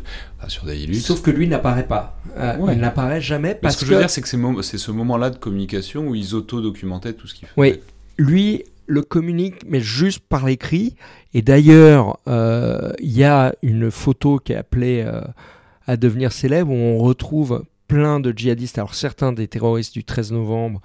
sur 0.49 0.71
Hilux. 0.71 0.95
Sauf 0.95 1.21
que 1.21 1.31
lui 1.31 1.47
n'apparaît 1.47 1.87
pas. 1.87 2.17
Euh, 2.37 2.55
il 2.71 2.79
n'apparaît 2.79 3.21
jamais 3.21 3.55
parce 3.55 3.75
ce 3.75 3.81
que, 3.81 3.85
je 3.85 3.93
veux 3.93 3.99
dire, 3.99 4.09
c'est 4.09 4.21
que 4.21 4.27
c'est 4.61 4.77
ce 4.77 4.91
moment-là 4.91 5.29
de 5.29 5.37
communication 5.37 6.07
où 6.07 6.15
ils 6.15 6.35
auto-documentaient 6.35 7.13
tout 7.13 7.27
ce 7.27 7.33
qu'il 7.33 7.47
fait. 7.47 7.53
Oui, 7.57 7.79
lui 8.17 8.63
le 8.85 9.01
communique, 9.01 9.61
mais 9.67 9.79
juste 9.79 10.19
par 10.19 10.45
l'écrit. 10.45 10.95
Et 11.33 11.41
d'ailleurs, 11.41 12.19
euh, 12.27 12.91
il 12.99 13.11
y 13.11 13.23
a 13.23 13.53
une 13.61 13.89
photo 13.89 14.39
qui 14.39 14.53
est 14.53 14.57
appelée 14.57 15.03
euh, 15.05 15.21
à 15.87 15.95
devenir 15.95 16.31
célèbre 16.31 16.71
où 16.71 16.75
on 16.75 16.97
retrouve 16.97 17.63
plein 17.87 18.19
de 18.19 18.33
djihadistes, 18.35 18.77
alors 18.77 18.95
certains 18.95 19.31
des 19.31 19.47
terroristes 19.47 19.93
du 19.93 20.03
13 20.03 20.33
novembre, 20.33 20.81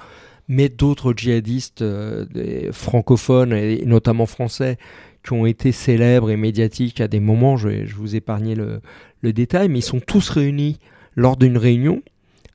mais 0.46 0.68
d'autres 0.68 1.12
djihadistes 1.16 1.82
des 1.82 2.70
francophones 2.72 3.52
et 3.52 3.84
notamment 3.84 4.26
français 4.26 4.78
qui 5.24 5.32
ont 5.32 5.46
été 5.46 5.72
célèbres 5.72 6.30
et 6.30 6.36
médiatiques 6.36 7.00
à 7.00 7.08
des 7.08 7.20
moments, 7.20 7.56
je 7.56 7.68
vais 7.68 7.84
vous 7.84 8.16
épargner 8.16 8.54
le, 8.54 8.80
le 9.20 9.32
détail, 9.32 9.68
mais 9.68 9.80
ils 9.80 9.82
sont 9.82 10.00
tous 10.00 10.28
réunis 10.30 10.78
lors 11.16 11.36
d'une 11.36 11.58
réunion. 11.58 12.02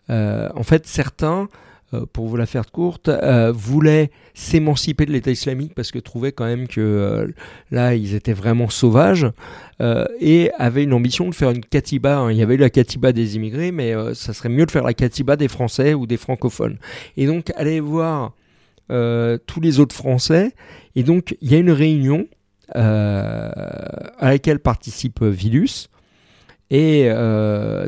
Euh, 0.10 0.50
en 0.56 0.64
fait, 0.64 0.88
certains, 0.88 1.50
euh, 1.94 2.06
pour 2.12 2.28
vous 2.28 2.36
la 2.36 2.46
faire 2.46 2.72
courte, 2.72 3.10
euh, 3.10 3.52
voulaient 3.54 4.10
s'émanciper 4.34 5.06
de 5.06 5.12
l'État 5.12 5.32
islamique 5.32 5.74
parce 5.76 5.92
que 5.92 6.00
trouvaient 6.00 6.32
quand 6.32 6.46
même 6.46 6.68
que 6.68 7.32
là, 7.72 7.96
ils 7.96 8.16
étaient 8.16 8.34
vraiment 8.34 8.70
sauvages 8.70 9.28
et 10.22 10.50
avaient 10.58 10.84
une 10.84 10.94
ambition 10.94 11.28
de 11.30 11.36
faire 11.36 11.52
une 11.52 11.64
katiba. 11.64 12.20
Hein. 12.20 12.32
Il 12.32 12.38
y 12.38 12.42
avait 12.42 12.56
eu 12.56 12.58
la 12.58 12.70
katiba 12.70 13.12
des 13.12 13.36
immigrés, 13.36 13.74
mais 13.74 13.94
ça 14.14 14.34
serait 14.34 14.48
mieux 14.48 14.66
de 14.66 14.72
faire 14.72 14.84
la 14.84 14.94
katiba 14.94 15.36
des 15.36 15.50
Français 15.50 15.94
ou 15.94 16.08
des 16.08 16.16
francophones. 16.16 16.78
Et 17.18 17.26
donc, 17.26 17.52
allez 17.58 17.82
voir 17.82 18.32
tous 18.88 19.60
les 19.62 19.80
autres 19.82 19.96
Français. 19.96 20.54
Et 20.96 21.04
donc, 21.04 21.36
il 21.42 21.52
y 21.52 21.56
a 21.56 21.58
une 21.58 21.72
réunion 21.72 22.28
à 22.74 24.30
laquelle 24.30 24.60
participe 24.60 25.24
Vilus. 25.24 25.90
Et 26.70 27.08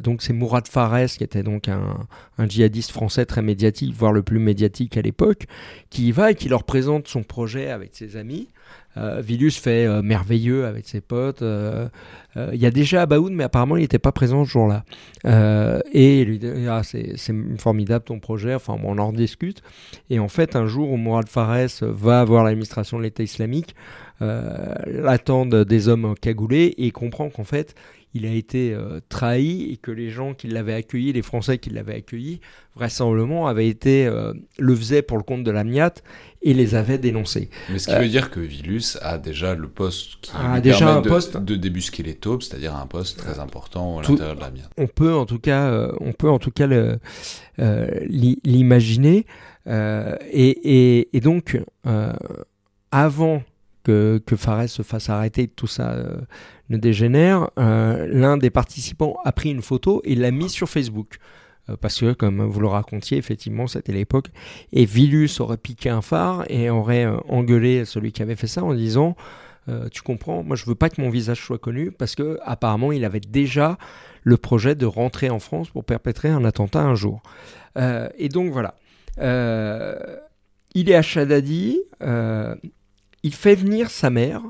donc 0.03 0.21
c'est 0.21 0.33
Mourad 0.33 0.67
Fares, 0.67 1.07
qui 1.07 1.23
était 1.23 1.43
donc 1.43 1.67
un, 1.67 2.07
djihadiste 2.47 2.91
français 2.91 3.25
très 3.25 3.41
médiatique, 3.41 3.95
voire 3.95 4.11
le 4.11 4.21
plus 4.21 4.39
médiatique 4.39 4.95
à 4.97 5.01
l'époque, 5.01 5.45
qui 5.89 6.09
y 6.09 6.11
va 6.11 6.31
et 6.31 6.35
qui 6.35 6.49
leur 6.49 6.63
présente 6.63 7.07
son 7.07 7.23
projet 7.23 7.69
avec 7.71 7.95
ses 7.95 8.15
amis. 8.15 8.49
Euh, 8.97 9.21
Vilus 9.21 9.51
fait 9.51 9.85
euh, 9.85 10.01
merveilleux 10.01 10.65
avec 10.65 10.87
ses 10.87 11.01
potes. 11.01 11.41
Euh, 11.41 11.89
il 12.53 12.59
y 12.59 12.65
a 12.65 12.71
déjà 12.71 13.01
Abaoud, 13.03 13.31
mais 13.31 13.43
apparemment 13.43 13.77
il 13.77 13.81
n'était 13.81 13.99
pas 13.99 14.11
présent 14.11 14.45
ce 14.45 14.49
jour-là. 14.49 14.83
et 15.93 16.21
il 16.21 16.27
lui 16.27 16.39
dit 16.39 16.49
ah, 16.69 16.81
c'est 16.83 17.15
formidable 17.57 18.05
ton 18.05 18.19
projet, 18.19 18.55
enfin 18.55 18.75
on 18.83 18.97
en 18.97 19.13
discute. 19.13 19.61
Et 20.09 20.19
en 20.19 20.27
fait, 20.27 20.55
un 20.55 20.67
jour 20.67 20.91
où 20.91 20.97
Mourad 20.97 21.29
Fares 21.29 21.81
va 21.81 22.23
voir 22.25 22.43
l'administration 22.43 22.97
de 22.97 23.03
l'État 23.03 23.23
islamique, 23.23 23.73
l'attendent 24.21 25.63
des 25.63 25.87
hommes 25.87 26.15
cagoulés 26.19 26.73
et 26.77 26.91
comprend 26.91 27.29
qu'en 27.29 27.43
fait 27.43 27.75
il 28.15 28.25
a 28.25 28.31
été 28.31 28.73
euh, 28.73 29.01
trahi 29.09 29.73
et 29.73 29.77
que 29.77 29.91
les 29.91 30.09
gens 30.09 30.33
qui 30.33 30.47
l'avaient 30.47 30.73
accueilli, 30.73 31.11
les 31.11 31.21
Français 31.21 31.57
qui 31.57 31.69
l'avaient 31.69 31.95
accueilli, 31.95 32.39
vraisemblablement 32.73 33.45
avaient 33.45 33.67
été 33.67 34.07
euh, 34.07 34.33
le 34.57 34.73
faisaient 34.73 35.01
pour 35.01 35.17
le 35.17 35.23
compte 35.23 35.43
de 35.43 35.51
l'Amiat 35.51 35.93
et 36.41 36.53
les 36.53 36.75
avaient 36.75 36.97
dénoncés. 36.97 37.49
Mais 37.69 37.77
ce 37.77 37.87
qui 37.87 37.95
veut 37.95 38.07
dire 38.07 38.31
que 38.31 38.39
Vilus 38.39 38.97
a 39.01 39.17
déjà 39.17 39.53
le 39.53 39.67
poste 39.67 40.21
qui 40.21 40.31
a 40.33 40.61
déjà 40.61 40.95
un 40.95 41.01
de, 41.01 41.09
poste 41.09 41.35
de 41.35 41.55
débusquer 41.57 42.03
les 42.03 42.15
taupes, 42.15 42.41
c'est-à-dire 42.41 42.73
un 42.73 42.87
poste 42.87 43.17
très 43.17 43.39
important 43.39 43.99
à 43.99 44.03
l'intérieur 44.03 44.35
de 44.35 44.39
l'Amiat. 44.39 44.69
On 44.77 44.87
peut 44.87 45.13
en 45.13 45.25
tout 45.25 45.39
cas, 45.39 45.67
euh, 45.67 45.91
on 45.99 46.13
peut 46.13 46.29
en 46.29 46.39
tout 46.39 46.51
cas 46.51 46.67
l'imaginer 47.57 49.25
et, 49.67 51.09
et, 51.11 51.19
donc 51.19 51.59
avant 52.91 53.43
que, 53.85 54.21
que 54.25 54.35
Fares 54.35 54.67
se 54.67 54.81
fasse 54.81 55.09
arrêter, 55.09 55.47
tout 55.47 55.67
ça 55.67 55.95
ne 56.69 56.77
dégénère, 56.77 57.49
euh, 57.59 58.07
l'un 58.09 58.37
des 58.37 58.49
participants 58.49 59.17
a 59.23 59.31
pris 59.31 59.51
une 59.51 59.61
photo 59.61 60.01
et 60.03 60.15
l'a 60.15 60.31
mise 60.31 60.51
sur 60.51 60.69
Facebook. 60.69 61.17
Euh, 61.69 61.77
parce 61.79 61.99
que, 61.99 62.13
comme 62.13 62.43
vous 62.43 62.59
le 62.59 62.67
racontiez, 62.67 63.17
effectivement, 63.17 63.67
c'était 63.67 63.91
l'époque. 63.91 64.27
Et 64.71 64.85
Vilus 64.85 65.39
aurait 65.39 65.57
piqué 65.57 65.89
un 65.89 66.01
phare 66.01 66.43
et 66.49 66.69
aurait 66.69 67.05
euh, 67.05 67.17
engueulé 67.27 67.85
celui 67.85 68.11
qui 68.11 68.21
avait 68.21 68.35
fait 68.35 68.47
ça 68.47 68.63
en 68.63 68.73
disant 68.73 69.15
Tu 69.91 70.03
comprends, 70.03 70.43
moi 70.43 70.55
je 70.55 70.63
veux 70.67 70.75
pas 70.75 70.91
que 70.91 71.01
mon 71.01 71.09
visage 71.09 71.41
soit 71.41 71.57
connu 71.57 71.89
parce 71.89 72.13
que 72.13 72.37
apparemment 72.43 72.91
il 72.91 73.03
avait 73.03 73.19
déjà 73.19 73.79
le 74.21 74.37
projet 74.37 74.75
de 74.75 74.85
rentrer 74.85 75.31
en 75.31 75.39
France 75.39 75.71
pour 75.71 75.83
perpétrer 75.83 76.29
un 76.29 76.45
attentat 76.45 76.83
un 76.83 76.93
jour. 76.93 77.23
et 77.75 78.29
donc 78.29 78.51
voilà. 78.51 78.75
il 80.75 80.87
est 80.87 80.93
à 80.93 81.01
Chadadi, 81.01 81.79
il 83.25 83.33
fait 83.33 83.55
venir 83.55 83.89
sa 83.89 84.09
mère 84.09 84.41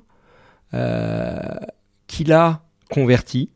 qu'il 2.08 2.34
a 2.34 2.62
converti. 2.90 3.50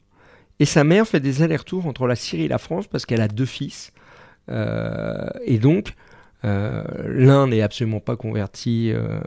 Et 0.60 0.66
sa 0.66 0.84
mère 0.84 1.08
fait 1.08 1.20
des 1.20 1.42
allers-retours 1.42 1.86
entre 1.86 2.08
la 2.08 2.16
Syrie 2.16 2.44
et 2.44 2.48
la 2.48 2.58
France 2.58 2.88
parce 2.88 3.06
qu'elle 3.06 3.22
a 3.22 3.28
deux 3.28 3.46
fils. 3.46 3.92
Euh, 4.50 5.30
et 5.46 5.58
donc, 5.58 5.94
euh, 6.44 6.84
l'un 7.06 7.48
n'est 7.48 7.62
absolument 7.62 8.02
pas 8.02 8.18
converti. 8.18 8.92
Euh. 8.94 9.20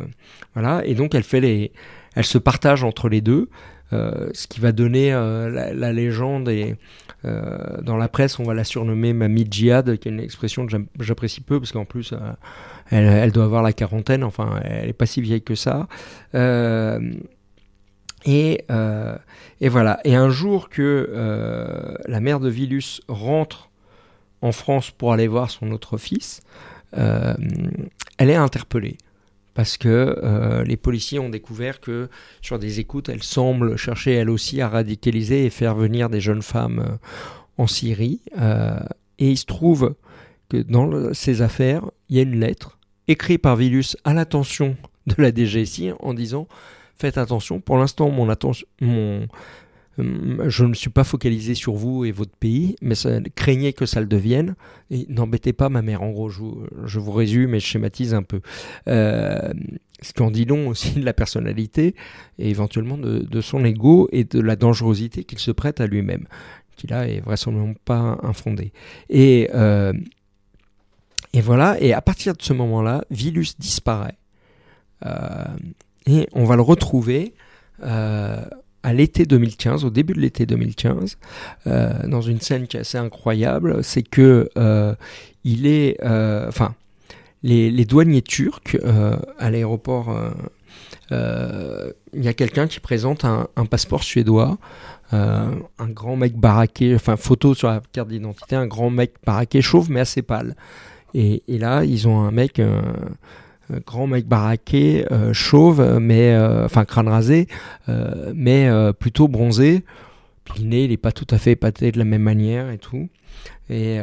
Et 0.85 0.95
donc, 0.95 1.15
elle, 1.15 1.23
fait 1.23 1.41
les, 1.41 1.73
elle 2.15 2.25
se 2.25 2.39
partage 2.39 2.85
entre 2.85 3.09
les 3.09 3.21
deux. 3.21 3.49
Ce 3.93 4.47
qui 4.47 4.61
va 4.61 4.73
donner 4.73 5.11
la, 5.11 5.93
légende 5.93 6.49
et 6.49 6.77
dans 7.25 7.97
la 7.97 8.09
presse 8.09 8.39
on 8.39 8.45
va 8.45 8.55
la 8.55 8.65
surnommer 8.65 9.13
Mamie 9.13 9.47
Djihad 9.51 9.97
qui 9.99 10.09
est 10.09 10.11
une 10.11 10.21
expression 10.21 10.67
que 10.67 10.77
j'apprécie 11.01 11.41
peu 11.41 11.61
parce 11.61 11.73
qu'en 11.73 11.85
plus 11.85 12.15
elle, 12.91 13.33
doit 13.33 13.45
avoir 13.45 13.63
la 13.63 13.73
quarantaine 13.73 14.25
enfin 14.25 14.61
elle 14.65 14.89
est 14.89 14.95
pas 14.95 15.07
si 15.07 15.21
vieille 15.21 15.43
que 15.43 15.55
ça 15.55 15.87
euh, 18.29 18.99
et, 19.61 19.69
voilà. 19.69 20.01
Et 20.05 20.15
un 20.15 20.31
jour 20.31 20.69
que 20.69 21.11
euh, 21.13 21.95
la 22.07 22.21
mère 22.21 22.41
de 22.41 22.49
Vilus 22.49 23.01
rentre 23.09 23.71
en 24.41 24.53
France 24.53 24.91
pour 24.91 25.13
aller 25.13 25.29
voir 25.29 25.51
son 25.51 25.71
autre 25.73 25.99
fils, 25.99 26.41
euh, 26.97 27.35
elle 28.19 28.31
est 28.31 28.35
interpellée. 28.35 28.99
Parce 29.55 29.77
que 29.77 30.63
les 30.67 30.79
policiers 30.79 31.19
ont 31.19 31.29
découvert 31.29 31.81
que 31.81 32.09
sur 32.41 32.59
des 32.59 32.81
écoutes, 32.81 33.11
elle 33.11 33.23
semble 33.23 33.77
chercher 33.77 34.15
elle 34.15 34.31
aussi 34.31 34.63
à 34.63 34.69
radicaliser 34.69 35.45
et 35.45 35.51
faire 35.51 35.75
venir 35.75 36.09
des 36.09 36.21
jeunes 36.21 36.41
femmes 36.41 36.99
en 37.59 37.67
Syrie. 37.67 38.23
et 38.39 39.31
il 39.31 39.37
se 39.37 39.45
trouve 39.45 39.95
que 40.49 40.57
dans 40.57 41.13
ces 41.13 41.43
affaires, 41.43 41.85
il 42.09 42.17
y 42.17 42.19
a 42.21 42.23
une 42.23 42.41
lettre 42.41 42.79
écrite 43.09 43.43
par 43.43 43.57
Vilus 43.57 43.97
à 44.05 44.15
l'attention 44.15 44.77
de 45.07 45.15
la 45.19 45.35
DGSI 45.35 45.93
en 46.01 46.15
disant 46.15 46.47
faites 46.97 47.19
attention. 47.19 47.61
Pour 47.61 47.79
l'instant, 47.79 48.11
mon 48.11 48.29
attention, 48.29 48.67
mon, 48.81 49.23
euh, 49.23 49.27
je 49.99 50.65
ne 50.65 50.75
suis 50.75 50.91
pas 50.91 51.05
focalisé 51.05 51.55
sur 51.55 51.75
vous 51.75 52.05
et 52.05 52.13
votre 52.13 52.35
pays, 52.37 52.77
mais 52.81 52.95
craignez 53.35 53.73
que 53.73 53.87
ça 53.87 54.01
le 54.01 54.07
devienne. 54.07 54.55
Et 54.91 55.07
n'embêtez 55.09 55.53
pas 55.53 55.69
ma 55.69 55.83
mère. 55.83 56.03
En 56.03 56.11
gros, 56.11 56.29
je 56.31 56.99
vous, 56.99 57.13
résume 57.13 57.55
et 57.55 57.61
je 57.61 57.67
schématise 57.67 58.15
un 58.15 58.23
peu. 58.23 58.41
Euh, 58.89 59.53
ce 60.01 60.13
qui 60.13 60.23
en 60.23 60.31
dit 60.31 60.45
long 60.45 60.69
aussi 60.69 60.95
de 60.95 61.05
la 61.05 61.13
personnalité 61.13 61.95
et 62.39 62.51
éventuellement 62.51 62.97
de, 62.97 63.41
son 63.41 63.65
ego 63.65 64.09
et 64.13 64.25
de 64.25 64.41
la 64.41 64.57
dangerosité 64.57 65.25
qu'il 65.25 65.39
se 65.39 65.51
prête 65.51 65.81
à 65.81 65.87
lui-même, 65.87 66.27
qui 66.77 66.87
là 66.87 67.07
est 67.07 67.21
vraisemblablement 67.21 67.75
pas 67.85 68.19
infondé. 68.23 68.73
Et, 69.11 69.51
euh, 69.55 69.93
et 71.33 71.41
voilà, 71.41 71.81
et 71.81 71.93
à 71.93 72.01
partir 72.01 72.35
de 72.35 72.43
ce 72.43 72.53
moment-là, 72.53 73.05
Vilus 73.11 73.55
disparaît. 73.59 74.17
Et 76.07 76.29
on 76.33 76.45
va 76.45 76.57
le 76.57 76.63
retrouver 76.63 77.35
euh, 77.83 78.45
à 78.83 78.93
l'été 78.93 79.25
2015, 79.27 79.85
au 79.85 79.91
début 79.91 80.13
de 80.13 80.21
l'été 80.21 80.47
2015, 80.47 81.19
euh, 81.67 82.07
dans 82.07 82.21
une 82.21 82.41
scène 82.41 82.67
qui 82.67 82.77
est 82.77 82.81
assez 82.81 82.99
incroyable, 82.99 83.83
c'est 83.85 84.03
que 84.03 84.49
euh, 84.57 84.95
il 85.45 85.67
est, 85.67 85.99
enfin, 86.03 86.75
les, 87.43 87.85
douaniers 87.85 88.23
turcs 88.23 88.77
à 89.39 89.51
l'aéroport, 89.51 90.17
il 91.11 92.25
y 92.25 92.29
a 92.29 92.35
quelqu'un 92.35 92.67
qui 92.67 92.81
présente 92.81 93.25
un, 93.25 93.49
passeport 93.71 94.05
suédois. 94.05 94.59
un 95.11 95.89
grand 95.89 96.17
mec 96.17 96.37
baraqué, 96.37 96.95
enfin 96.95 97.17
photo 97.17 97.55
sur 97.55 97.69
la 97.69 97.83
carte 97.93 98.09
d'identité, 98.09 98.57
un 98.57 98.67
grand 98.67 98.91
mec 98.91 99.15
baraqué, 99.27 99.63
chauve 99.63 99.91
mais 99.91 100.01
assez 100.01 100.23
pâle. 100.23 100.55
Et, 101.15 101.43
là, 101.49 101.85
ils 101.85 102.09
ont 102.09 102.21
un 102.21 102.31
mec, 102.31 102.59
euh, 102.59 102.81
grand 103.87 104.07
mec 104.07 104.27
baraqué, 104.27 105.07
euh, 105.11 105.33
chauve, 105.33 105.99
mais 106.01 106.33
euh, 106.33 106.65
enfin 106.65 106.85
crâne 106.85 107.09
rasé, 107.09 107.47
mais 108.35 108.69
plutôt 108.99 109.29
bronzé. 109.29 109.85
Puis 110.45 110.63
il 110.63 110.69
n'est 110.69 110.97
pas 110.97 111.13
tout 111.13 111.27
à 111.31 111.39
fait 111.39 111.53
épaté 111.53 111.93
de 111.93 111.99
la 111.99 112.05
même 112.05 112.23
manière 112.23 112.71
et 112.71 112.79
tout. 112.79 113.09
Et, 113.73 113.99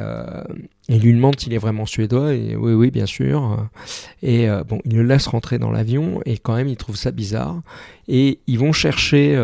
il 0.91 1.01
lui 1.01 1.13
demande 1.13 1.39
s'il 1.39 1.53
est 1.53 1.59
vraiment 1.59 1.86
suédois. 1.86 2.34
Et 2.34 2.55
oui, 2.55 2.74
oui, 2.74 2.89
bien 2.89 3.05
sûr. 3.05 3.70
Et 4.24 4.47
bon, 4.67 4.80
il 4.86 4.95
le 4.97 5.03
laisse 5.03 5.28
rentrer 5.28 5.59
dans 5.59 5.70
l'avion 5.70 6.20
et 6.26 6.39
quand 6.39 6.55
même, 6.55 6.67
il 6.67 6.78
trouve 6.78 6.95
ça 6.95 7.11
bizarre. 7.11 7.61
Et 8.07 8.39
ils 8.47 8.57
vont 8.57 8.72
chercher 8.72 9.36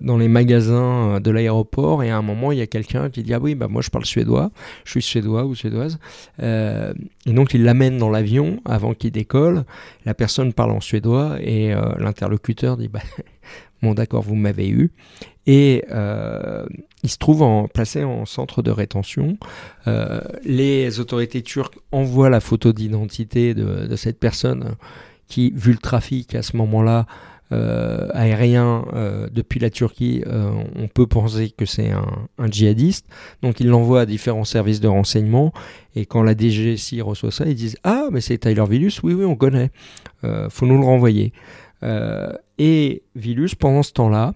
dans 0.00 0.16
les 0.16 0.28
magasins 0.28 1.18
de 1.18 1.30
l'aéroport. 1.32 2.04
Et 2.04 2.10
à 2.10 2.16
un 2.16 2.22
moment, 2.22 2.52
il 2.52 2.58
y 2.58 2.62
a 2.62 2.68
quelqu'un 2.68 3.10
qui 3.10 3.24
dit 3.24 3.34
Ah 3.34 3.40
oui, 3.40 3.56
bah 3.56 3.66
moi 3.66 3.82
je 3.82 3.90
parle 3.90 4.04
suédois. 4.04 4.52
Je 4.84 4.92
suis 4.92 5.02
suédois 5.02 5.44
ou 5.44 5.56
suédoise. 5.56 5.98
et 6.40 7.32
donc, 7.32 7.52
il 7.52 7.64
l'amène 7.64 7.98
dans 7.98 8.10
l'avion 8.10 8.60
avant 8.64 8.94
qu'il 8.94 9.10
décolle. 9.10 9.64
La 10.04 10.14
personne 10.14 10.52
parle 10.52 10.70
en 10.70 10.80
suédois 10.80 11.38
et 11.40 11.74
l'interlocuteur 11.98 12.76
dit 12.76 12.86
Bah. 12.88 13.00
Bon, 13.82 13.94
d'accord, 13.94 14.22
vous 14.22 14.34
m'avez 14.34 14.68
eu. 14.68 14.90
Et 15.46 15.84
euh, 15.92 16.66
il 17.02 17.10
se 17.10 17.18
trouve 17.18 17.42
en, 17.42 17.68
placé 17.68 18.04
en 18.04 18.24
centre 18.26 18.62
de 18.62 18.70
rétention. 18.70 19.36
Euh, 19.86 20.20
les 20.44 21.00
autorités 21.00 21.42
turques 21.42 21.78
envoient 21.92 22.30
la 22.30 22.40
photo 22.40 22.72
d'identité 22.72 23.54
de, 23.54 23.94
cette 23.96 24.18
personne 24.18 24.76
qui, 25.28 25.52
vu 25.54 25.72
le 25.72 25.78
trafic 25.78 26.34
à 26.34 26.42
ce 26.42 26.56
moment-là, 26.56 27.06
euh, 27.52 28.08
aérien 28.12 28.84
depuis 29.30 29.60
la 29.60 29.70
Turquie, 29.70 30.24
on 30.26 30.88
peut 30.88 31.06
penser 31.06 31.50
que 31.50 31.64
c'est 31.64 31.92
un, 31.92 32.50
djihadiste. 32.50 33.06
Donc 33.42 33.60
ils 33.60 33.68
l'envoient 33.68 34.00
à 34.00 34.06
différents 34.06 34.44
services 34.44 34.80
de 34.80 34.88
renseignement. 34.88 35.52
Et 35.94 36.06
quand 36.06 36.22
la 36.22 36.36
DGSI 36.36 37.02
reçoit 37.02 37.30
ça, 37.30 37.46
ils 37.46 37.54
disent 37.54 37.76
Ah, 37.84 38.08
mais 38.10 38.20
c'est 38.20 38.38
Tyler 38.38 38.64
Vilus, 38.68 39.00
oui, 39.04 39.14
oui, 39.14 39.24
on 39.24 39.36
connaît. 39.36 39.70
faut 40.50 40.66
nous 40.66 40.78
le 40.78 40.84
renvoyer. 40.84 41.32
et 42.58 43.02
Vilus, 43.14 43.54
pendant 43.54 43.84
ce 43.84 43.92
temps-là, 43.92 44.34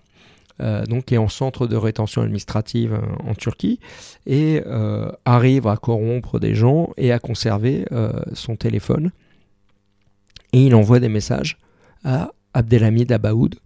euh, 0.61 0.85
donc 0.85 1.11
est 1.13 1.17
en 1.17 1.29
centre 1.29 1.67
de 1.67 1.77
rétention 1.77 2.23
administrative 2.23 2.93
euh, 2.93 3.29
en 3.31 3.35
Turquie 3.35 3.81
et 4.27 4.63
euh, 4.67 5.11
arrive 5.25 5.67
à 5.67 5.77
corrompre 5.77 6.39
des 6.39 6.55
gens 6.55 6.91
et 6.97 7.13
à 7.13 7.19
conserver 7.19 7.87
son 8.33 8.57
téléphone. 8.57 9.11
Et 10.53 10.67
il 10.67 10.75
envoie 10.75 11.01
des 11.01 11.09
messages 11.09 11.59
à 12.05 12.33
Abdelhamid 12.55 13.11
Abaoud 13.13 13.57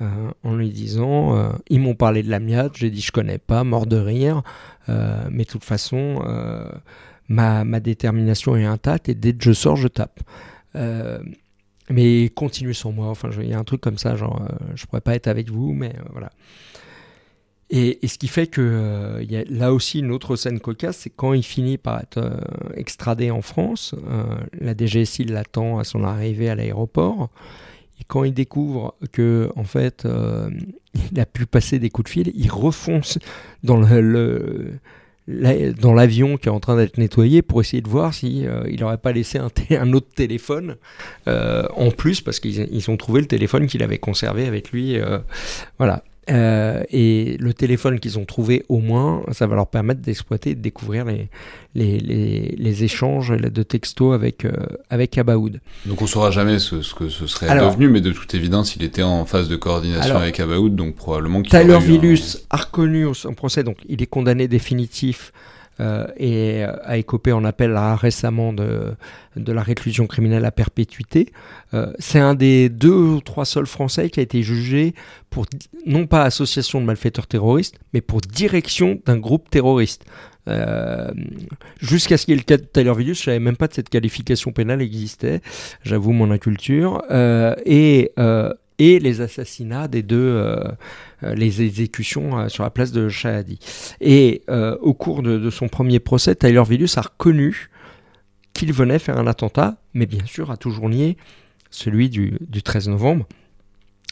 en 0.00 0.54
lui 0.54 0.70
disant 0.70 1.52
ils 1.68 1.80
m'ont 1.80 1.94
parlé 1.94 2.22
de 2.22 2.30
l'amiade, 2.30 2.72
j'ai 2.74 2.90
dit 2.90 3.00
je 3.00 3.12
connais 3.12 3.38
pas, 3.38 3.64
mort 3.64 3.86
de 3.86 3.96
rire, 3.96 4.42
mais 4.88 5.44
de 5.44 5.48
toute 5.48 5.64
façon 5.64 6.22
ma, 7.28 7.64
ma, 7.64 7.80
détermination 7.80 8.56
est 8.56 8.64
intacte 8.64 9.08
et 9.08 9.14
dès 9.14 9.34
que 9.34 9.44
je 9.44 9.52
sors 9.52 9.76
je 9.76 9.88
tape. 9.88 10.20
Mais 11.90 12.28
continuez 12.30 12.72
sans 12.72 12.92
moi. 12.92 13.08
Enfin, 13.08 13.30
il 13.40 13.48
y 13.48 13.54
a 13.54 13.58
un 13.58 13.64
truc 13.64 13.80
comme 13.80 13.98
ça, 13.98 14.16
genre, 14.16 14.42
je 14.74 14.86
pourrais 14.86 15.00
pas 15.00 15.14
être 15.14 15.26
avec 15.26 15.50
vous, 15.50 15.72
mais 15.72 15.92
voilà. 16.12 16.30
Et, 17.72 17.98
ce 18.06 18.18
qui 18.18 18.26
fait 18.26 18.48
que 18.48 19.18
il 19.22 19.30
y 19.30 19.36
a 19.36 19.44
là 19.48 19.72
aussi 19.72 20.00
une 20.00 20.10
autre 20.10 20.34
scène 20.34 20.58
cocasse, 20.58 20.98
c'est 20.98 21.10
quand 21.10 21.34
il 21.34 21.44
finit 21.44 21.78
par 21.78 22.00
être 22.00 22.40
extradé 22.74 23.30
en 23.30 23.42
France, 23.42 23.94
la 24.58 24.74
DGSI 24.76 25.24
l'attend 25.24 25.78
à 25.78 25.84
son 25.84 26.02
arrivée 26.02 26.48
à 26.48 26.56
l'aéroport. 26.56 27.30
Et 28.00 28.04
quand 28.08 28.24
il 28.24 28.34
découvre 28.34 28.94
que 29.12 29.52
en 29.54 29.64
fait 29.64 30.06
il 31.12 31.20
a 31.20 31.26
pu 31.26 31.46
passer 31.46 31.78
des 31.78 31.90
coups 31.90 32.06
de 32.06 32.10
fil, 32.10 32.32
il 32.34 32.50
refonce 32.50 33.18
dans 33.62 33.76
le 33.78 34.72
dans 35.28 35.94
l'avion 35.94 36.36
qui 36.36 36.48
est 36.48 36.52
en 36.52 36.60
train 36.60 36.76
d'être 36.76 36.98
nettoyé 36.98 37.42
pour 37.42 37.60
essayer 37.60 37.82
de 37.82 37.88
voir 37.88 38.14
si 38.14 38.46
euh, 38.46 38.64
il 38.68 38.80
n'aurait 38.80 38.98
pas 38.98 39.12
laissé 39.12 39.38
un, 39.38 39.92
autre 39.92 40.08
téléphone 40.14 40.76
euh, 41.28 41.66
en 41.76 41.90
plus 41.90 42.20
parce 42.20 42.40
qu'ils 42.40 42.90
ont 42.90 42.96
trouvé 42.96 43.20
le 43.20 43.26
téléphone 43.26 43.66
qu'il 43.66 43.82
avait 43.82 43.98
conservé 43.98 44.46
avec 44.46 44.72
lui. 44.72 44.98
Euh, 44.98 45.18
voilà. 45.78 46.02
Euh, 46.30 46.82
et 46.90 47.36
le 47.40 47.52
téléphone 47.52 47.98
qu'ils 47.98 48.18
ont 48.18 48.24
trouvé 48.24 48.64
au 48.68 48.78
moins, 48.78 49.22
ça 49.32 49.46
va 49.46 49.56
leur 49.56 49.66
permettre 49.66 50.00
d'exploiter 50.00 50.50
et 50.50 50.54
de 50.54 50.60
découvrir 50.60 51.04
les, 51.04 51.28
les, 51.74 51.98
les, 51.98 52.84
échanges 52.84 53.30
de 53.30 53.62
textos 53.62 54.14
avec, 54.14 54.44
euh, 54.44 54.52
avec 54.90 55.18
Abaoud. 55.18 55.60
Donc 55.86 56.00
on 56.00 56.04
ne 56.04 56.08
saura 56.08 56.30
jamais 56.30 56.58
ce, 56.58 56.82
ce, 56.82 56.94
que 56.94 57.08
ce 57.08 57.26
serait 57.26 57.48
devenu, 57.58 57.88
mais 57.88 58.00
de 58.00 58.12
toute 58.12 58.34
évidence, 58.34 58.76
il 58.76 58.82
était 58.82 59.02
en 59.02 59.24
phase 59.24 59.48
de 59.48 59.56
coordination 59.56 60.16
avec 60.16 60.38
Abaoud, 60.38 60.74
donc 60.76 60.94
probablement 60.94 61.42
qu'il 61.42 61.50
Tyler 61.50 61.78
Villus 61.80 62.38
a 62.50 62.58
reconnu 62.58 63.06
au 63.06 63.14
procès, 63.36 63.64
donc 63.64 63.78
il 63.88 64.02
est 64.02 64.06
condamné 64.06 64.46
définitif 64.46 65.32
et 66.16 66.64
euh, 66.64 66.76
a 66.84 66.98
écopé 66.98 67.32
en 67.32 67.44
appel 67.44 67.76
récemment 67.76 68.52
de, 68.52 68.94
la 69.36 69.62
réclusion 69.62 70.06
criminelle 70.06 70.44
à 70.44 70.50
perpétuité. 70.50 71.32
Euh, 71.74 71.92
c'est 71.98 72.18
un 72.18 72.34
des 72.34 72.68
deux 72.68 72.90
ou 72.90 73.20
trois 73.20 73.44
seuls 73.44 73.66
Français 73.66 74.10
qui 74.10 74.20
a 74.20 74.22
été 74.22 74.42
jugé 74.42 74.94
pour, 75.30 75.46
non 75.86 76.06
pas 76.06 76.24
association 76.24 76.80
de 76.80 76.86
malfaiteurs 76.86 77.26
terroristes, 77.26 77.78
mais 77.94 78.00
pour 78.00 78.20
direction 78.20 79.00
d'un 79.06 79.18
groupe 79.18 79.48
terroriste. 79.50 80.04
jusqu'à 81.80 82.16
ce 82.16 82.24
qu'il 82.24 82.34
y 82.34 82.36
ait 82.36 82.40
le 82.40 82.44
cas 82.44 82.56
de 82.56 82.64
Tyler 82.64 82.92
Villus, 82.96 83.14
je 83.14 83.22
savais 83.22 83.38
même 83.38 83.56
pas 83.56 83.68
que 83.68 83.74
cette 83.74 83.88
qualification 83.88 84.50
pénale 84.50 84.82
existait, 84.82 85.40
j'avoue 85.84 86.12
mon 86.12 86.30
inculture, 86.32 87.02
et 88.80 88.98
les 88.98 89.20
assassinats 89.20 89.86
des 89.86 90.02
deux, 90.02 90.16
euh, 91.22 91.34
les 91.34 91.62
exécutions 91.62 92.38
euh, 92.38 92.48
sur 92.48 92.64
la 92.64 92.70
place 92.70 92.92
de 92.92 93.10
Shahadi. 93.10 93.58
Et 94.00 94.42
euh, 94.48 94.76
au 94.80 94.94
cours 94.94 95.22
de, 95.22 95.50
son 95.50 95.68
premier 95.68 96.00
procès, 96.00 96.34
Tyler 96.34 96.62
Villus 96.66 96.96
a 96.96 97.02
reconnu 97.02 97.68
qu'il 98.54 98.72
venait 98.72 98.98
faire 98.98 99.18
un 99.18 99.26
attentat, 99.26 99.76
mais 99.92 100.06
bien 100.06 100.24
sûr 100.24 100.50
a 100.50 100.56
toujours 100.56 100.88
nié 100.88 101.18
celui 101.70 102.08
du, 102.08 102.38
13 102.64 102.88
novembre. 102.88 103.26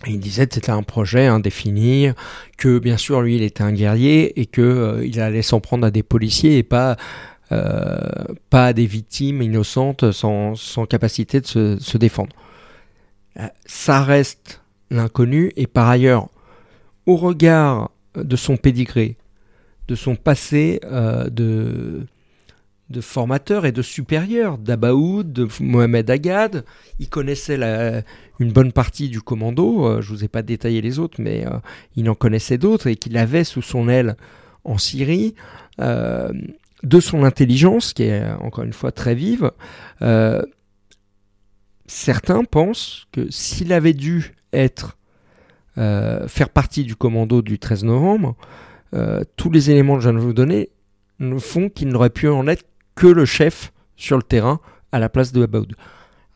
il 0.06 0.20
disait 0.20 0.46
que 0.46 0.54
c'était 0.54 0.70
un 0.70 0.82
projet 0.82 1.26
indéfini, 1.26 2.10
que 2.58 2.78
bien 2.78 2.98
sûr 2.98 3.22
lui 3.22 3.36
il 3.36 3.42
était 3.42 3.64
un 3.64 3.72
guerrier 3.72 4.38
et 4.38 4.46
qu'il 4.46 5.02
il 5.02 5.18
allait 5.20 5.42
s'en 5.42 5.60
prendre 5.60 5.86
à 5.86 5.90
des 5.90 6.04
policiers 6.04 6.58
et 6.58 6.62
pas, 6.62 6.96
pas 7.48 8.66
à 8.66 8.72
des 8.72 8.86
victimes 8.86 9.42
innocentes 9.42 10.12
sans, 10.12 10.54
capacité 10.88 11.40
de 11.40 11.46
se, 11.46 11.78
se 11.80 11.98
défendre. 11.98 12.36
Ça 13.66 14.02
reste 14.02 14.62
l'inconnu 14.90 15.52
et 15.56 15.66
par 15.66 15.88
ailleurs 15.88 16.28
au 17.06 17.16
regard 17.16 17.90
de 18.14 18.36
son 18.36 18.56
pédigré, 18.56 19.16
de 19.88 19.94
son 19.94 20.14
passé 20.14 20.80
euh, 20.84 21.30
de, 21.30 22.06
formateur 23.00 23.64
et 23.64 23.72
de 23.72 23.80
supérieur 23.80 24.58
d'Abaoud, 24.58 25.32
de 25.32 25.48
Mohamed 25.60 26.10
Agad. 26.10 26.64
Il 26.98 27.08
connaissait 27.08 27.58
une 28.38 28.52
bonne 28.52 28.72
partie 28.72 29.08
du 29.08 29.22
commando, 29.22 29.86
euh, 29.86 30.02
je 30.02 30.12
ne 30.12 30.18
vous 30.18 30.24
ai 30.24 30.28
pas 30.28 30.42
détaillé 30.42 30.82
les 30.82 30.98
autres, 30.98 31.18
mais 31.18 31.46
euh, 31.46 31.58
il 31.96 32.10
en 32.10 32.14
connaissait 32.14 32.58
d'autres 32.58 32.88
et 32.88 32.96
qu'il 32.96 33.16
avait 33.16 33.44
sous 33.44 33.62
son 33.62 33.88
aile 33.88 34.16
en 34.64 34.76
Syrie. 34.78 35.34
de 35.78 37.00
son 37.00 37.24
intelligence, 37.24 37.92
qui 37.92 38.04
est 38.04 38.24
encore 38.40 38.64
une 38.64 38.72
fois 38.72 38.92
très 38.92 39.14
vive, 39.14 39.50
certains 41.88 42.44
pensent 42.44 43.06
que 43.12 43.28
s'il 43.30 43.72
avait 43.72 43.94
dû 43.94 44.34
être 44.52 44.96
euh, 45.78 46.28
faire 46.28 46.50
partie 46.50 46.84
du 46.84 46.94
commando 46.94 47.42
du 47.42 47.58
13 47.58 47.84
novembre, 47.84 48.36
euh, 48.94 49.22
tous 49.36 49.50
les 49.50 49.70
éléments 49.70 49.96
que 49.96 50.00
je 50.00 50.08
viens 50.08 50.18
de 50.18 50.24
vous 50.24 50.32
donner 50.32 50.70
ne 51.18 51.38
font 51.38 51.68
qu'il 51.68 51.88
n'aurait 51.88 52.10
pu 52.10 52.28
en 52.28 52.46
être 52.46 52.64
que 52.94 53.06
le 53.06 53.24
chef 53.24 53.72
sur 53.96 54.16
le 54.16 54.22
terrain 54.22 54.60
à 54.92 54.98
la 54.98 55.08
place 55.08 55.32
de 55.32 55.42
Abaoud. 55.42 55.74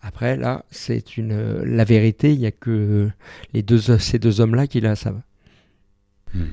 Après, 0.03 0.37
là, 0.37 0.65
c'est 0.71 1.17
une 1.17 1.63
la 1.63 1.85
vérité. 1.85 2.33
Il 2.33 2.41
n'y 2.41 2.47
a 2.47 2.51
que 2.51 3.09
les 3.53 3.63
deux, 3.63 3.79
ces 3.99 4.19
deux 4.19 4.41
hommes-là 4.41 4.67
qui 4.67 4.81
la 4.81 4.97
savent. 4.97 5.21
Hmm. 6.35 6.47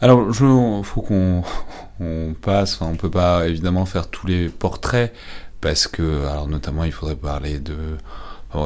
Alors, 0.00 0.26
il 0.28 0.84
faut 0.84 1.00
qu'on 1.02 1.44
on 2.00 2.34
passe. 2.40 2.80
on 2.80 2.96
peut 2.96 3.10
pas 3.10 3.48
évidemment 3.48 3.86
faire 3.86 4.10
tous 4.10 4.26
les 4.26 4.48
portraits 4.48 5.12
parce 5.64 5.88
que, 5.88 6.26
alors 6.26 6.46
notamment, 6.46 6.84
il 6.84 6.92
faudrait 6.92 7.16
parler 7.16 7.58
de 7.58 7.74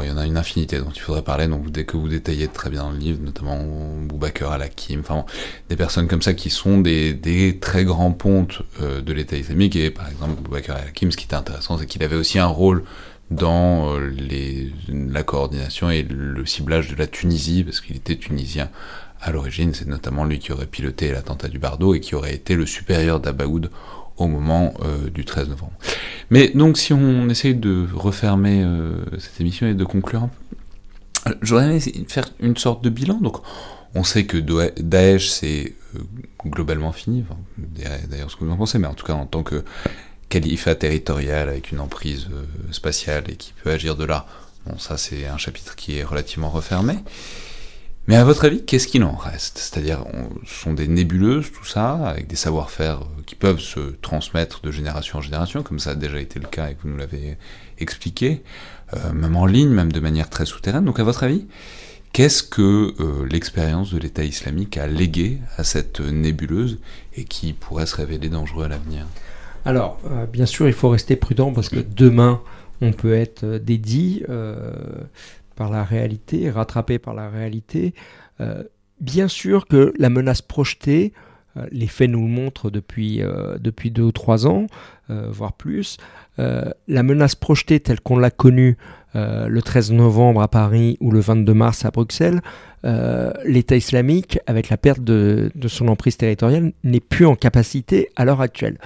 il 0.02 0.08
y 0.08 0.10
en 0.10 0.18
a 0.18 0.26
une 0.26 0.36
infinité 0.36 0.80
dont 0.80 0.90
il 0.94 1.00
faudrait 1.00 1.22
parler, 1.22 1.46
donc 1.46 1.70
dès 1.70 1.84
que 1.84 1.96
vous 1.96 2.08
détaillez 2.08 2.48
très 2.48 2.68
bien 2.68 2.82
dans 2.82 2.90
le 2.90 2.98
livre, 2.98 3.20
notamment 3.22 3.56
Boubacar 4.02 4.52
Al-Hakim, 4.52 5.00
enfin 5.00 5.24
des 5.70 5.76
personnes 5.76 6.08
comme 6.08 6.20
ça 6.20 6.34
qui 6.34 6.50
sont 6.50 6.78
des, 6.78 7.58
très 7.58 7.84
grands 7.84 8.10
pontes 8.12 8.60
euh, 8.82 9.00
de 9.00 9.12
l'État 9.14 9.36
islamique, 9.36 9.76
et 9.76 9.90
par 9.90 10.06
exemple 10.08 10.42
Boubacar 10.42 10.76
Al-Hakim, 10.76 11.10
ce 11.10 11.16
qui 11.16 11.24
était 11.24 11.36
intéressant, 11.36 11.78
c'est 11.78 11.86
qu'il 11.86 12.02
avait 12.02 12.16
aussi 12.16 12.38
un 12.38 12.48
rôle 12.48 12.82
dans 13.30 13.96
euh, 13.96 14.10
la 14.88 15.22
coordination 15.22 15.90
et 15.90 16.02
le 16.02 16.44
ciblage 16.44 16.88
de 16.88 16.96
la 16.96 17.06
Tunisie, 17.06 17.64
parce 17.64 17.80
qu'il 17.80 17.96
était 17.96 18.16
tunisien 18.16 18.68
à 19.22 19.32
l'origine, 19.32 19.72
c'est 19.72 19.88
notamment 19.88 20.24
lui 20.24 20.38
qui 20.38 20.52
aurait 20.52 20.66
piloté 20.66 21.10
l'attentat 21.12 21.48
du 21.48 21.58
Bardo 21.58 21.94
et 21.94 22.00
qui 22.00 22.14
aurait 22.14 22.34
été 22.34 22.54
le 22.56 22.66
supérieur 22.66 23.20
d'Abaoud 23.20 23.70
au 24.18 24.26
moment 24.26 24.74
euh, 24.82 25.10
du 25.10 25.24
13 25.24 25.48
novembre. 25.48 25.72
Mais 26.30 26.48
donc 26.48 26.76
si 26.76 26.92
on 26.92 27.28
essaye 27.28 27.54
de 27.54 27.86
refermer 27.94 28.62
euh, 28.62 29.04
cette 29.18 29.40
émission 29.40 29.66
et 29.66 29.74
de 29.74 29.84
conclure 29.84 30.24
un 30.24 30.28
peu, 31.24 31.34
j'aurais 31.42 31.64
aimé 31.64 31.80
faire 32.08 32.28
une 32.40 32.56
sorte 32.56 32.82
de 32.82 32.90
bilan. 32.90 33.18
Donc 33.20 33.38
on 33.94 34.04
sait 34.04 34.26
que 34.26 34.36
Daesh 34.80 35.28
c'est 35.28 35.74
euh, 35.96 36.00
globalement 36.44 36.92
fini, 36.92 37.24
d'ailleurs 38.08 38.30
ce 38.30 38.36
que 38.36 38.44
vous 38.44 38.50
en 38.50 38.56
pensez, 38.56 38.78
mais 38.78 38.86
en 38.86 38.94
tout 38.94 39.06
cas 39.06 39.14
en 39.14 39.26
tant 39.26 39.42
que 39.42 39.64
califat 40.28 40.74
territorial 40.74 41.48
avec 41.48 41.72
une 41.72 41.80
emprise 41.80 42.28
spatiale 42.70 43.24
et 43.28 43.36
qui 43.36 43.54
peut 43.62 43.70
agir 43.70 43.96
de 43.96 44.04
là, 44.04 44.26
bon 44.66 44.78
ça 44.78 44.98
c'est 44.98 45.26
un 45.26 45.38
chapitre 45.38 45.74
qui 45.74 45.96
est 45.96 46.04
relativement 46.04 46.50
refermé. 46.50 46.96
Mais 48.08 48.16
à 48.16 48.24
votre 48.24 48.46
avis, 48.46 48.64
qu'est-ce 48.64 48.88
qu'il 48.88 49.04
en 49.04 49.14
reste? 49.14 49.58
C'est-à-dire, 49.58 50.02
ce 50.46 50.62
sont 50.62 50.72
des 50.72 50.88
nébuleuses, 50.88 51.52
tout 51.52 51.66
ça, 51.66 51.92
avec 52.06 52.26
des 52.26 52.36
savoir-faire 52.36 53.02
euh, 53.02 53.22
qui 53.26 53.34
peuvent 53.34 53.60
se 53.60 53.80
transmettre 54.00 54.62
de 54.62 54.70
génération 54.70 55.18
en 55.18 55.20
génération, 55.20 55.62
comme 55.62 55.78
ça 55.78 55.90
a 55.90 55.94
déjà 55.94 56.18
été 56.18 56.40
le 56.40 56.46
cas 56.46 56.70
et 56.70 56.74
que 56.74 56.82
vous 56.84 56.88
nous 56.88 56.96
l'avez 56.96 57.36
expliqué, 57.78 58.42
euh, 58.94 59.12
même 59.12 59.36
en 59.36 59.44
ligne, 59.44 59.68
même 59.68 59.92
de 59.92 60.00
manière 60.00 60.30
très 60.30 60.46
souterraine. 60.46 60.86
Donc 60.86 60.98
à 60.98 61.04
votre 61.04 61.22
avis, 61.22 61.46
qu'est-ce 62.14 62.42
que 62.42 62.94
euh, 62.98 63.26
l'expérience 63.30 63.92
de 63.92 63.98
l'État 63.98 64.24
islamique 64.24 64.78
a 64.78 64.86
légué 64.86 65.40
à 65.58 65.62
cette 65.62 66.00
nébuleuse 66.00 66.78
et 67.14 67.24
qui 67.24 67.52
pourrait 67.52 67.84
se 67.84 67.96
révéler 67.96 68.30
dangereux 68.30 68.64
à 68.64 68.68
l'avenir? 68.68 69.04
Alors, 69.66 70.00
bien 70.32 70.46
sûr, 70.46 70.66
il 70.66 70.72
faut 70.72 70.88
rester 70.88 71.14
prudent 71.14 71.52
parce 71.52 71.68
que 71.68 71.80
demain, 71.80 72.40
on 72.80 72.92
peut 72.92 73.12
être 73.12 73.58
dédié 73.58 74.24
par 75.58 75.70
la 75.70 75.82
réalité, 75.82 76.50
rattrapé 76.52 77.00
par 77.00 77.14
la 77.14 77.28
réalité. 77.28 77.92
Euh, 78.40 78.62
bien 79.00 79.26
sûr 79.26 79.66
que 79.66 79.92
la 79.98 80.08
menace 80.08 80.40
projetée, 80.40 81.12
euh, 81.56 81.66
les 81.72 81.88
faits 81.88 82.08
nous 82.08 82.20
le 82.20 82.28
montrent 82.28 82.70
depuis, 82.70 83.22
euh, 83.22 83.58
depuis 83.58 83.90
deux 83.90 84.04
ou 84.04 84.12
trois 84.12 84.46
ans, 84.46 84.66
voire 85.10 85.54
plus, 85.54 85.96
la 86.36 87.02
menace 87.02 87.34
projetée 87.34 87.80
telle 87.80 87.98
qu'on 87.98 88.18
l'a 88.18 88.30
connue 88.30 88.76
le 89.14 89.58
13 89.60 89.92
novembre 89.92 90.42
à 90.42 90.48
Paris 90.48 90.98
ou 91.00 91.10
le 91.10 91.20
22 91.20 91.54
mars 91.54 91.86
à 91.86 91.90
Bruxelles, 91.90 92.42
l'État 93.46 93.74
islamique, 93.74 94.38
avec 94.46 94.68
la 94.68 94.76
perte 94.76 95.00
de, 95.00 95.50
de 95.54 95.68
son 95.68 95.88
emprise 95.88 96.18
territoriale, 96.18 96.72
n'est 96.84 97.00
plus 97.00 97.24
en 97.24 97.36
capacité 97.36 98.10
à 98.16 98.26
l'heure 98.26 98.42
actuelle. 98.42 98.76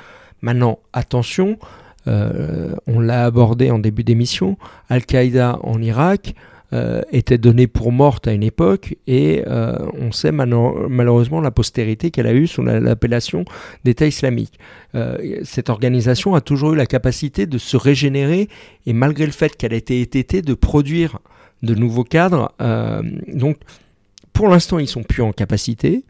Maintenant, 0.42 0.78
attention, 0.92 1.58
on 2.06 3.00
l'a 3.00 3.24
abordé 3.24 3.72
en 3.72 3.80
début 3.80 4.04
d'émission, 4.04 4.56
Al-Qaïda 4.90 5.58
en 5.64 5.82
Irak, 5.82 6.36
euh, 6.74 7.02
était 7.12 7.36
donnée 7.36 7.66
pour 7.66 7.92
morte 7.92 8.26
à 8.26 8.32
une 8.32 8.42
époque 8.42 8.96
et 9.06 9.44
euh, 9.46 9.76
on 9.92 10.10
sait 10.10 10.32
malheureusement 10.32 11.42
la 11.42 11.50
postérité 11.50 12.10
qu'elle 12.10 12.26
a 12.26 12.32
eue 12.32 12.46
sous 12.46 12.62
l'appellation 12.62 13.44
d'État 13.84 14.06
islamique. 14.06 14.58
Euh, 14.94 15.40
cette 15.44 15.68
organisation 15.68 16.34
a 16.34 16.40
toujours 16.40 16.72
eu 16.72 16.76
la 16.76 16.86
capacité 16.86 17.44
de 17.44 17.58
se 17.58 17.76
régénérer 17.76 18.48
et 18.86 18.94
malgré 18.94 19.26
le 19.26 19.32
fait 19.32 19.54
qu'elle 19.54 19.74
ait 19.74 19.76
été 19.76 20.00
ététée, 20.00 20.40
de 20.40 20.54
produire 20.54 21.18
de 21.62 21.74
nouveaux 21.74 22.04
cadres. 22.04 22.54
donc 23.28 23.58
pour 24.32 24.48
l'instant 24.48 24.78
ils 24.78 24.88
sont 24.88 25.02
plus 25.02 25.22
en 25.22 25.32
capacité. 25.32 26.06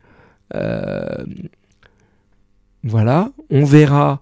voilà, 2.85 3.33
on 3.51 3.65
verra 3.65 4.21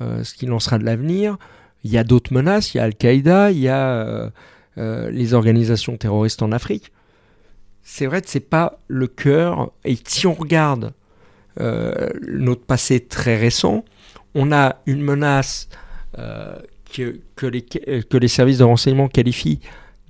ce 0.00 0.32
qu'il 0.32 0.52
en 0.52 0.58
sera 0.58 0.78
de 0.78 0.84
l'avenir. 0.84 1.36
Il 1.84 1.90
y 1.90 1.98
a 1.98 2.04
d'autres 2.04 2.32
menaces, 2.32 2.72
il 2.72 2.78
y 2.78 2.80
a 2.80 2.84
Al-Qaïda, 2.84 3.50
il 3.50 3.58
y 3.58 3.68
a 3.68 4.32
les 4.76 5.34
organisations 5.34 5.96
terroristes 5.96 6.42
en 6.42 6.52
Afrique. 6.52 6.92
C'est 7.82 8.06
vrai 8.06 8.22
que 8.22 8.30
c'est 8.30 8.40
pas 8.40 8.78
le 8.88 9.06
cœur. 9.06 9.72
Et 9.84 9.98
si 10.06 10.26
on 10.26 10.34
regarde 10.34 10.92
notre 11.58 12.64
passé 12.64 13.00
très 13.00 13.36
récent, 13.36 13.84
on 14.34 14.50
a 14.52 14.76
une 14.86 15.02
menace 15.02 15.68
que, 16.14 17.20
que, 17.36 17.46
les, 17.46 17.62
que 17.62 18.16
les 18.16 18.28
services 18.28 18.58
de 18.58 18.64
renseignement 18.64 19.08
qualifient 19.08 19.60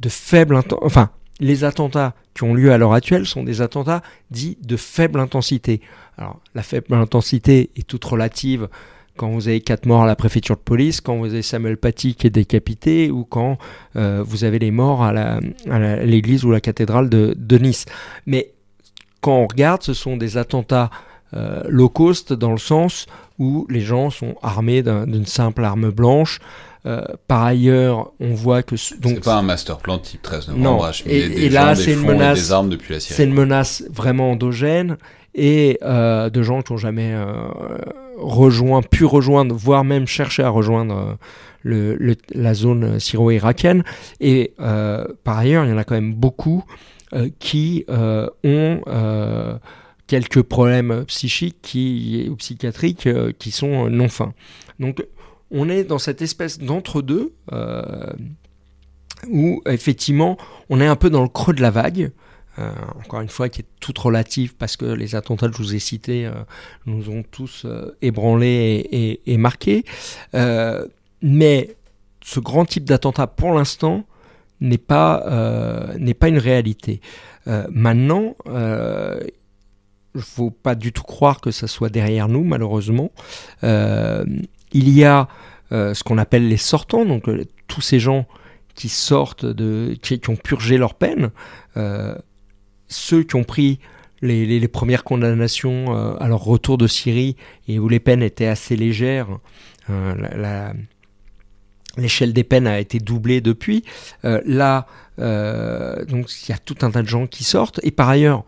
de 0.00 0.08
faible 0.08 0.60
enfin 0.82 1.10
les 1.40 1.64
attentats 1.64 2.14
qui 2.34 2.44
ont 2.44 2.54
lieu 2.54 2.72
à 2.72 2.78
l'heure 2.78 2.92
actuelle 2.92 3.26
sont 3.26 3.42
des 3.42 3.60
attentats 3.60 4.02
dits 4.30 4.58
de 4.62 4.76
faible 4.76 5.18
intensité. 5.20 5.80
Alors 6.16 6.40
la 6.54 6.62
faible 6.62 6.94
intensité 6.94 7.70
est 7.76 7.86
toute 7.86 8.04
relative 8.04 8.68
quand 9.16 9.30
vous 9.30 9.48
avez 9.48 9.60
quatre 9.60 9.86
morts 9.86 10.02
à 10.02 10.06
la 10.06 10.16
préfecture 10.16 10.56
de 10.56 10.60
police, 10.60 11.00
quand 11.00 11.16
vous 11.16 11.26
avez 11.26 11.42
Samuel 11.42 11.76
Paty 11.76 12.14
qui 12.14 12.26
est 12.26 12.30
décapité, 12.30 13.10
ou 13.10 13.24
quand 13.24 13.58
euh, 13.96 14.22
vous 14.26 14.44
avez 14.44 14.58
les 14.58 14.70
morts 14.70 15.02
à 15.02 15.40
l'église 16.04 16.44
ou 16.44 16.50
la 16.50 16.60
cathédrale 16.60 17.08
de, 17.08 17.58
Nice. 17.58 17.84
Mais 18.26 18.52
quand 19.20 19.36
on 19.36 19.46
regarde, 19.46 19.82
ce 19.82 19.94
sont 19.94 20.16
des 20.16 20.36
attentats 20.36 20.90
euh, 21.34 21.62
low 21.68 21.88
cost 21.88 22.32
dans 22.32 22.52
le 22.52 22.58
sens 22.58 23.06
où 23.38 23.66
les 23.70 23.80
gens 23.80 24.10
sont 24.10 24.34
armés 24.42 24.82
d'une 24.82 25.26
simple 25.26 25.64
arme 25.64 25.90
blanche, 25.90 26.40
euh, 26.84 27.04
par 27.28 27.44
ailleurs, 27.44 28.10
on 28.18 28.34
voit 28.34 28.64
que 28.64 28.74
donc 29.00 29.14
c'est 29.14 29.24
pas 29.24 29.36
un 29.36 29.42
master 29.42 29.78
plan 29.78 29.98
type 29.98 30.20
13 30.20 30.48
novembre. 30.48 30.84
Non. 30.84 30.90
Et, 31.06 31.44
et, 31.44 31.48
là, 31.48 31.76
c'est 31.76 31.92
une 31.92 32.04
menace. 32.04 32.38
Des 32.40 32.52
armes 32.52 32.70
depuis 32.70 32.94
la 32.94 32.98
Syrie. 33.00 33.14
C'est 33.14 33.24
une 33.24 33.34
menace 33.34 33.84
vraiment 33.88 34.32
endogène 34.32 34.96
et 35.34 35.78
euh, 35.82 36.30
de 36.30 36.42
gens 36.42 36.62
qui 36.62 36.72
n'ont 36.72 36.78
jamais 36.78 37.12
euh, 37.14 37.48
rejoint, 38.16 38.82
pu 38.82 39.04
rejoindre, 39.04 39.54
voire 39.54 39.84
même 39.84 40.06
cherché 40.06 40.42
à 40.42 40.48
rejoindre 40.48 41.18
le, 41.62 42.16
la 42.34 42.54
zone 42.54 42.98
syro-irakienne. 43.00 43.84
Et 44.20 44.54
par 44.56 45.38
ailleurs, 45.38 45.64
il 45.64 45.70
y 45.70 45.72
en 45.72 45.78
a 45.78 45.84
quand 45.84 45.94
même 45.94 46.14
beaucoup 46.14 46.64
qui 47.38 47.84
ont 47.88 48.80
quelques 50.06 50.42
problèmes 50.42 51.04
psychiques 51.06 51.76
ou 52.30 52.36
psychiatriques 52.36 53.08
qui 53.38 53.50
sont 53.50 53.88
non 53.88 54.08
fins. 54.08 54.34
Donc 54.80 55.04
on 55.52 55.68
est 55.68 55.84
dans 55.84 55.98
cette 55.98 56.22
espèce 56.22 56.58
d'entre-deux 56.58 57.32
euh, 57.52 58.10
où 59.28 59.62
effectivement 59.66 60.36
on 60.68 60.80
est 60.80 60.86
un 60.86 60.96
peu 60.96 61.10
dans 61.10 61.22
le 61.22 61.28
creux 61.28 61.54
de 61.54 61.62
la 61.62 61.70
vague. 61.70 62.10
Euh, 62.58 62.70
encore 63.04 63.20
une 63.20 63.28
fois, 63.28 63.48
qui 63.48 63.62
est 63.62 63.66
toute 63.80 63.98
relative 63.98 64.54
parce 64.56 64.76
que 64.76 64.84
les 64.84 65.14
attentats 65.14 65.48
que 65.48 65.54
je 65.54 65.58
vous 65.58 65.74
ai 65.74 65.78
cités 65.78 66.26
euh, 66.26 66.32
nous 66.86 67.08
ont 67.08 67.22
tous 67.22 67.66
ébranlés 68.02 69.20
et, 69.26 69.36
marqués. 69.36 69.84
mais 71.22 71.76
ce 72.22 72.40
grand 72.40 72.64
type 72.64 72.84
d'attentat, 72.84 73.26
pour 73.26 73.52
l'instant, 73.52 74.04
n'est 74.60 74.78
pas, 74.78 75.20
pas 76.20 76.28
une 76.28 76.38
réalité. 76.38 77.00
maintenant, 77.70 78.36
il 78.46 80.18
ne 80.18 80.20
faut 80.20 80.50
pas 80.50 80.74
du 80.74 80.92
tout 80.92 81.02
croire 81.02 81.40
que 81.40 81.50
ça 81.50 81.66
soit 81.66 81.88
derrière 81.88 82.28
nous, 82.28 82.44
malheureusement. 82.44 83.10
Il 83.62 84.88
y 84.88 85.04
a 85.04 85.28
euh, 85.72 85.94
ce 85.94 86.04
qu'on 86.04 86.18
appelle 86.18 86.48
les 86.48 86.58
sortants, 86.58 87.06
donc 87.06 87.28
euh, 87.28 87.44
tous 87.66 87.80
ces 87.80 87.98
gens 87.98 88.26
qui 88.74 88.90
sortent 88.90 89.46
de, 89.46 89.96
qui, 90.02 90.20
ont 90.28 90.36
purgé 90.36 90.76
leur 90.76 90.94
peine, 90.94 91.30
euh, 91.78 92.14
ceux 92.92 93.22
qui 93.22 93.36
ont 93.36 93.44
pris 93.44 93.80
les, 94.20 94.68
premières 94.68 95.02
condamnations 95.02 95.92
à 96.16 96.28
leur 96.28 96.44
retour 96.44 96.78
de 96.78 96.86
Syrie 96.86 97.36
et 97.66 97.80
où 97.80 97.88
les 97.88 97.98
peines 97.98 98.22
étaient 98.22 98.46
assez 98.46 98.76
légères. 98.76 99.26
l'échelle 101.96 102.32
des 102.32 102.44
peines 102.44 102.68
a 102.68 102.78
été 102.78 103.00
doublée 103.00 103.40
depuis. 103.40 103.82
là, 104.22 104.86
donc 105.18 106.30
il 106.46 106.50
y 106.50 106.52
a 106.52 106.58
tout 106.58 106.76
un 106.82 106.92
tas 106.92 107.02
de 107.02 107.08
gens 107.08 107.26
qui 107.26 107.42
sortent. 107.42 107.80
Et 107.82 107.90
par 107.90 108.08
ailleurs, 108.08 108.44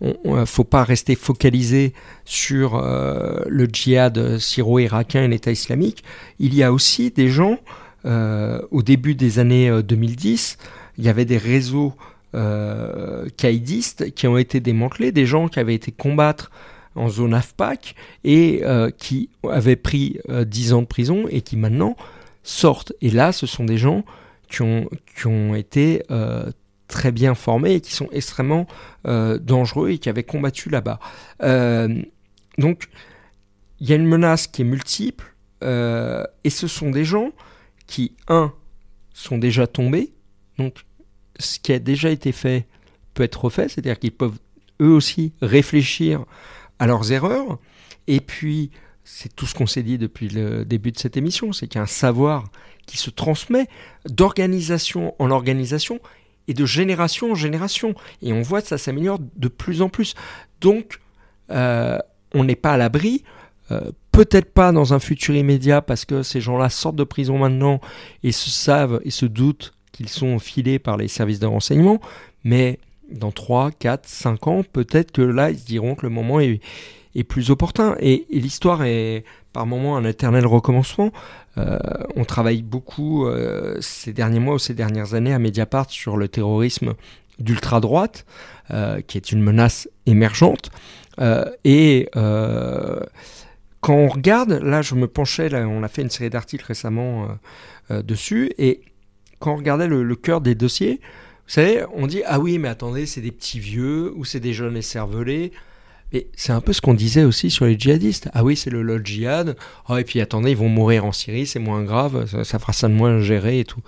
il 0.00 0.32
ne 0.32 0.44
faut 0.44 0.64
pas 0.64 0.84
rester 0.84 1.14
focalisé 1.14 1.92
sur 2.24 2.76
euh, 2.76 3.42
le 3.46 3.66
djihad 3.66 4.38
syro-irakien 4.38 5.24
et 5.24 5.28
l'État 5.28 5.52
islamique. 5.52 6.04
Il 6.38 6.54
y 6.54 6.62
a 6.62 6.72
aussi 6.72 7.10
des 7.10 7.28
gens, 7.28 7.58
euh, 8.04 8.60
au 8.70 8.82
début 8.82 9.14
des 9.14 9.38
années 9.38 9.82
2010, 9.82 10.58
euh, 10.58 10.64
il 10.98 11.04
y 11.04 11.08
avait 11.08 11.24
des 11.24 11.38
réseaux 11.38 11.94
euh, 12.34 13.28
qui 13.36 14.26
ont 14.26 14.36
été 14.36 14.60
démantelés, 14.60 15.12
des 15.12 15.26
gens 15.26 15.48
qui 15.48 15.60
avaient 15.60 15.74
été 15.74 15.92
combattre 15.92 16.50
en 16.94 17.08
zone 17.08 17.34
AFPAC 17.34 17.94
et 18.22 18.62
qui 18.98 19.28
avaient 19.50 19.74
pris 19.74 20.18
10 20.28 20.74
ans 20.74 20.82
de 20.82 20.86
prison 20.86 21.24
et 21.28 21.40
qui 21.40 21.56
maintenant 21.56 21.96
sortent. 22.44 22.92
Et 23.00 23.10
là, 23.10 23.32
ce 23.32 23.46
sont 23.46 23.64
des 23.64 23.78
gens 23.78 24.04
qui 24.48 24.62
ont, 24.62 24.88
qui 25.16 25.26
ont 25.26 25.56
été 25.56 26.02
très 26.88 27.12
bien 27.12 27.34
formés 27.34 27.74
et 27.74 27.80
qui 27.80 27.92
sont 27.92 28.08
extrêmement 28.12 28.66
euh, 29.06 29.38
dangereux 29.38 29.90
et 29.90 29.98
qui 29.98 30.08
avaient 30.08 30.22
combattu 30.22 30.70
là-bas. 30.70 31.00
Euh, 31.42 32.02
donc, 32.58 32.88
il 33.80 33.88
y 33.88 33.92
a 33.92 33.96
une 33.96 34.06
menace 34.06 34.46
qui 34.46 34.62
est 34.62 34.64
multiple 34.64 35.34
euh, 35.62 36.24
et 36.44 36.50
ce 36.50 36.68
sont 36.68 36.90
des 36.90 37.04
gens 37.04 37.32
qui, 37.86 38.12
un, 38.28 38.52
sont 39.12 39.38
déjà 39.38 39.66
tombés. 39.66 40.12
Donc, 40.58 40.84
ce 41.38 41.58
qui 41.58 41.72
a 41.72 41.78
déjà 41.78 42.10
été 42.10 42.32
fait 42.32 42.66
peut 43.14 43.22
être 43.22 43.44
refait, 43.44 43.68
c'est-à-dire 43.68 43.98
qu'ils 43.98 44.12
peuvent 44.12 44.38
eux 44.80 44.90
aussi 44.90 45.32
réfléchir 45.40 46.24
à 46.78 46.86
leurs 46.86 47.12
erreurs. 47.12 47.58
Et 48.06 48.20
puis, 48.20 48.70
c'est 49.04 49.34
tout 49.34 49.46
ce 49.46 49.54
qu'on 49.54 49.66
s'est 49.66 49.82
dit 49.82 49.98
depuis 49.98 50.28
le 50.28 50.64
début 50.64 50.92
de 50.92 50.98
cette 50.98 51.16
émission, 51.16 51.52
c'est 51.52 51.68
qu'il 51.68 51.78
y 51.78 51.80
a 51.80 51.84
un 51.84 51.86
savoir 51.86 52.44
qui 52.86 52.96
se 52.96 53.10
transmet 53.10 53.66
d'organisation 54.08 55.14
en 55.18 55.30
organisation 55.30 56.00
et 56.48 56.54
de 56.54 56.66
génération 56.66 57.32
en 57.32 57.34
génération. 57.34 57.94
Et 58.22 58.32
on 58.32 58.42
voit 58.42 58.62
que 58.62 58.68
ça 58.68 58.78
s'améliore 58.78 59.18
de 59.36 59.48
plus 59.48 59.82
en 59.82 59.88
plus. 59.88 60.14
Donc, 60.60 61.00
euh, 61.50 61.98
on 62.34 62.44
n'est 62.44 62.56
pas 62.56 62.72
à 62.72 62.76
l'abri. 62.76 63.24
Euh, 63.70 63.92
peut-être 64.12 64.52
pas 64.52 64.72
dans 64.72 64.92
un 64.92 64.98
futur 64.98 65.34
immédiat 65.34 65.80
parce 65.80 66.04
que 66.04 66.22
ces 66.22 66.40
gens-là 66.40 66.68
sortent 66.68 66.96
de 66.96 67.04
prison 67.04 67.38
maintenant 67.38 67.80
et 68.22 68.32
se 68.32 68.50
savent 68.50 69.00
et 69.04 69.10
se 69.10 69.26
doutent 69.26 69.74
qu'ils 69.94 70.08
sont 70.08 70.38
filés 70.40 70.78
par 70.78 70.96
les 70.96 71.08
services 71.08 71.38
de 71.38 71.46
renseignement. 71.46 72.00
Mais 72.42 72.78
dans 73.10 73.30
3, 73.30 73.70
4, 73.70 74.06
5 74.06 74.46
ans, 74.48 74.62
peut-être 74.70 75.12
que 75.12 75.22
là, 75.22 75.50
ils 75.50 75.58
se 75.58 75.64
diront 75.64 75.94
que 75.94 76.02
le 76.02 76.10
moment 76.10 76.40
est, 76.40 76.60
plus 77.28 77.50
opportun. 77.50 77.96
Et, 78.00 78.26
l'histoire 78.30 78.82
est 78.84 79.24
par 79.52 79.66
moments 79.66 79.96
un 79.96 80.04
éternel 80.04 80.46
recommencement. 80.46 81.12
Euh, 81.58 81.78
on 82.16 82.24
travaille 82.24 82.62
beaucoup 82.62 83.26
euh, 83.26 83.76
ces 83.80 84.12
derniers 84.12 84.40
mois 84.40 84.54
ou 84.54 84.58
ces 84.58 84.74
dernières 84.74 85.14
années 85.14 85.32
à 85.32 85.38
Mediapart 85.38 85.88
sur 85.90 86.16
le 86.16 86.26
terrorisme 86.26 86.94
d'ultra-droite, 87.38 88.26
euh, 88.72 89.00
qui 89.00 89.16
est 89.16 89.30
une 89.30 89.42
menace 89.42 89.88
émergente. 90.06 90.70
et 91.64 92.08
quand 93.80 93.94
on 93.94 94.08
regarde, 94.08 94.52
là 94.62 94.82
je 94.82 94.96
me 94.96 95.06
penchais, 95.06 95.54
on 95.54 95.84
a 95.84 95.88
fait 95.88 96.02
une 96.02 96.10
série 96.10 96.30
d'articles 96.30 96.64
récemment 96.66 97.28
dessus, 97.90 98.50
et 98.58 98.80
quand 99.44 99.52
on 99.52 99.56
regardait 99.56 99.88
le, 99.88 100.16
cœur 100.16 100.40
des 100.40 100.54
dossiers, 100.54 101.00
vous 101.02 101.52
savez, 101.52 101.84
on 101.92 102.06
dit 102.06 102.22
ah 102.24 102.40
oui 102.40 102.56
mais 102.56 102.68
attendez 102.68 103.04
c'est 103.04 103.20
des 103.20 103.30
petits 103.30 103.60
vieux 103.60 104.14
ou 104.16 104.24
c'est 104.24 104.40
des 104.40 104.54
jeunes 104.54 104.76
écervelés. 104.76 105.52
Et 106.12 106.28
c'est 106.34 106.52
un 106.52 106.62
peu 106.62 106.72
ce 106.72 106.80
qu'on 106.80 106.94
disait 106.94 107.24
aussi 107.24 107.50
sur 107.50 107.66
les 107.66 107.78
djihadistes. 107.78 108.30
Ah 108.32 108.44
oui, 108.44 108.56
c'est 108.56 108.70
le 108.70 108.82
lot 108.82 109.04
djihad. 109.04 109.56
Oh, 109.88 109.96
et 109.96 110.04
puis 110.04 110.20
attendez, 110.20 110.52
ils 110.52 110.56
vont 110.56 110.68
mourir 110.68 111.04
en 111.04 111.12
Syrie, 111.12 111.44
c'est 111.44 111.58
moins 111.58 111.82
grave, 111.82 112.26
ça, 112.44 112.58
fera 112.58 112.72
ça 112.72 112.88
de 112.88 112.94
moins 112.94 113.20
gérer 113.20 113.58
et 113.58 113.64
tout. 113.64 113.80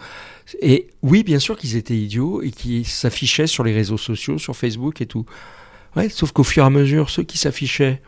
Et 0.60 0.88
oui, 1.02 1.22
bien 1.22 1.38
sûr 1.38 1.56
qu'ils 1.56 1.76
étaient 1.76 1.96
idiots 1.96 2.42
et 2.42 2.50
qu'ils 2.50 2.86
s'affichaient 2.86 3.46
sur 3.46 3.64
les 3.64 3.72
réseaux 3.72 3.96
sociaux, 3.96 4.38
sur 4.38 4.56
Facebook 4.56 5.00
et 5.00 5.06
tout. 5.06 5.24
Ouais, 5.94 6.08
sauf 6.08 6.32
qu'au 6.32 6.44
fur 6.44 6.64
et 6.64 6.66
à 6.66 6.70
mesure, 6.70 7.08
ceux 7.08 7.22
qui 7.22 7.38
s'affichaient 7.38 8.02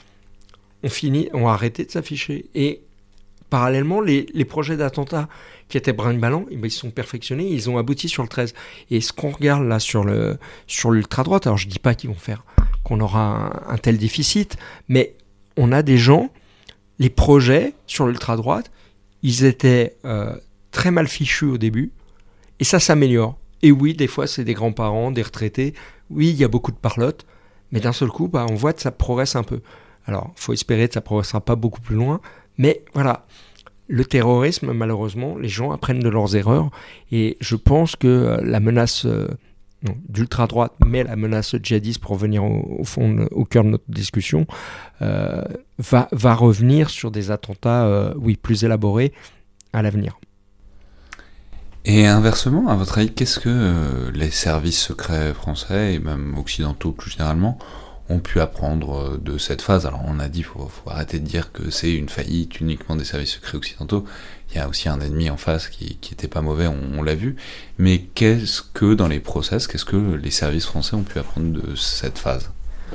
ont 0.82 0.90
fini, 0.90 1.28
ont 1.32 1.49
arrêté 1.49 1.84
de 1.84 1.90
s'afficher. 1.90 2.46
Et 2.55 2.82
parallèlement, 3.51 4.01
les, 4.01 4.44
projets 4.44 4.76
d'attentats 4.76 5.28
qui 5.68 5.76
étaient 5.76 5.92
brinque-ballant, 5.92 6.46
eh 6.51 6.57
ben, 6.57 6.66
ils 6.66 6.70
sont 6.70 6.90
perfectionnés, 6.90 7.46
ils 7.46 7.68
ont 7.68 7.78
abouti 7.78 8.09
sur 8.09 8.22
le 8.22 8.28
13. 8.28 8.55
Et 8.90 9.01
ce 9.01 9.12
qu'on 9.12 9.30
regarde 9.30 9.66
là 9.66 9.78
sur 9.78 10.05
l'ultra-droite, 10.90 11.46
alors 11.46 11.59
je 11.59 11.68
dis 11.68 11.78
pas 11.78 11.94
qu'ils 11.94 12.11
vont 12.11 12.16
faire 12.16 12.44
qu'on 12.82 13.01
aura 13.01 13.53
un, 13.68 13.76
tel 13.76 13.99
déficit, 13.99 14.57
mais 14.88 15.14
on 15.57 15.72
a 15.72 15.82
des 15.82 15.99
gens, 15.99 16.30
les 16.99 17.11
projets 17.11 17.74
sur 17.86 18.07
l'ultra-droite, 18.07 18.70
ils 19.22 19.44
étaient 19.44 19.96
euh, 20.05 20.34
très 20.70 20.90
mal 20.90 21.07
fichus 21.07 21.44
au 21.44 21.59
début, 21.59 21.92
et 22.61 22.64
ça 22.64 22.80
s'améliore. 22.80 23.38
Et 23.62 23.72
oui, 23.72 23.94
des 23.94 24.07
fois, 24.07 24.26
c'est 24.26 24.44
des 24.44 24.55
grands-parents, 24.55 25.11
des 25.11 25.22
retraités. 25.22 25.74
Oui, 26.11 26.30
il 26.30 26.36
y 26.36 26.44
a 26.44 26.49
beaucoup 26.49 26.70
de 26.70 26.76
parlotte, 26.76 27.26
mais 27.72 27.80
d'un 27.80 27.92
seul 27.92 28.09
coup, 28.09 28.28
bah, 28.28 28.46
on 28.49 28.55
voit 28.55 28.72
que 28.72 28.80
ça 28.80 28.90
progresse 28.90 29.36
un 29.36 29.42
peu. 29.42 29.61
Alors, 30.07 30.32
faut 30.36 30.53
espérer 30.53 30.88
que 30.88 30.94
ça 30.94 31.01
progressera 31.01 31.40
pas 31.40 31.57
beaucoup 31.57 31.80
plus 31.80 31.96
loin, 31.96 32.20
mais 32.59 32.84
voilà. 32.94 33.26
Le 33.90 34.04
terrorisme, 34.04 34.72
malheureusement, 34.72 35.38
les 35.38 35.48
gens 35.48 35.72
apprennent 35.72 36.00
de 36.00 36.11
leurs 36.11 36.36
erreurs, 36.36 36.70
et 37.11 37.38
je 37.40 37.56
pense 37.56 37.96
que 37.96 38.06
euh, 38.06 38.36
la 38.42 38.61
menace 38.61 39.06
euh, 39.06 39.28
d'ultra-droite, 40.11 40.72
mais 40.86 41.04
la 41.04 41.16
menace 41.16 41.56
djihadiste, 41.62 42.00
pour 42.02 42.11
revenir 42.11 42.44
au, 42.44 42.84
fond, 42.84 43.26
au 43.30 43.46
cœur 43.46 43.64
de 43.64 43.70
notre 43.70 43.88
discussion, 43.88 44.46
euh, 45.00 45.42
va, 45.78 46.34
revenir 46.34 46.90
sur 46.90 47.11
des 47.11 47.30
attentats, 47.30 48.12
oui, 48.18 48.36
plus 48.36 48.64
élaborés 48.64 49.14
à 49.72 49.80
l'avenir. 49.80 50.18
Et 51.84 52.06
inversement, 52.06 52.68
à 52.68 52.76
votre 52.76 52.98
avis, 52.98 53.11
qu'est-ce 53.11 53.40
que 53.40 53.48
euh, 53.48 54.11
les 54.12 54.30
services 54.30 54.78
secrets 54.78 55.32
français 55.32 55.94
et 55.94 55.98
même 55.98 56.36
occidentaux 56.36 56.92
plus 56.92 57.12
généralement 57.12 57.56
ont 58.09 58.20
pu 58.20 58.40
apprendre 58.40 58.98
euh, 58.98 59.20
de 59.22 59.38
cette 59.38 59.62
phase 59.62 59.86
Alors 59.86 60.02
on 60.06 60.18
a 60.18 60.28
dit, 60.28 60.42
faut, 60.42 60.68
faut 60.68 60.90
arrêter 60.90 61.18
de 61.18 61.26
dire 61.26 61.52
que 61.52 61.70
c'est 61.70 61.94
une 61.94 62.09
faillite 62.09 62.61
uniquement 62.61 62.96
des 62.96 63.04
services 63.04 63.32
secrets 63.32 63.56
occidentaux. 63.56 64.04
Il 64.50 64.56
y 64.56 64.61
a 64.61 64.68
aussi 64.68 64.88
un 64.88 65.00
ennemi 65.00 65.28
en 65.30 65.36
face 65.36 65.68
qui, 65.68 65.96
qui 66.00 66.14
était 66.14 66.28
pas 66.28 66.40
mauvais, 66.40 66.66
on, 66.66 67.02
l'a 67.02 67.14
vu. 67.14 67.36
Mais 67.76 67.98
qu'est-ce 67.98 68.62
que 68.62 68.94
dans 68.94 69.09
les 69.09 69.20
process, 69.20 69.66
qu'est-ce 69.66 69.84
que 69.84 70.14
les 70.14 70.30
services 70.30 70.64
français 70.64 70.94
ont 70.94 71.02
pu 71.02 71.18
apprendre 71.18 71.52
de 71.52 71.74
cette 71.74 72.18
phase? 72.18 72.50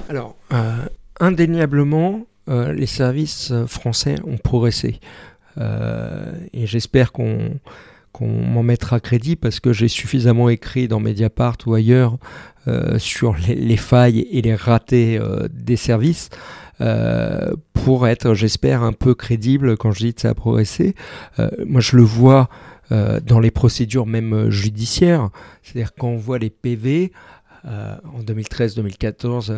Alors, 0.09 0.35
euh, 0.51 0.77
indéniablement, 1.19 2.25
les 2.47 2.87
services 2.87 3.53
français 3.67 4.15
ont 4.25 4.37
progressé. 4.37 4.99
et 5.57 6.65
j'espère 6.65 7.11
qu'on 7.11 7.59
qu'on 8.13 8.27
m'en 8.27 8.63
mettra 8.63 8.99
crédit 8.99 9.35
parce 9.35 9.59
que 9.59 9.73
j'ai 9.73 9.87
suffisamment 9.89 10.47
écrit 10.47 10.87
dans 10.87 10.99
Mediapart 10.99 11.57
ou 11.65 11.73
ailleurs 11.73 12.13
euh, 12.13 12.17
sur 12.97 13.35
les, 13.47 13.77
failles 13.77 14.27
et 14.31 14.41
les 14.41 14.55
ratés 14.55 15.17
euh, 15.17 15.47
des 15.51 15.75
services 15.75 16.29
euh, 16.81 17.51
pour 17.73 18.07
être, 18.07 18.33
j'espère, 18.33 18.83
un 18.83 18.93
peu 18.93 19.13
crédible 19.15 19.77
quand 19.77 19.91
je 19.91 19.99
dis 19.99 20.13
que 20.13 20.21
ça 20.21 20.29
a 20.29 20.33
progressé. 20.33 20.95
moi, 21.65 21.81
je 21.81 21.97
le 21.97 22.03
vois 22.03 22.49
dans 22.89 23.39
les 23.39 23.51
procédures 23.51 24.05
même 24.05 24.49
judiciaires, 24.49 25.29
c'est-à-dire 25.63 25.93
quand 25.97 26.09
on 26.09 26.17
voit 26.17 26.37
les 26.37 26.51
PV 26.51 27.11
en 27.65 28.21
2013-2014 28.21 29.51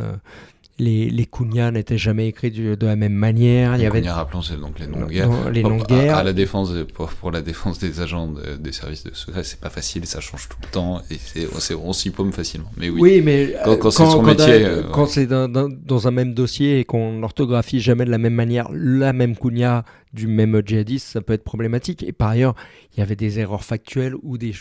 les, 0.78 1.10
les 1.10 1.30
n'étaient 1.72 1.98
jamais 1.98 2.28
écrits 2.28 2.52
de 2.52 2.86
la 2.86 2.96
même 2.96 3.14
manière. 3.14 3.74
Les 3.74 3.80
il 3.80 3.84
y 3.84 3.88
avait... 3.88 4.10
rappelons, 4.10 4.42
c'est 4.42 4.60
donc 4.60 4.80
les 4.80 4.88
non-guerres. 4.88 5.50
Les 5.50 5.64
non-guerres. 5.64 6.18
À, 6.18 6.24
la 6.24 6.34
défense, 6.34 6.74
pour, 6.94 7.32
la 7.32 7.42
défense 7.42 7.80
des 7.80 8.02
agents 8.02 8.34
des 8.60 8.72
services 8.72 9.04
de 9.04 9.14
secret, 9.14 9.44
c'est 9.44 9.60
pas 9.60 9.70
facile, 9.70 10.06
ça 10.06 10.20
change 10.20 10.50
tout 10.50 10.58
le 10.62 10.68
temps, 10.68 11.02
et 11.10 11.18
c'est, 11.18 11.76
on 11.76 11.94
s'y 11.94 12.10
paume 12.10 12.34
facilement. 12.34 12.72
Mais 12.78 12.90
oui, 12.90 13.02
oui 13.02 13.22
mais 13.22 13.56
quand, 13.80 13.92
c'est 13.92 14.06
son 14.06 14.22
métier. 14.22 14.66
Euh, 14.66 14.84
quand 14.92 15.06
c'est 15.06 15.28
dans, 15.28 15.48
dans, 15.48 16.08
un 16.08 16.12
même 16.12 16.34
dossier 16.34 16.80
et 16.80 16.86
qu'on 16.86 17.14
n'orthographie 17.14 17.80
jamais 17.80 18.06
de 18.06 18.12
la 18.12 18.18
même 18.18 18.34
manière 18.34 18.70
la 18.72 19.14
même 19.14 19.38
Kounia 19.38 19.86
du 20.14 20.28
même 20.28 20.62
djihadiste, 20.66 21.08
ça 21.08 21.22
peut 21.22 21.34
être 21.34 21.44
problématique. 21.44 22.04
Et 22.04 22.12
par 22.12 22.30
ailleurs, 22.30 22.56
il 22.94 23.00
y 23.00 23.04
avait 23.04 23.16
des 23.16 23.40
erreurs 23.40 23.64
factuelles 23.64 24.16
ou 24.24 24.38
des. 24.38 24.54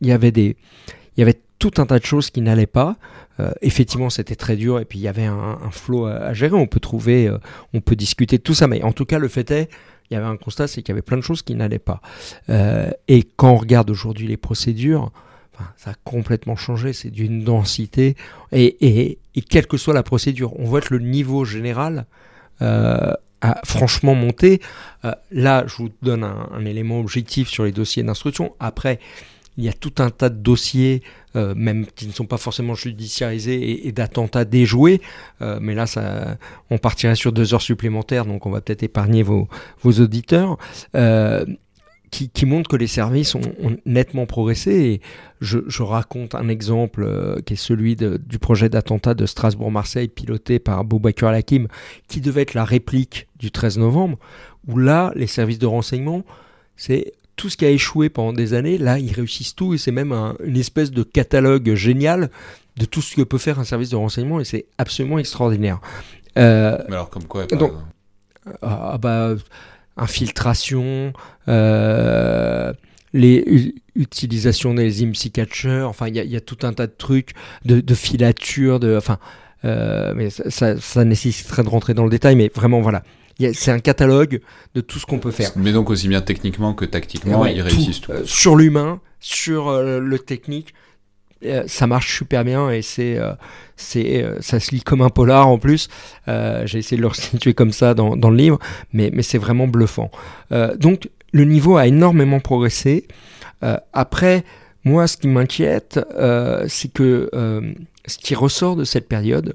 Il 0.00 0.08
y 0.08 0.12
avait 0.12 0.32
des. 0.32 0.56
Il 1.16 1.20
y 1.20 1.22
avait 1.22 1.40
tout 1.58 1.72
un 1.76 1.86
tas 1.86 1.98
de 1.98 2.04
choses 2.04 2.30
qui 2.30 2.40
n'allaient 2.40 2.66
pas. 2.66 2.96
Euh, 3.40 3.52
effectivement, 3.62 4.10
c'était 4.10 4.36
très 4.36 4.56
dur 4.56 4.80
et 4.80 4.84
puis 4.84 4.98
il 4.98 5.02
y 5.02 5.08
avait 5.08 5.24
un, 5.24 5.70
flot 5.70 6.06
à, 6.06 6.32
gérer. 6.34 6.54
On 6.54 6.66
peut 6.66 6.80
trouver, 6.80 7.26
euh, 7.26 7.38
on 7.72 7.80
peut 7.80 7.96
discuter 7.96 8.38
de 8.38 8.42
tout 8.42 8.54
ça, 8.54 8.66
mais 8.66 8.82
en 8.82 8.92
tout 8.92 9.06
cas, 9.06 9.18
le 9.18 9.28
fait 9.28 9.50
est, 9.50 9.70
il 10.10 10.14
y 10.14 10.16
avait 10.16 10.26
un 10.26 10.36
constat, 10.36 10.66
c'est 10.66 10.82
qu'il 10.82 10.90
y 10.90 10.92
avait 10.92 11.02
plein 11.02 11.16
de 11.16 11.22
choses 11.22 11.42
qui 11.42 11.54
n'allaient 11.54 11.78
pas. 11.78 12.00
Euh, 12.48 12.90
et 13.08 13.22
quand 13.22 13.52
on 13.52 13.56
regarde 13.56 13.90
aujourd'hui 13.90 14.26
les 14.26 14.36
procédures, 14.36 15.12
ça 15.76 15.90
a 15.90 15.94
complètement 16.04 16.56
changé. 16.56 16.92
C'est 16.92 17.10
d'une 17.10 17.44
densité 17.44 18.16
et, 18.50 19.18
quelle 19.48 19.66
que 19.66 19.76
soit 19.76 19.94
la 19.94 20.02
procédure, 20.02 20.58
on 20.58 20.64
voit 20.64 20.80
que 20.80 20.94
le 20.94 21.00
niveau 21.00 21.44
général 21.44 22.06
a 22.60 23.18
franchement 23.64 24.14
monté. 24.14 24.60
là, 25.30 25.64
je 25.66 25.76
vous 25.76 25.90
donne 26.02 26.24
un, 26.24 26.64
élément 26.64 26.98
objectif 26.98 27.48
sur 27.48 27.64
les 27.64 27.72
dossiers 27.72 28.02
d'instruction. 28.02 28.54
Après, 28.58 29.00
il 29.56 29.64
y 29.64 29.68
a 29.68 29.72
tout 29.72 29.94
un 29.98 30.10
tas 30.10 30.28
de 30.28 30.36
dossiers, 30.36 31.02
euh, 31.36 31.54
même 31.54 31.86
qui 31.86 32.06
ne 32.06 32.12
sont 32.12 32.26
pas 32.26 32.38
forcément 32.38 32.74
judiciarisés 32.74 33.86
et, 33.86 33.92
d'attentats 33.92 34.44
déjoués. 34.44 35.00
Euh, 35.42 35.58
mais 35.60 35.74
là, 35.74 35.84
on 36.70 36.78
partirait 36.78 37.14
sur 37.14 37.32
deux 37.32 37.54
heures 37.54 37.62
supplémentaires, 37.62 38.26
donc 38.26 38.46
on 38.46 38.50
va 38.50 38.60
peut-être 38.60 38.82
épargner 38.82 39.22
vos, 39.22 39.48
auditeurs. 39.84 40.56
Euh, 40.94 41.44
qui, 42.10 42.28
qui, 42.28 42.44
montrent 42.44 42.68
que 42.68 42.74
les 42.74 42.88
services 42.88 43.36
ont, 43.36 43.40
nettement 43.86 44.26
progressé. 44.26 45.00
Je, 45.40 45.82
raconte 45.82 46.34
un 46.34 46.48
exemple 46.48 47.08
qui 47.46 47.52
est 47.52 47.56
celui 47.56 47.94
du 47.94 48.38
projet 48.40 48.68
d'attentat 48.68 49.14
de 49.14 49.26
Strasbourg-Marseille 49.26 50.08
piloté 50.08 50.58
par 50.58 50.84
Boubacar 50.84 51.28
Al-Hakim, 51.28 51.68
qui 52.08 52.20
devait 52.20 52.42
être 52.42 52.54
la 52.54 52.64
réplique 52.64 53.28
du 53.38 53.52
13 53.52 53.78
novembre, 53.78 54.18
où 54.66 54.76
là, 54.76 55.12
les 55.14 55.28
services 55.28 55.60
de 55.60 55.66
renseignement, 55.66 56.24
c'est 56.74 57.12
tout 57.36 57.48
ce 57.48 57.56
qui 57.56 57.64
a 57.64 57.70
échoué 57.70 58.08
pendant 58.08 58.32
des 58.32 58.54
années, 58.54 58.78
là, 58.78 58.98
ils 58.98 59.12
réussissent 59.12 59.54
tout 59.54 59.74
et 59.74 59.78
c'est 59.78 59.92
même 59.92 60.12
une 60.44 60.56
espèce 60.56 60.90
de 60.90 61.02
catalogue 61.02 61.74
génial 61.74 62.30
de 62.76 62.84
tout 62.84 63.02
ce 63.02 63.16
que 63.16 63.22
peut 63.22 63.38
faire 63.38 63.58
un 63.58 63.64
service 63.64 63.90
de 63.90 63.96
renseignement 63.96 64.40
et 64.40 64.44
c'est 64.44 64.66
absolument 64.78 65.18
extraordinaire. 65.18 65.80
Euh, 66.38 66.78
Mais 66.88 66.94
alors, 66.94 67.10
comme 67.10 67.24
quoi 67.24 67.46
donc, 67.46 67.72
ah, 68.62 68.98
bah, 69.00 69.34
infiltration, 69.96 71.12
euh, 71.48 72.72
les 73.12 73.74
utilisations 73.96 74.74
des 74.74 75.02
IMSI 75.02 75.30
catchers, 75.30 75.82
enfin, 75.82 76.08
il 76.08 76.16
y, 76.16 76.36
a 76.36 76.40
tout 76.40 76.58
un 76.62 76.72
tas 76.72 76.86
de 76.86 76.94
trucs, 76.96 77.32
de, 77.64 77.94
filature, 77.94 78.80
de, 78.80 78.96
enfin, 78.96 79.18
euh, 79.64 80.14
mais 80.16 80.30
ça, 80.30 80.78
ça, 80.80 81.04
nécessiterait 81.04 81.64
de 81.64 81.68
rentrer 81.68 81.92
dans 81.92 82.04
le 82.04 82.10
détail, 82.10 82.36
mais 82.36 82.50
vraiment, 82.54 82.80
voilà 82.80 83.02
c'est 83.52 83.70
un 83.70 83.78
catalogue 83.78 84.40
de 84.74 84.80
tout 84.80 84.98
ce 84.98 85.06
qu'on 85.06 85.18
peut 85.18 85.30
faire. 85.30 85.50
Mais 85.56 85.72
donc 85.72 85.90
aussi 85.90 86.08
bien 86.08 86.20
techniquement 86.20 86.74
que 86.74 86.84
tactiquement, 86.84 87.46
ils 87.46 87.62
réussissent 87.62 88.00
tout. 88.00 88.12
Euh, 88.12 88.22
sur 88.24 88.56
l'humain, 88.56 89.00
sur 89.20 89.68
euh, 89.68 89.98
le 89.98 90.18
technique, 90.18 90.74
euh, 91.44 91.64
ça 91.66 91.86
marche 91.86 92.16
super 92.18 92.44
bien 92.44 92.70
et 92.70 92.82
c'est, 92.82 93.18
c'est, 93.76 94.26
ça 94.40 94.60
se 94.60 94.72
lit 94.72 94.82
comme 94.82 95.00
un 95.00 95.08
polar 95.08 95.48
en 95.48 95.58
plus. 95.58 95.88
j'ai 96.26 96.78
essayé 96.78 96.96
de 96.96 97.02
le 97.02 97.08
restituer 97.08 97.54
comme 97.54 97.72
ça 97.72 97.94
dans, 97.94 98.16
dans 98.16 98.30
le 98.30 98.36
livre, 98.36 98.58
mais, 98.92 99.10
mais 99.12 99.22
c'est 99.22 99.38
vraiment 99.38 99.66
bluffant. 99.66 100.10
donc 100.76 101.08
le 101.32 101.44
niveau 101.44 101.76
a 101.76 101.86
énormément 101.86 102.40
progressé. 102.40 103.06
après, 103.92 104.44
moi, 104.84 105.06
ce 105.06 105.16
qui 105.16 105.28
m'inquiète, 105.28 106.00
c'est 106.68 106.92
que 106.92 107.30
ce 108.06 108.18
qui 108.18 108.34
ressort 108.34 108.76
de 108.76 108.84
cette 108.84 109.08
période, 109.08 109.54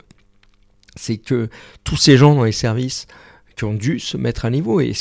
c'est 0.95 1.17
que 1.17 1.49
tous 1.83 1.97
ces 1.97 2.17
gens 2.17 2.35
dans 2.35 2.45
les 2.45 2.51
services 2.51 3.07
qui 3.55 3.63
ont 3.63 3.73
dû 3.73 3.99
se 3.99 4.17
mettre 4.17 4.45
à 4.45 4.49
niveau 4.49 4.79
et 4.79 4.93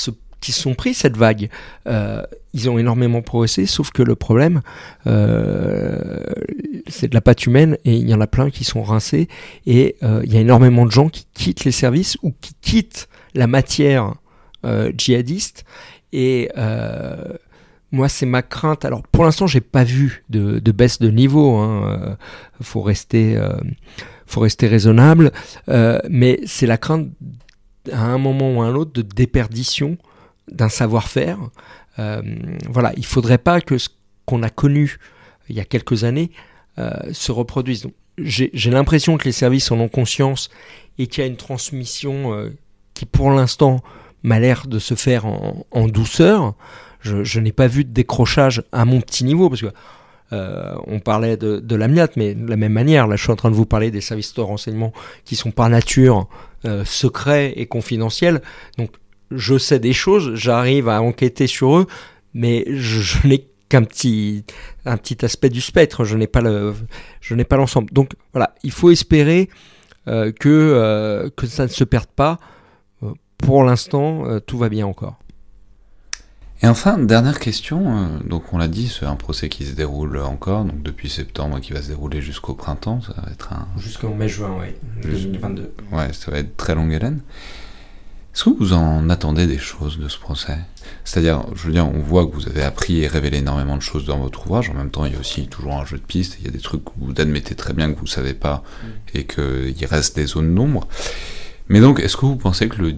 qui 0.44 0.52
sont 0.52 0.74
pris 0.74 0.92
cette 0.92 1.16
vague. 1.16 1.48
Euh, 1.86 2.22
ils 2.52 2.68
ont 2.68 2.78
énormément 2.78 3.22
progressé, 3.22 3.66
sauf 3.66 3.90
que 3.90 4.02
le 4.02 4.14
problème, 4.14 4.60
euh, 5.06 6.22
c'est 6.86 7.08
de 7.08 7.14
la 7.14 7.20
pâte 7.20 7.46
humaine 7.46 7.78
et 7.84 7.94
il 7.94 8.08
y 8.08 8.14
en 8.14 8.20
a 8.20 8.26
plein 8.26 8.50
qui 8.50 8.62
sont 8.62 8.82
rincés 8.82 9.28
et 9.66 9.96
euh, 10.02 10.20
il 10.24 10.32
y 10.32 10.36
a 10.36 10.40
énormément 10.40 10.84
de 10.84 10.92
gens 10.92 11.08
qui 11.08 11.26
quittent 11.32 11.64
les 11.64 11.72
services 11.72 12.18
ou 12.22 12.32
qui 12.40 12.52
quittent 12.60 13.08
la 13.34 13.46
matière 13.46 14.14
djihadiste 14.96 15.64
et 16.12 16.50
moi, 17.92 18.08
c'est 18.08 18.26
ma 18.26 18.42
crainte. 18.42 18.84
Alors, 18.84 19.02
pour 19.02 19.24
l'instant, 19.24 19.46
j'ai 19.46 19.60
pas 19.60 19.84
vu 19.84 20.24
de, 20.28 20.58
baisse 20.72 20.98
de 20.98 21.10
niveau. 21.10 21.56
Hein. 21.56 22.16
faut 22.60 22.80
rester 22.80 23.38
raisonnable. 24.62 25.32
mais 26.08 26.40
c'est 26.46 26.66
la 26.66 26.78
crainte 26.78 27.08
à 27.92 28.02
un 28.02 28.18
moment 28.18 28.54
ou 28.54 28.62
à 28.62 28.66
un 28.66 28.74
autre 28.74 28.92
de 28.92 29.02
déperdition 29.02 29.96
d'un 30.50 30.68
savoir-faire. 30.68 31.38
Euh, 31.98 32.22
voilà, 32.68 32.92
il 32.96 33.06
faudrait 33.06 33.38
pas 33.38 33.60
que 33.60 33.78
ce 33.78 33.88
qu'on 34.26 34.42
a 34.42 34.50
connu 34.50 34.98
il 35.48 35.56
y 35.56 35.60
a 35.60 35.64
quelques 35.64 36.04
années 36.04 36.30
euh, 36.78 36.90
se 37.12 37.32
reproduise. 37.32 37.86
J'ai 38.18 38.70
l'impression 38.70 39.16
que 39.16 39.24
les 39.24 39.32
services 39.32 39.70
en 39.70 39.80
ont 39.80 39.88
conscience 39.88 40.48
et 40.98 41.06
qu'il 41.06 41.22
y 41.22 41.24
a 41.24 41.28
une 41.28 41.36
transmission 41.36 42.32
euh, 42.32 42.50
qui 42.94 43.06
pour 43.06 43.30
l'instant 43.30 43.82
m'a 44.22 44.38
l'air 44.38 44.66
de 44.66 44.78
se 44.78 44.94
faire 44.94 45.26
en, 45.26 45.86
douceur. 45.88 46.54
Je, 47.00 47.40
n'ai 47.40 47.52
pas 47.52 47.66
vu 47.66 47.84
de 47.84 47.90
décrochage 47.90 48.62
à 48.72 48.86
mon 48.86 49.00
petit 49.00 49.24
niveau 49.24 49.50
parce 49.50 49.60
que 49.60 49.72
on 50.32 50.98
parlait 50.98 51.36
de, 51.36 51.60
de 51.60 51.76
l'AMIAT, 51.76 52.08
mais 52.16 52.34
de 52.34 52.48
la 52.48 52.56
même 52.56 52.72
manière, 52.72 53.06
là 53.06 53.14
je 53.14 53.22
suis 53.22 53.30
en 53.30 53.36
train 53.36 53.50
de 53.50 53.54
vous 53.54 53.66
parler 53.66 53.92
des 53.92 54.00
services 54.00 54.34
de 54.34 54.40
renseignement 54.40 54.92
qui 55.24 55.36
sont 55.36 55.52
par 55.52 55.68
nature 55.68 56.28
euh, 56.66 56.82
secrets 56.86 57.52
et 57.56 57.66
confidentiels. 57.66 58.40
Donc 58.78 58.90
je 59.30 59.58
sais 59.58 59.78
des 59.78 59.92
choses, 59.92 60.34
j'arrive 60.34 60.88
à 60.88 61.02
enquêter 61.02 61.46
sur 61.46 61.76
eux, 61.76 61.86
mais 62.32 62.64
je, 62.68 63.26
n'ai 63.28 63.46
qu'un 63.68 63.82
petit, 63.82 64.44
un 64.86 64.96
petit 64.96 65.22
aspect 65.26 65.50
du 65.50 65.60
spectre, 65.60 66.04
je 66.04 66.16
n'ai 66.16 66.26
pas 66.26 66.40
l'ensemble. 67.56 67.92
Donc 67.92 68.12
voilà, 68.32 68.54
il 68.62 68.70
faut 68.70 68.90
espérer 68.90 69.50
euh, 70.08 70.32
que, 70.32 70.48
euh, 70.48 71.28
que 71.36 71.46
ça 71.46 71.64
ne 71.64 71.68
se 71.68 71.84
perde 71.84 72.08
pas. 72.16 72.38
Pour 73.36 73.62
l'instant, 73.62 74.40
tout 74.46 74.56
va 74.56 74.70
bien 74.70 74.86
encore. 74.86 75.18
Et 76.64 76.66
enfin, 76.66 76.96
dernière 76.96 77.40
question, 77.40 78.20
donc 78.24 78.54
on 78.54 78.56
l'a 78.56 78.68
dit, 78.68 78.88
c'est 78.88 79.04
un 79.04 79.16
procès 79.16 79.50
qui 79.50 79.66
se 79.66 79.72
déroule 79.72 80.16
encore, 80.16 80.64
donc 80.64 80.82
depuis 80.82 81.10
septembre, 81.10 81.60
qui 81.60 81.74
va 81.74 81.82
se 81.82 81.88
dérouler 81.88 82.22
jusqu'au 82.22 82.54
printemps, 82.54 83.02
ça 83.02 83.12
va 83.20 83.30
être 83.30 83.52
un... 83.52 83.68
Jusqu'en 83.76 84.14
mai-juin, 84.14 84.56
oui, 84.58 84.68
2022. 85.02 85.74
Ouais, 85.92 86.10
ça 86.14 86.30
va 86.30 86.38
être 86.38 86.56
très 86.56 86.74
longue 86.74 86.94
haleine. 86.94 87.20
Est-ce 88.34 88.44
que 88.44 88.50
vous 88.58 88.72
en 88.72 89.10
attendez 89.10 89.46
des 89.46 89.58
choses 89.58 89.98
de 89.98 90.08
ce 90.08 90.18
procès? 90.18 90.56
C'est-à-dire, 91.04 91.44
je 91.54 91.66
veux 91.66 91.72
dire, 91.72 91.86
on 91.86 92.00
voit 92.00 92.26
que 92.26 92.32
vous 92.32 92.48
avez 92.48 92.62
appris 92.62 93.02
et 93.02 93.08
révélé 93.08 93.36
énormément 93.38 93.76
de 93.76 93.82
choses 93.82 94.06
dans 94.06 94.16
votre 94.16 94.46
ouvrage, 94.46 94.70
en 94.70 94.74
même 94.74 94.90
temps, 94.90 95.04
il 95.04 95.12
y 95.12 95.16
a 95.16 95.20
aussi 95.20 95.48
toujours 95.48 95.74
un 95.74 95.84
jeu 95.84 95.98
de 95.98 96.02
pistes, 96.02 96.38
il 96.40 96.46
y 96.46 96.48
a 96.48 96.50
des 96.50 96.60
trucs 96.60 96.96
où 96.96 97.08
vous 97.08 97.14
admettez 97.18 97.54
très 97.54 97.74
bien 97.74 97.92
que 97.92 97.98
vous 97.98 98.06
ne 98.06 98.08
savez 98.08 98.32
pas, 98.32 98.62
mm. 98.82 99.18
et 99.18 99.26
qu'il 99.26 99.86
reste 99.86 100.16
des 100.16 100.24
zones 100.24 100.54
d'ombre. 100.54 100.88
Mais 101.68 101.80
donc, 101.80 102.00
est-ce 102.00 102.16
que 102.16 102.24
vous 102.24 102.36
pensez 102.36 102.70
que 102.70 102.80
le 102.80 102.94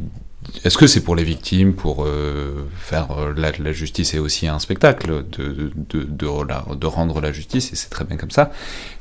est-ce 0.65 0.79
que 0.79 0.87
c'est 0.87 1.03
pour 1.03 1.17
les 1.17 1.25
victimes, 1.25 1.75
pour 1.75 2.05
euh, 2.05 2.69
faire 2.77 3.11
euh, 3.13 3.35
la, 3.37 3.73
justice 3.73 4.15
est 4.15 4.19
aussi 4.19 4.47
un 4.47 4.59
spectacle 4.59 5.25
de, 5.31 5.73
de, 5.89 6.05
de, 6.05 6.87
rendre 6.87 7.21
la 7.21 7.33
justice, 7.33 7.73
et 7.73 7.77
c'est 7.77 7.89
très 7.89 8.05
bien 8.05 8.17
comme 8.17 8.31
ça. 8.31 8.51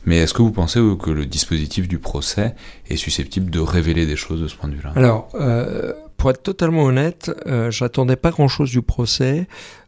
Mais 0.06 0.18
est-ce 0.18 0.34
que 0.34 0.42
vous 0.42 0.52
pensez 0.52 0.80
que 1.00 1.10
le 1.10 1.26
dispositif 1.26 1.88
du 1.88 2.00
procès 2.00 2.56
est 2.90 2.98
susceptible 2.98 3.50
de 3.50 3.60
révéler 3.60 4.06
des 4.06 4.16
choses 4.16 4.42
de 4.42 4.48
ce 4.48 4.56
point 4.56 4.70
de 4.70 4.76
vue-là? 4.76 4.94
Alors, 4.96 5.30
euh, 5.36 5.94
pour 6.18 6.30
être 6.30 6.44
totalement 6.44 6.84
honnête, 6.84 7.32
j'attendais 7.70 8.16
pas 8.16 8.32
grand-chose 8.32 8.72
du 8.72 8.82
procès. 8.82 9.48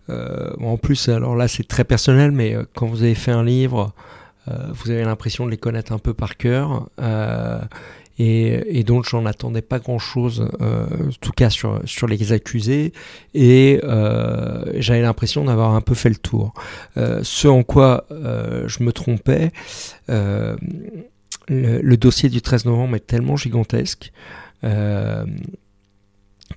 en 0.10 0.78
plus, 0.78 1.10
alors 1.10 1.36
là, 1.36 1.48
c'est 1.48 1.68
très 1.68 1.84
personnel, 1.84 2.32
mais 2.32 2.56
quand 2.76 2.88
vous 2.88 3.04
avez 3.04 3.16
fait 3.16 3.32
un 3.32 3.44
livre, 3.44 3.94
vous 4.48 4.92
avez 4.92 5.04
l'impression 5.04 5.46
de 5.46 5.52
les 5.52 5.58
connaître 5.58 5.92
un 5.94 6.00
peu 6.00 6.14
par 6.14 6.38
cœur 6.38 6.90
et, 8.20 8.84
donc 8.84 9.06
j'en 9.08 9.26
attendais 9.26 9.62
pas 9.62 9.80
grand-chose, 9.80 10.50
euh, 10.62 10.88
en 11.08 11.12
tout 11.22 11.32
cas 11.32 11.50
sur, 11.50 11.82
sur 11.86 12.08
les 12.08 12.32
accusés, 12.32 12.94
et 13.34 13.80
euh, 13.84 14.66
j'avais 14.76 15.02
l'impression 15.02 15.46
d'avoir 15.46 15.76
un 15.76 15.82
peu 15.82 15.94
fait 15.94 16.10
le 16.10 16.16
tour. 16.16 16.54
Euh, 16.98 17.20
ce 17.24 17.48
en 17.48 17.64
quoi 17.64 18.06
je 18.10 18.84
me 18.84 18.92
trompais, 18.92 19.52
le, 20.08 21.96
dossier 21.96 22.30
du 22.30 22.42
13 22.42 22.66
novembre 22.66 22.96
est 22.96 23.06
tellement 23.06 23.36
gigantesque 23.36 24.12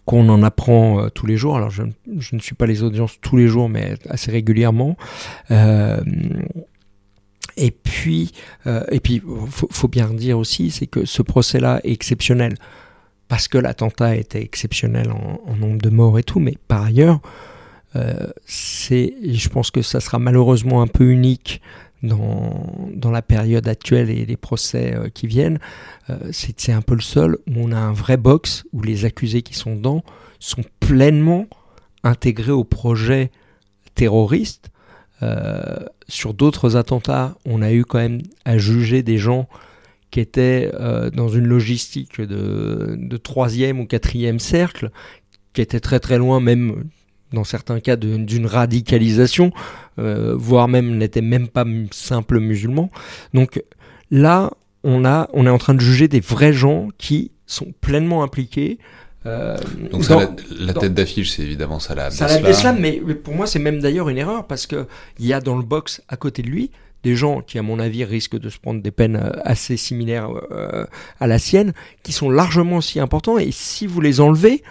qu'on 0.06 0.28
en 0.28 0.42
apprend 0.42 1.08
tous 1.11 1.26
les 1.26 1.36
jours. 1.36 1.56
Alors 1.56 1.70
je, 1.70 1.82
je, 2.18 2.36
ne 2.36 2.40
suis 2.40 2.54
pas 2.54 2.66
les 2.66 2.82
audiences 2.82 3.18
tous 3.20 3.36
les 3.36 3.48
jours, 3.48 3.68
mais 3.68 3.96
assez 4.08 4.30
régulièrement. 4.30 4.96
Et 7.61 7.72
puis, 7.72 8.32
euh, 8.66 8.82
et 8.90 9.00
puis, 9.00 9.22
faut, 9.50 9.88
bien 9.88 10.08
dire 10.14 10.38
aussi, 10.38 10.70
c'est 10.70 10.86
que 10.86 11.04
ce 11.04 11.20
procès-là 11.20 11.80
est 11.84 11.92
exceptionnel 11.92 12.54
parce 13.28 13.48
que 13.48 13.58
l'attentat 13.58 14.16
était 14.16 14.42
exceptionnel 14.42 15.12
en, 15.12 15.54
nombre 15.56 15.80
de 15.80 15.90
morts 15.90 16.18
et 16.18 16.22
tout, 16.22 16.40
mais 16.40 16.56
par 16.68 16.84
ailleurs, 16.84 17.20
euh, 17.96 18.28
je 18.46 19.48
pense 19.50 19.70
que 19.70 19.82
ça 19.82 20.00
sera 20.00 20.18
malheureusement 20.18 20.80
un 20.80 20.86
peu 20.86 21.11
unique 21.11 21.61
dans, 22.02 22.66
dans 22.94 23.11
la 23.11 23.20
période 23.20 23.68
actuelle 23.68 24.08
et 24.08 24.24
les 24.24 24.38
procès 24.38 24.94
euh, 24.94 25.11
qui 25.11 25.26
viennent. 25.26 25.58
c'est, 26.32 26.72
un 26.72 26.80
peu 26.80 26.94
le 26.94 27.02
seul 27.02 27.36
où 27.46 27.52
on 27.56 27.72
a 27.72 27.78
un 27.78 27.92
vrai 27.92 28.16
box 28.16 28.64
où 28.72 28.82
les 28.82 29.04
accusés 29.04 29.42
qui 29.42 29.52
sont 29.52 29.76
dedans 29.76 30.02
sont 30.38 30.64
pleinement 30.80 31.46
intégrés 32.04 32.52
au 32.52 32.64
projet 32.64 33.30
terroriste 33.94 34.70
euh, 34.70 34.80
sur 36.09 36.35
d'autres 36.35 36.77
attentats, 36.77 37.37
on 37.45 37.62
a 37.62 37.73
eu 37.73 37.85
quand 37.85 37.99
même 37.99 38.23
à 38.45 38.59
juger 38.59 39.03
des 39.03 39.18
gens 39.18 39.49
qui 40.11 40.21
étaient 40.21 40.71
euh, 40.75 41.11
dans 41.11 41.29
une 41.29 41.47
logistique 41.47 42.21
de, 42.21 43.16
troisième 43.16 43.81
ou 43.81 43.87
quatrième 43.87 44.39
cercle, 44.39 44.91
qui 45.53 45.61
étaient 45.61 45.81
très 45.81 46.01
très 46.01 46.18
loin 46.18 46.41
même 46.41 46.85
dans 47.33 47.45
certains 47.45 47.79
cas 47.79 47.95
d'une 47.95 48.47
radicalisation, 48.47 49.53
euh, 50.01 50.35
voire 50.37 50.66
même 50.66 50.97
n'étaient 50.99 51.21
même 51.21 51.47
pas 51.47 51.64
simples 51.93 52.41
musulmans. 52.41 52.91
Donc 53.35 53.62
là, 54.11 54.51
on, 54.83 55.05
a, 55.05 55.29
on 55.33 55.47
est 55.47 55.51
en 55.51 55.59
train 55.59 55.75
de 55.75 55.81
juger 55.81 56.09
des 56.09 56.18
vrais 56.18 56.53
gens 56.53 56.89
qui 56.99 57.31
sont 57.47 57.73
pleinement 57.81 58.25
impliqués, 58.25 58.79
euh, 59.27 59.57
Donc 59.91 60.05
ça, 60.05 60.31
la, 60.59 60.73
tête 60.73 60.95
d'affiche, 60.95 61.31
c'est 61.31 61.43
évidemment 61.43 61.79
Salah 61.79 62.07
Abdeslam. 62.07 62.79
mais 62.79 63.01
pour 63.14 63.35
moi, 63.35 63.47
c'est 63.47 63.59
même 63.59 63.81
d'ailleurs 63.81 64.09
une 64.09 64.18
erreur 64.18 64.47
parce 64.47 64.66
qu'il 64.66 64.87
y 65.18 65.33
a 65.33 65.41
dans 65.41 65.57
le 65.57 65.62
box 65.62 66.03
à 66.09 66.16
côté 66.16 66.43
de 66.43 66.49
lui 66.49 66.71
des 67.03 67.16
gens 67.16 67.41
qui, 67.41 67.59
à 67.59 67.62
mon 67.62 67.79
avis, 67.79 68.05
risquent 68.05 68.39
de 68.39 68.49
se 68.49 68.59
prendre 68.59 68.83
des 68.83 68.91
peines 68.91 69.16
euh, 69.16 69.31
assez 69.45 69.77
similaires 69.77 70.29
euh, 70.51 70.85
à 71.18 71.27
la 71.27 71.39
sienne, 71.39 71.73
qui 72.03 72.12
sont 72.12 72.31
largement 72.31 72.77
aussi 72.77 73.01
importants. 73.01 73.39
Et 73.39 73.51
si 73.53 73.87
vous 73.87 74.01
les 74.01 74.21
enlevez, 74.21 74.62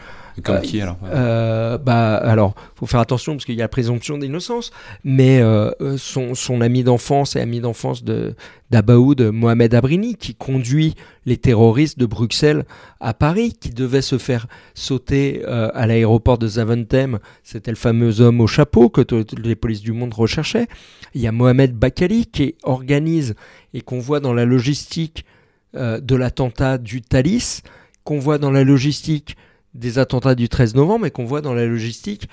comme 0.42 0.58
euh, 0.58 0.62
qui 0.62 0.82
alors 0.82 0.98
euh, 1.06 1.78
Bah 1.78 2.16
alors, 2.16 2.56
faut 2.76 2.86
faire 2.86 3.00
attention 3.00 3.34
parce 3.34 3.46
qu'il 3.46 3.56
y 3.56 3.62
a 3.62 3.66
la 3.66 3.70
présomption 3.70 4.18
d'innocence. 4.18 4.72
Mais 5.04 5.42
euh, 5.42 5.72
son, 5.98 6.36
son, 6.36 6.62
ami 6.62 6.84
d'enfance 6.84 7.36
et 7.36 7.40
ami 7.40 7.60
d'enfance 7.60 8.04
de 8.04 8.36
d'Abaoud, 8.70 9.22
Mohamed 9.34 9.74
Abrini, 9.74 10.16
qui 10.16 10.36
conduit 10.36 10.94
les 11.26 11.38
terroristes 11.38 11.98
de 11.98 12.06
Bruxelles 12.06 12.66
à 13.00 13.16
Paris, 13.16 13.54
qui 13.60 13.72
devait 13.72 14.04
se 14.04 14.20
faire 14.20 14.46
sauter 14.76 15.44
à 15.46 15.88
l'aéroport 15.88 16.38
de 16.38 16.48
Zaventem. 16.48 17.18
C'était 17.44 17.72
le 17.72 17.78
fameux 17.78 18.22
homme 18.22 18.42
au 18.42 18.48
chapeau 18.48 18.90
que 18.90 19.02
les 19.42 19.56
polices 19.56 19.82
du 19.82 19.92
monde 19.92 20.14
recherchaient. 20.14 20.68
Il 21.16 21.22
y 21.22 21.26
a 21.26 21.32
Mohamed 21.32 21.74
Bakali 21.74 22.28
qui 22.28 22.54
organise 22.62 23.34
et 23.74 23.82
qu'on 23.82 23.98
voit 23.98 24.20
dans 24.20 24.34
la 24.34 24.46
logistique 24.46 25.26
de 25.74 26.16
l'attentat 26.16 26.78
du 26.78 27.02
Thalys, 27.02 27.64
qu'on 28.04 28.20
voit 28.20 28.38
dans 28.38 28.52
la 28.52 28.64
logistique 28.64 29.36
des 29.74 30.00
attentats 30.00 30.36
du 30.36 30.50
13 30.50 30.76
novembre 30.76 31.06
et 31.06 31.12
qu'on 31.12 31.26
voit 31.26 31.42
dans 31.42 31.54
la 31.54 31.66
logistique. 31.66 32.28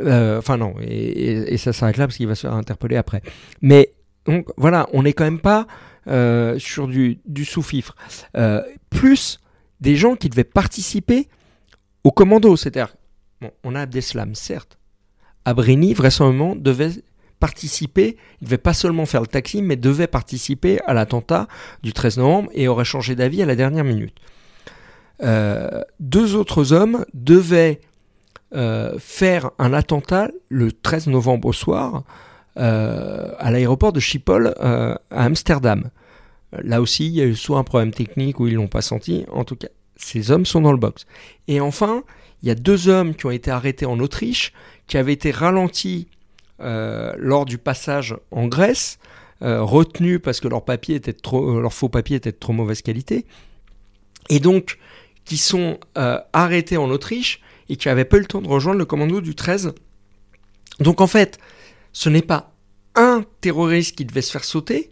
Euh, 0.00 0.38
enfin 0.38 0.56
non, 0.56 0.74
et, 0.80 1.56
ça 1.56 1.72
s'arrête 1.72 1.98
là 1.98 2.06
parce 2.06 2.16
qu'il 2.16 2.26
va 2.26 2.34
se 2.34 2.42
faire 2.42 2.54
interpeller 2.54 2.96
après. 2.96 3.22
Mais 3.62 3.94
donc 4.24 4.48
voilà, 4.56 4.88
on 4.92 5.02
n'est 5.02 5.12
quand 5.12 5.24
même 5.24 5.40
pas 5.40 5.66
euh, 6.08 6.58
sur 6.58 6.88
du, 6.88 7.20
sous-fifre. 7.44 7.94
Euh, 8.36 8.62
plus 8.90 9.40
des 9.80 9.96
gens 9.96 10.16
qui 10.16 10.28
devaient 10.28 10.44
participer 10.44 11.28
au 12.04 12.10
commando. 12.10 12.56
C'est-à-dire, 12.56 12.94
on 13.62 13.74
a 13.74 13.82
Abdeslam, 13.82 14.34
certes. 14.34 14.78
Abrini, 15.44 15.94
vraisemblablement, 15.94 16.56
devait 16.56 16.90
participer, 17.40 18.16
il 18.40 18.46
devait 18.46 18.58
pas 18.58 18.74
seulement 18.74 19.06
faire 19.06 19.20
le 19.20 19.26
taxi, 19.26 19.62
mais 19.62 19.76
devait 19.76 20.06
participer 20.06 20.80
à 20.86 20.94
l'attentat 20.94 21.46
du 21.82 21.92
13 21.92 22.18
novembre 22.18 22.50
et 22.52 22.68
aurait 22.68 22.84
changé 22.84 23.14
d'avis 23.14 23.42
à 23.42 23.46
la 23.46 23.54
dernière 23.54 23.84
minute. 23.84 24.14
Euh, 25.22 25.82
deux 26.00 26.36
autres 26.36 26.72
hommes 26.72 27.04
devaient 27.12 27.80
euh, 28.54 28.96
faire 28.98 29.50
un 29.58 29.72
attentat 29.72 30.30
le 30.48 30.72
13 30.72 31.08
novembre 31.08 31.48
au 31.48 31.52
soir 31.52 32.04
euh, 32.56 33.32
à 33.38 33.50
l'aéroport 33.50 33.92
de 33.92 34.00
Schiphol 34.00 34.54
à 34.58 34.98
Amsterdam. 35.10 35.90
Là 36.52 36.80
aussi, 36.80 37.06
il 37.06 37.12
y 37.12 37.20
a 37.20 37.26
eu 37.26 37.34
soit 37.34 37.58
un 37.58 37.64
problème 37.64 37.92
technique 37.92 38.40
ou 38.40 38.46
ils 38.46 38.54
l'ont 38.54 38.68
pas 38.68 38.80
senti. 38.80 39.26
En 39.30 39.44
tout 39.44 39.56
cas, 39.56 39.68
ces 39.96 40.30
hommes 40.30 40.46
sont 40.46 40.62
dans 40.62 40.72
le 40.72 40.78
box. 40.78 41.04
Et 41.46 41.60
enfin, 41.60 42.04
il 42.42 42.48
y 42.48 42.50
a 42.50 42.54
deux 42.54 42.88
hommes 42.88 43.14
qui 43.14 43.26
ont 43.26 43.30
été 43.30 43.50
arrêtés 43.50 43.84
en 43.84 43.98
Autriche, 43.98 44.52
qui 44.86 44.96
avaient 44.96 45.12
été 45.12 45.30
ralentis 45.30 46.08
lors 46.58 47.44
du 47.44 47.58
passage 47.58 48.16
en 48.30 48.46
Grèce, 48.46 48.98
retenus 49.40 50.20
parce 50.22 50.40
que 50.40 50.48
leur, 50.48 50.64
papier 50.64 50.96
était 50.96 51.12
trop, 51.12 51.60
leur 51.60 51.72
faux 51.72 51.90
papier 51.90 52.16
était 52.16 52.32
de 52.32 52.38
trop 52.38 52.54
mauvaise 52.54 52.80
qualité. 52.80 53.26
Et 54.30 54.40
donc, 54.40 54.78
qui 55.28 55.36
sont 55.36 55.78
euh, 55.98 56.18
arrêtés 56.32 56.78
en 56.78 56.88
Autriche 56.88 57.42
et 57.68 57.76
qui 57.76 57.88
n'avaient 57.88 58.06
pas 58.06 58.16
eu 58.16 58.20
le 58.20 58.26
temps 58.26 58.40
de 58.40 58.48
rejoindre 58.48 58.78
le 58.78 58.86
commando 58.86 59.20
du 59.20 59.34
13. 59.34 59.74
Donc 60.80 61.02
en 61.02 61.06
fait, 61.06 61.38
ce 61.92 62.08
n'est 62.08 62.22
pas 62.22 62.54
un 62.94 63.26
terroriste 63.42 63.94
qui 63.94 64.06
devait 64.06 64.22
se 64.22 64.32
faire 64.32 64.44
sauter, 64.44 64.90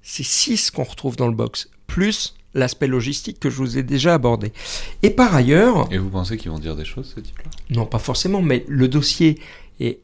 c'est 0.00 0.24
six 0.24 0.70
qu'on 0.70 0.84
retrouve 0.84 1.16
dans 1.16 1.28
le 1.28 1.34
box, 1.34 1.68
plus 1.86 2.36
l'aspect 2.54 2.86
logistique 2.86 3.38
que 3.38 3.50
je 3.50 3.56
vous 3.56 3.76
ai 3.76 3.82
déjà 3.82 4.14
abordé. 4.14 4.50
Et 5.02 5.10
par 5.10 5.34
ailleurs... 5.34 5.92
Et 5.92 5.98
vous 5.98 6.08
pensez 6.08 6.38
qu'ils 6.38 6.50
vont 6.50 6.58
dire 6.58 6.74
des 6.74 6.86
choses, 6.86 7.12
ce 7.14 7.20
type-là? 7.20 7.50
Non, 7.68 7.84
pas 7.84 7.98
forcément, 7.98 8.40
mais 8.40 8.64
le 8.66 8.88
dossier 8.88 9.38
est 9.78 10.00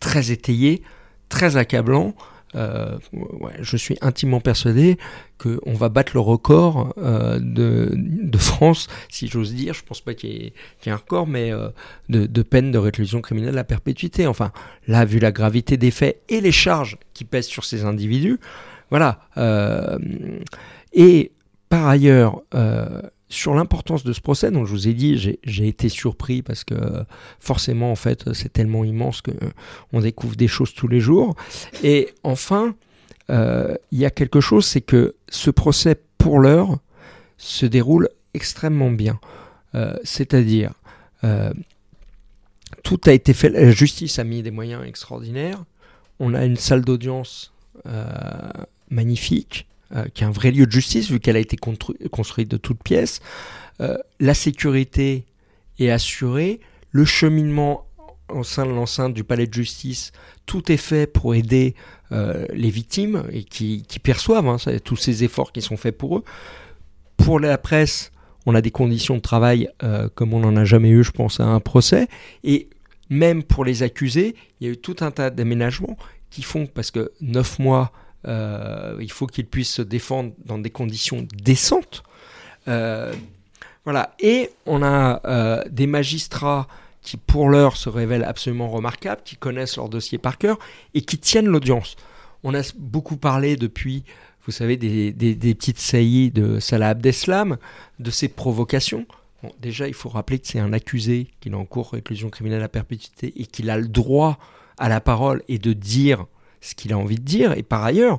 très 0.00 0.30
étayé, 0.30 0.82
très 1.28 1.58
accablant. 1.58 2.14
Euh, 2.56 2.98
je 3.60 3.76
suis 3.76 3.96
intimement 4.00 4.40
persuadé 4.40 4.98
qu'on 5.38 5.72
va 5.72 5.88
battre 5.88 6.12
le 6.14 6.20
record 6.20 6.94
euh, 6.98 7.38
de, 7.40 8.38
France, 8.38 8.88
si 9.08 9.28
j'ose 9.28 9.54
dire. 9.54 9.74
Je 9.74 9.84
pense 9.84 10.00
pas 10.00 10.14
qu'il 10.14 10.30
y, 10.30 10.52
ait 10.86 10.90
un 10.90 10.96
record, 10.96 11.26
mais 11.26 11.52
euh, 11.52 11.68
de, 12.08 12.26
de, 12.26 12.42
peine 12.42 12.72
de 12.72 12.78
réclusion 12.78 13.20
criminelle 13.20 13.58
à 13.58 13.64
perpétuité. 13.64 14.26
Enfin, 14.26 14.52
là, 14.88 15.04
vu 15.04 15.18
la 15.18 15.32
gravité 15.32 15.76
des 15.76 15.90
faits 15.90 16.22
et 16.28 16.40
les 16.40 16.52
charges 16.52 16.98
qui 17.14 17.24
pèsent 17.24 17.46
sur 17.46 17.64
ces 17.64 17.84
individus, 17.84 18.40
voilà. 18.90 19.20
et 20.92 21.32
par 21.68 21.86
ailleurs, 21.86 22.42
sur 23.30 23.54
l'importance 23.54 24.02
de 24.04 24.12
ce 24.12 24.20
procès, 24.20 24.50
donc 24.50 24.66
je 24.66 24.72
vous 24.72 24.88
ai 24.88 24.92
dit, 24.92 25.16
j'ai 25.16 25.68
été 25.68 25.88
surpris 25.88 26.42
parce 26.42 26.64
que 26.64 26.74
forcément, 27.38 27.92
en 27.92 27.96
fait, 27.96 28.32
c'est 28.34 28.52
tellement 28.52 28.84
immense 28.84 29.22
que 29.22 29.30
on 29.92 30.00
découvre 30.00 30.36
des 30.36 30.48
choses 30.48 30.74
tous 30.74 30.88
les 30.88 31.00
jours. 31.00 31.36
Et 31.84 32.08
enfin, 32.24 32.74
euh, 33.30 33.76
il 33.92 33.98
y 33.98 34.04
a 34.04 34.10
quelque 34.10 34.40
chose, 34.40 34.66
c'est 34.66 34.80
que 34.80 35.14
ce 35.28 35.50
procès, 35.50 35.96
pour 36.18 36.40
l'heure, 36.40 36.78
se 37.38 37.66
déroule 37.66 38.08
extrêmement 38.34 38.90
bien. 38.90 39.20
Euh, 39.74 39.94
c'est-à-dire, 40.02 40.74
euh, 41.22 41.52
tout 42.82 43.00
a 43.06 43.12
été 43.12 43.32
fait, 43.32 43.50
la 43.50 43.70
justice 43.70 44.18
a 44.18 44.24
mis 44.24 44.42
des 44.42 44.50
moyens 44.50 44.84
extraordinaires. 44.84 45.62
On 46.18 46.34
a 46.34 46.44
une 46.44 46.56
salle 46.56 46.84
d'audience 46.84 47.52
magnifique 48.90 49.66
euh, 49.94 50.04
qui 50.14 50.22
est 50.22 50.26
un 50.26 50.30
vrai 50.30 50.52
lieu 50.52 50.66
de 50.66 50.72
justice, 50.72 51.10
vu 51.10 51.18
qu'elle 51.18 51.36
a 51.36 51.40
été 51.40 51.56
construite 51.56 52.48
de 52.48 52.56
toutes 52.56 52.82
pièces. 52.82 53.20
Euh, 53.80 53.96
la 54.20 54.34
sécurité 54.34 55.24
est 55.80 55.90
assurée, 55.90 56.60
le 56.90 57.04
cheminement 57.04 57.86
au 58.28 58.44
sein 58.44 58.66
de 58.66 58.70
l'enceinte 58.70 59.14
du 59.14 59.24
palais 59.24 59.48
de 59.48 59.54
justice, 59.54 60.12
tout 60.46 60.70
est 60.70 60.76
fait 60.76 61.08
pour 61.08 61.34
aider 61.34 61.74
euh, 62.12 62.46
les 62.52 62.70
victimes 62.70 63.24
et 63.32 63.42
qui, 63.42 63.84
perçoivent 64.00 64.46
hein, 64.46 64.58
tous 64.84 64.94
ces 64.96 65.24
efforts 65.24 65.50
qui 65.50 65.60
sont 65.60 65.76
faits 65.76 65.98
pour 65.98 66.18
eux. 66.18 66.24
Pour 67.16 67.40
la 67.40 67.58
presse, 67.58 68.12
on 68.46 68.54
a 68.54 68.60
des 68.60 68.70
conditions 68.70 69.16
de 69.16 69.20
travail 69.20 69.68
comme 70.14 70.32
on 70.34 70.40
n'en 70.40 70.56
a 70.56 70.64
jamais 70.64 70.90
eu, 70.90 71.02
je 71.02 71.10
pense, 71.10 71.40
à 71.40 71.44
un 71.44 71.60
procès. 71.60 72.06
Et 72.44 72.68
même 73.08 73.42
pour 73.42 73.64
les 73.64 73.82
accusés, 73.82 74.36
il 74.60 74.68
y 74.68 74.70
a 74.70 74.72
eu 74.72 74.76
tout 74.76 74.96
un 75.00 75.10
tas 75.10 75.30
d'aménagements 75.30 75.96
qui 76.30 76.42
font, 76.42 76.66
parce 76.66 76.92
que 76.92 77.10
neuf 77.20 77.58
mois, 77.58 77.92
il 78.26 79.10
faut 79.10 79.26
qu'ils 79.26 79.46
puissent 79.46 79.74
se 79.74 79.82
défendre 79.82 80.32
dans 80.44 80.58
des 80.58 80.70
conditions 80.70 81.26
décentes. 81.34 82.02
voilà. 82.66 84.14
Et 84.20 84.50
on 84.66 84.82
a 84.82 85.64
des 85.68 85.86
magistrats 85.86 86.68
qui 87.02 87.16
pour 87.16 87.48
l'heure 87.48 87.76
se 87.76 87.88
révèlent 87.88 88.24
absolument 88.24 88.68
remarquables, 88.68 89.22
qui 89.24 89.36
connaissent 89.36 89.76
leur 89.76 89.88
dossier 89.88 90.18
par 90.18 90.38
cœur 90.38 90.58
et 90.94 91.02
qui 91.02 91.18
tiennent 91.18 91.46
l'audience. 91.46 91.96
On 92.42 92.54
a 92.54 92.62
beaucoup 92.78 93.16
parlé 93.16 93.56
depuis, 93.56 94.04
vous 94.46 94.52
savez, 94.52 94.76
des, 94.76 95.54
petites 95.54 95.78
saillies 95.78 96.30
de 96.30 96.60
Salah 96.60 96.90
Abdeslam, 96.90 97.56
de 97.98 98.10
ses 98.10 98.28
provocations. 98.28 99.06
déjà, 99.60 99.88
il 99.88 99.94
faut 99.94 100.08
rappeler 100.08 100.38
que 100.38 100.46
c'est 100.46 100.60
un 100.60 100.72
accusé 100.72 101.28
qui 101.40 101.48
est 101.48 101.54
en 101.54 101.64
cours 101.64 101.92
réclusion 101.92 102.30
criminelle 102.30 102.62
à 102.62 102.68
perpétuité 102.68 103.32
et 103.36 103.46
qu'il 103.46 103.70
a 103.70 103.78
le 103.78 103.88
droit 103.88 104.38
à 104.78 104.88
la 104.88 105.00
parole 105.00 105.42
et 105.48 105.58
de 105.58 105.72
dire 105.72 106.26
ce 106.60 106.74
qu'il 106.74 106.92
a 106.92 106.98
envie 106.98 107.16
de 107.16 107.24
dire. 107.24 107.52
Et 107.52 107.62
par 107.62 107.84
ailleurs, 107.84 108.18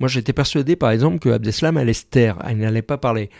moi 0.00 0.08
j'étais 0.08 0.32
persuadé 0.32 0.76
par 0.76 0.90
exemple 0.90 1.18
que 1.18 1.28
Abdeslam 1.28 1.76
allait 1.76 1.92
se 1.92 2.04
taire, 2.04 2.38
il 2.50 2.58
n'allait 2.58 2.82
pas 2.82 2.98
parler. 2.98 3.30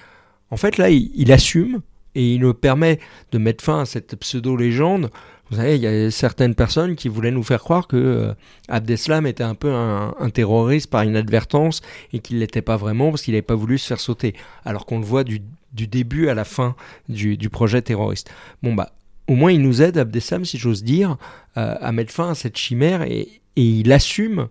En 0.51 0.57
fait, 0.57 0.79
là, 0.79 0.91
il 0.91 1.33
assume, 1.33 1.81
et 2.17 2.35
il 2.35 2.41
nous 2.41 2.55
permet 2.55 2.99
de 3.31 3.39
mettre 3.39 3.63
fin 3.63 3.81
à 3.81 3.85
cette 3.85 4.17
pseudo-légende. 4.17 5.11
Vous 5.51 5.57
savez, 5.59 5.77
il 5.77 5.83
y 5.83 5.87
a 5.87 6.11
certaines 6.11 6.57
personnes 6.57 6.97
qui 6.97 7.09
voulaient 7.09 7.31
nous 7.31 7.43
faire 7.45 7.61
croire 7.61 7.87
que 7.87 7.97
euh, 7.97 8.35
Abdeslam 8.69 9.27
était 9.27 9.45
un 9.45 9.55
peu 9.55 9.73
un, 9.73 10.31
terroriste 10.31 10.91
par 10.91 11.05
inadvertance 11.05 11.83
et 12.13 12.19
qu'il 12.19 12.37
ne 12.37 12.41
l'était 12.41 12.63
pas 12.63 12.77
vraiment 12.77 13.11
parce 13.11 13.23
qu'il 13.23 13.35
n'avait 13.35 13.43
pas 13.43 13.55
voulu 13.55 13.79
se 13.79 13.87
faire 13.87 14.01
sauter, 14.01 14.35
alors 14.65 14.87
qu'on 14.87 14.99
le 14.99 15.05
voit 15.05 15.23
du, 15.23 15.41
début 15.73 16.29
à 16.29 16.35
la 16.35 16.45
fin 16.45 16.75
du, 17.09 17.51
projet 17.51 17.83
terroriste. 17.83 18.31
Bon, 18.63 18.75
bah, 18.75 18.93
au 19.29 19.35
moins 19.35 19.53
il 19.53 19.61
nous 19.61 19.83
aide, 19.83 19.99
Abdeslam, 19.99 20.45
si 20.45 20.57
j'ose 20.59 20.83
dire, 20.83 21.19
euh, 21.59 21.77
à 21.79 21.93
mettre 21.93 22.13
fin 22.13 22.31
à 22.31 22.35
cette 22.35 22.57
chimère 22.57 23.03
et, 23.03 23.29
il 23.57 23.93
assume 23.93 24.49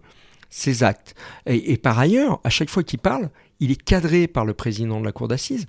ses 0.49 0.84
actes. 0.84 1.15
et 1.45 1.77
par 1.77 1.99
ailleurs, 1.99 2.40
à 2.44 2.49
chaque 2.49 2.69
fois 2.69 2.84
qu'il 2.84 2.99
parle, 2.99 3.30
il 3.60 3.72
est 3.72 3.82
cadré 3.82 4.27
par 4.27 4.45
le 4.45 4.53
président 4.53 4.99
de 4.99 5.06
la 5.06 5.11
cour 5.11 5.27
d'assises 5.27 5.68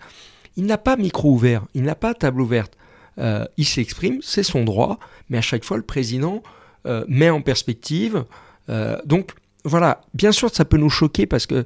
il 0.56 0.64
n'a 0.64 0.78
pas 0.78 0.96
micro 0.96 1.30
ouvert, 1.30 1.64
il 1.74 1.82
n'a 1.82 1.94
pas 1.94 2.14
table 2.14 2.40
ouverte. 2.40 2.76
Euh, 3.18 3.46
il 3.56 3.64
s'exprime, 3.64 4.18
c'est 4.22 4.42
son 4.42 4.64
droit, 4.64 4.98
mais 5.28 5.38
à 5.38 5.42
chaque 5.42 5.64
fois, 5.64 5.76
le 5.76 5.82
président 5.82 6.42
euh, 6.86 7.04
met 7.08 7.30
en 7.30 7.40
perspective. 7.40 8.24
Euh, 8.68 8.98
donc, 9.04 9.32
voilà, 9.64 10.00
bien 10.14 10.32
sûr, 10.32 10.54
ça 10.54 10.64
peut 10.64 10.76
nous 10.76 10.90
choquer 10.90 11.26
parce 11.26 11.46
que 11.46 11.64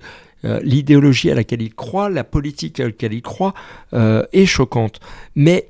l'idéologie 0.62 1.30
à 1.30 1.34
laquelle 1.34 1.60
il 1.60 1.74
croit, 1.74 2.08
la 2.08 2.24
politique 2.24 2.80
à 2.80 2.84
laquelle 2.84 3.12
il 3.12 3.20
croit, 3.20 3.52
est 3.92 4.46
choquante. 4.46 4.98
Mais 5.34 5.68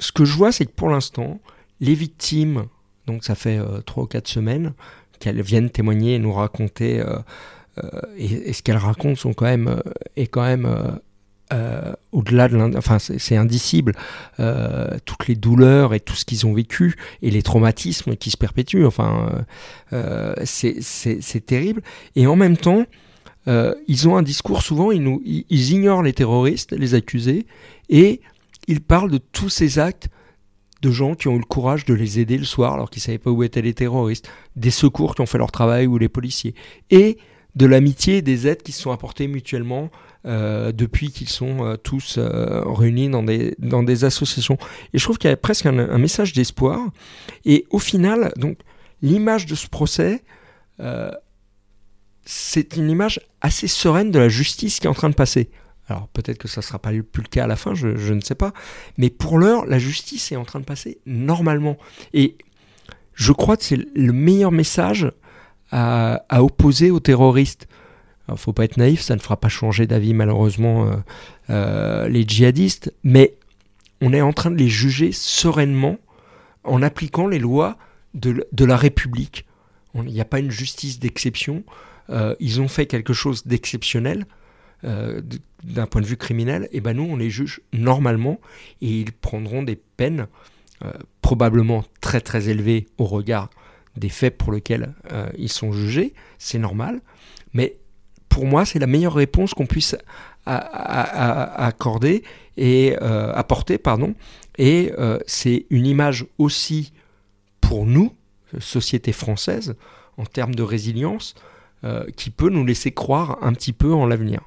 ce 0.00 0.10
que 0.10 0.24
je 0.24 0.34
vois, 0.34 0.52
c'est 0.52 0.64
que 0.64 0.72
pour 0.72 0.88
l'instant, 0.88 1.38
les 1.80 1.92
victimes, 1.92 2.64
donc 3.06 3.24
ça 3.24 3.34
fait 3.34 3.58
trois 3.84 4.04
ou 4.04 4.06
quatre 4.06 4.28
semaines, 4.28 4.72
qu'elles 5.20 5.42
viennent 5.42 5.70
témoigner 5.70 6.14
et 6.14 6.18
nous 6.18 6.32
raconter, 6.32 7.02
et, 8.16 8.52
ce 8.52 8.62
qu'elles 8.62 8.76
racontent 8.76 9.16
sont 9.16 9.34
quand 9.34 9.46
même, 9.46 9.80
est 10.16 10.26
quand 10.26 10.42
même 10.42 11.00
euh, 11.52 11.92
au-delà 12.10 12.48
de 12.48 12.56
enfin 12.76 12.98
c'est 12.98 13.36
indicible 13.36 13.92
euh, 14.40 14.98
toutes 15.04 15.28
les 15.28 15.36
douleurs 15.36 15.94
et 15.94 16.00
tout 16.00 16.16
ce 16.16 16.24
qu'ils 16.24 16.44
ont 16.44 16.52
vécu 16.52 16.96
et 17.22 17.30
les 17.30 17.42
traumatismes 17.42 18.16
qui 18.16 18.32
se 18.32 18.36
perpétuent. 18.36 18.84
Enfin 18.84 19.44
euh, 19.92 20.34
c'est 20.44 21.46
terrible. 21.46 21.82
Et 22.16 22.26
en 22.26 22.34
même 22.34 22.56
temps 22.56 22.84
ils 23.46 24.08
ont 24.08 24.16
un 24.16 24.24
discours 24.24 24.60
souvent 24.60 24.90
ils, 24.90 25.00
nous, 25.00 25.22
ils, 25.24 25.70
ignorent 25.70 26.02
les 26.02 26.12
terroristes 26.12 26.72
les 26.72 26.94
accusés 26.94 27.46
et 27.88 28.20
ils 28.66 28.80
parlent 28.80 29.10
de 29.12 29.18
tous 29.18 29.48
ces 29.48 29.78
actes 29.78 30.08
de 30.82 30.90
gens 30.90 31.14
qui 31.14 31.28
ont 31.28 31.34
eu 31.34 31.38
le 31.38 31.44
courage 31.44 31.84
de 31.84 31.94
les 31.94 32.20
aider 32.20 32.36
le 32.38 32.44
soir 32.44 32.74
alors 32.74 32.90
qu'ils 32.90 33.00
ne 33.00 33.04
savaient 33.04 33.18
pas 33.18 33.30
où 33.30 33.42
étaient 33.42 33.62
les 33.62 33.74
terroristes, 33.74 34.28
des 34.56 34.70
secours 34.70 35.14
qui 35.14 35.20
ont 35.22 35.26
fait 35.26 35.38
leur 35.38 35.52
travail 35.52 35.86
ou 35.86 35.98
les 35.98 36.08
policiers, 36.08 36.54
et 36.90 37.18
de 37.54 37.66
l'amitié 37.66 38.18
et 38.18 38.22
des 38.22 38.46
aides 38.46 38.62
qui 38.62 38.72
se 38.72 38.82
sont 38.82 38.92
apportées 38.92 39.26
mutuellement 39.28 39.90
euh, 40.26 40.72
depuis 40.72 41.10
qu'ils 41.10 41.30
sont 41.30 41.64
euh, 41.64 41.76
tous 41.76 42.16
euh, 42.18 42.62
réunis 42.66 43.08
dans 43.08 43.22
des, 43.22 43.54
dans 43.58 43.82
des 43.82 44.04
associations. 44.04 44.58
Et 44.92 44.98
je 44.98 45.04
trouve 45.04 45.18
qu'il 45.18 45.30
y 45.30 45.32
a 45.32 45.36
presque 45.36 45.66
un, 45.66 45.98
message 45.98 46.34
d'espoir. 46.34 46.80
Et 47.44 47.64
au 47.70 47.78
final, 47.78 48.32
donc, 48.36 48.58
l'image 49.00 49.46
de 49.46 49.54
ce 49.54 49.68
procès, 49.68 50.22
c'est 52.24 52.76
une 52.76 52.90
image 52.90 53.20
assez 53.40 53.68
sereine 53.68 54.10
de 54.10 54.18
la 54.18 54.28
justice 54.28 54.78
qui 54.78 54.86
est 54.86 54.90
en 54.90 54.94
train 54.94 55.08
de 55.08 55.14
passer. 55.14 55.48
Alors 55.88 56.08
peut-être 56.08 56.38
que 56.38 56.48
ça 56.48 56.60
ne 56.60 56.64
sera 56.64 56.78
pas 56.78 56.90
plus 56.90 57.22
le 57.22 57.28
cas 57.28 57.44
à 57.44 57.46
la 57.46 57.56
fin, 57.56 57.74
je, 57.74 58.12
ne 58.12 58.20
sais 58.20 58.34
pas. 58.34 58.52
Mais 58.98 59.10
pour 59.10 59.38
l'heure, 59.38 59.66
la 59.66 59.78
justice 59.78 60.32
est 60.32 60.36
en 60.36 60.44
train 60.44 60.60
de 60.60 60.64
passer 60.64 60.98
normalement. 61.06 61.76
Et 62.12 62.36
je 63.14 63.32
crois 63.32 63.56
que 63.56 63.64
c'est 63.64 63.78
le 63.94 64.12
meilleur 64.12 64.52
message 64.52 65.10
à, 65.70 66.42
opposer 66.42 66.90
aux 66.90 67.00
terroristes. 67.00 67.68
Il 68.28 68.36
faut 68.36 68.52
pas 68.52 68.64
être 68.64 68.76
naïf, 68.76 69.00
ça 69.00 69.14
ne 69.14 69.20
fera 69.20 69.36
pas 69.36 69.48
changer 69.48 69.86
d'avis 69.86 70.12
malheureusement 70.12 70.86
euh, 70.86 70.96
euh, 71.50 72.08
les 72.08 72.26
djihadistes, 72.26 72.92
mais 73.04 73.36
on 74.00 74.12
est 74.12 74.20
en 74.20 74.32
train 74.32 74.50
de 74.50 74.56
les 74.56 74.68
juger 74.68 75.12
sereinement 75.12 75.98
en 76.64 76.82
appliquant 76.82 77.28
les 77.28 77.38
lois 77.38 77.76
de, 78.14 78.64
la 78.64 78.76
République. 78.76 79.46
Il 79.94 80.02
n'y 80.02 80.20
a 80.20 80.24
pas 80.24 80.40
une 80.40 80.50
justice 80.50 80.98
d'exception. 80.98 81.62
Euh, 82.10 82.34
ils 82.40 82.60
ont 82.60 82.68
fait 82.68 82.86
quelque 82.86 83.12
chose 83.12 83.46
d'exceptionnel 83.46 84.26
d'un 84.82 85.86
point 85.86 86.00
de 86.00 86.06
vue 86.06 86.16
criminel. 86.16 86.68
Et 86.72 86.80
ben 86.80 86.96
nous, 86.96 87.02
on 87.04 87.16
les 87.16 87.30
juge 87.30 87.60
normalement 87.72 88.40
et 88.80 89.00
ils 89.00 89.12
prendront 89.12 89.62
des 89.62 89.76
peines 89.76 90.26
probablement 91.22 91.84
très 92.00 92.20
très 92.20 92.48
élevées 92.48 92.86
au 92.98 93.04
regard 93.04 93.50
des 93.96 94.10
faits 94.10 94.36
pour 94.36 94.52
lesquels 94.52 94.94
ils 95.36 95.50
sont 95.50 95.72
jugés. 95.72 96.14
C'est 96.38 96.58
normal. 96.58 97.00
Mais 97.52 97.76
pour 98.28 98.44
moi, 98.46 98.64
c'est 98.64 98.78
la 98.78 98.86
meilleure 98.86 99.14
réponse 99.14 99.54
qu'on 99.54 99.66
puisse 99.66 99.96
accorder 100.44 102.22
et 102.56 102.96
euh, 103.02 103.32
apporter, 103.32 103.78
pardon. 103.78 104.14
Et 104.58 104.92
euh, 104.98 105.18
c'est 105.26 105.66
une 105.70 105.86
image 105.86 106.26
aussi 106.38 106.92
pour 107.60 107.86
nous, 107.86 108.12
société 108.58 109.12
française, 109.12 109.74
en 110.16 110.24
termes 110.24 110.54
de 110.54 110.62
résilience, 110.62 111.34
euh, 111.84 112.04
qui 112.16 112.30
peut 112.30 112.48
nous 112.48 112.64
laisser 112.64 112.92
croire 112.92 113.38
un 113.42 113.52
petit 113.52 113.72
peu 113.72 113.92
en 113.92 114.06
l'avenir. 114.06 114.40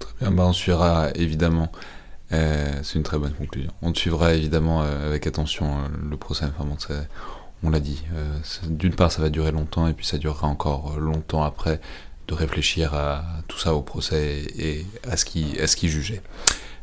Très 0.00 0.12
bien, 0.20 0.32
bah, 0.32 0.44
on 0.46 0.52
suivra 0.52 1.10
évidemment. 1.14 1.70
c'est 2.30 2.94
une 2.96 3.04
très 3.04 3.18
bonne 3.18 3.34
conclusion. 3.34 3.72
On 3.82 3.94
suivra 3.94 4.34
évidemment 4.34 4.82
avec 4.82 5.26
attention 5.28 5.78
le 6.02 6.16
procès. 6.16 6.46
Enfin, 6.46 6.66
on 7.62 7.70
l'a 7.70 7.80
dit. 7.80 8.02
D'une 8.68 8.94
part, 8.94 9.12
ça 9.12 9.22
va 9.22 9.30
durer 9.30 9.52
longtemps 9.52 9.86
et 9.86 9.92
puis 9.92 10.06
ça 10.06 10.18
durera 10.18 10.48
encore 10.48 10.98
longtemps 10.98 11.42
après 11.42 11.80
de 12.30 12.34
réfléchir 12.34 12.94
à 12.94 13.24
tout 13.48 13.58
ça 13.58 13.74
au 13.74 13.82
procès 13.82 14.44
et 14.56 14.86
à 15.08 15.16
ce 15.16 15.24
qui, 15.24 15.58
à 15.60 15.66
ce 15.66 15.76
qui 15.76 15.88
jugeait. 15.88 16.22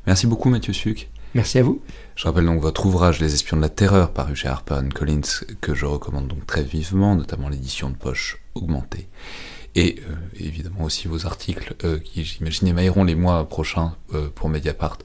Merci 0.06 0.28
beaucoup 0.28 0.50
Mathieu 0.50 0.74
Suc. 0.74 1.10
Merci 1.34 1.60
à 1.60 1.64
vous. 1.64 1.82
Je 2.16 2.26
rappelle 2.26 2.46
donc 2.46 2.62
votre 2.62 2.86
ouvrage 2.86 3.20
Les 3.20 3.34
espions 3.34 3.58
de 3.58 3.62
la 3.62 3.70
terreur 3.70 4.12
paru 4.12 4.36
chez 4.36 4.48
Harper 4.48 4.80
Collins 4.94 5.46
que 5.62 5.74
je 5.76 5.86
recommande 5.86 6.28
donc 6.28 6.46
très 6.46 6.64
vivement, 6.64 7.16
notamment 7.16 7.50
l'édition 7.50 7.90
de 7.90 7.96
poche 7.96 8.40
augmentée. 8.56 9.08
Et 9.78 10.02
euh, 10.10 10.16
évidemment 10.40 10.86
aussi 10.86 11.08
vos 11.08 11.28
articles 11.28 11.76
euh, 11.84 12.00
qui 12.00 12.24
j'imagine 12.24 12.68
émailleront 12.68 13.04
les 13.04 13.14
mois 13.14 13.48
prochains 13.48 13.94
euh, 14.16 14.28
pour 14.34 14.50
Mediapart, 14.50 14.98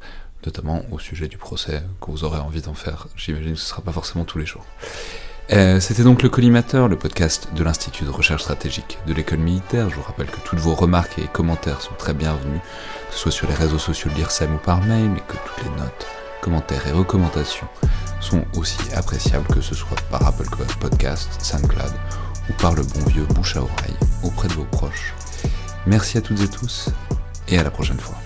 notamment 0.46 0.80
au 0.90 0.98
sujet 0.98 1.28
du 1.28 1.36
procès 1.36 1.82
que 2.00 2.10
vous 2.10 2.24
aurez 2.24 2.38
envie 2.38 2.62
d'en 2.62 2.72
faire. 2.72 3.06
J'imagine 3.14 3.52
que 3.52 3.58
ce 3.58 3.64
ne 3.64 3.68
sera 3.68 3.82
pas 3.82 3.92
forcément 3.92 4.24
tous 4.24 4.38
les 4.38 4.46
jours. 4.46 4.64
C'était 5.80 6.02
donc 6.04 6.22
le 6.22 6.30
Collimateur, 6.30 6.88
le 6.88 6.96
podcast 6.96 7.48
de 7.54 7.62
l'Institut 7.62 8.04
de 8.04 8.10
recherche 8.10 8.44
stratégique 8.44 8.96
de 9.06 9.12
l'école 9.12 9.40
militaire. 9.40 9.90
Je 9.90 9.96
vous 9.96 10.02
rappelle 10.02 10.28
que 10.28 10.40
toutes 10.42 10.60
vos 10.60 10.74
remarques 10.74 11.18
et 11.18 11.26
commentaires 11.26 11.82
sont 11.82 11.92
très 11.98 12.14
bienvenus, 12.14 12.60
que 13.10 13.14
ce 13.14 13.18
soit 13.20 13.32
sur 13.32 13.48
les 13.48 13.54
réseaux 13.54 13.78
sociaux 13.78 14.10
de 14.10 14.14
l'IRSEM 14.14 14.54
ou 14.54 14.58
par 14.58 14.82
mail, 14.82 15.10
mais 15.10 15.20
que 15.20 15.36
toutes 15.44 15.64
les 15.64 15.70
notes, 15.82 16.06
commentaires 16.40 16.86
et 16.86 16.92
recommandations 16.92 17.68
sont 18.20 18.46
aussi 18.56 18.78
appréciables, 18.94 19.46
que 19.48 19.60
ce 19.60 19.74
soit 19.74 20.00
par 20.10 20.26
Apple 20.26 20.48
Podcast, 20.80 21.28
SoundCloud 21.42 21.92
ou 22.48 22.52
par 22.54 22.74
le 22.74 22.82
bon 22.82 23.04
vieux 23.06 23.26
bouche 23.26 23.56
à 23.56 23.62
oreille 23.62 23.96
auprès 24.22 24.48
de 24.48 24.54
vos 24.54 24.64
proches. 24.64 25.14
Merci 25.86 26.18
à 26.18 26.20
toutes 26.20 26.40
et 26.40 26.48
tous 26.48 26.90
et 27.48 27.58
à 27.58 27.62
la 27.62 27.70
prochaine 27.70 27.98
fois. 27.98 28.16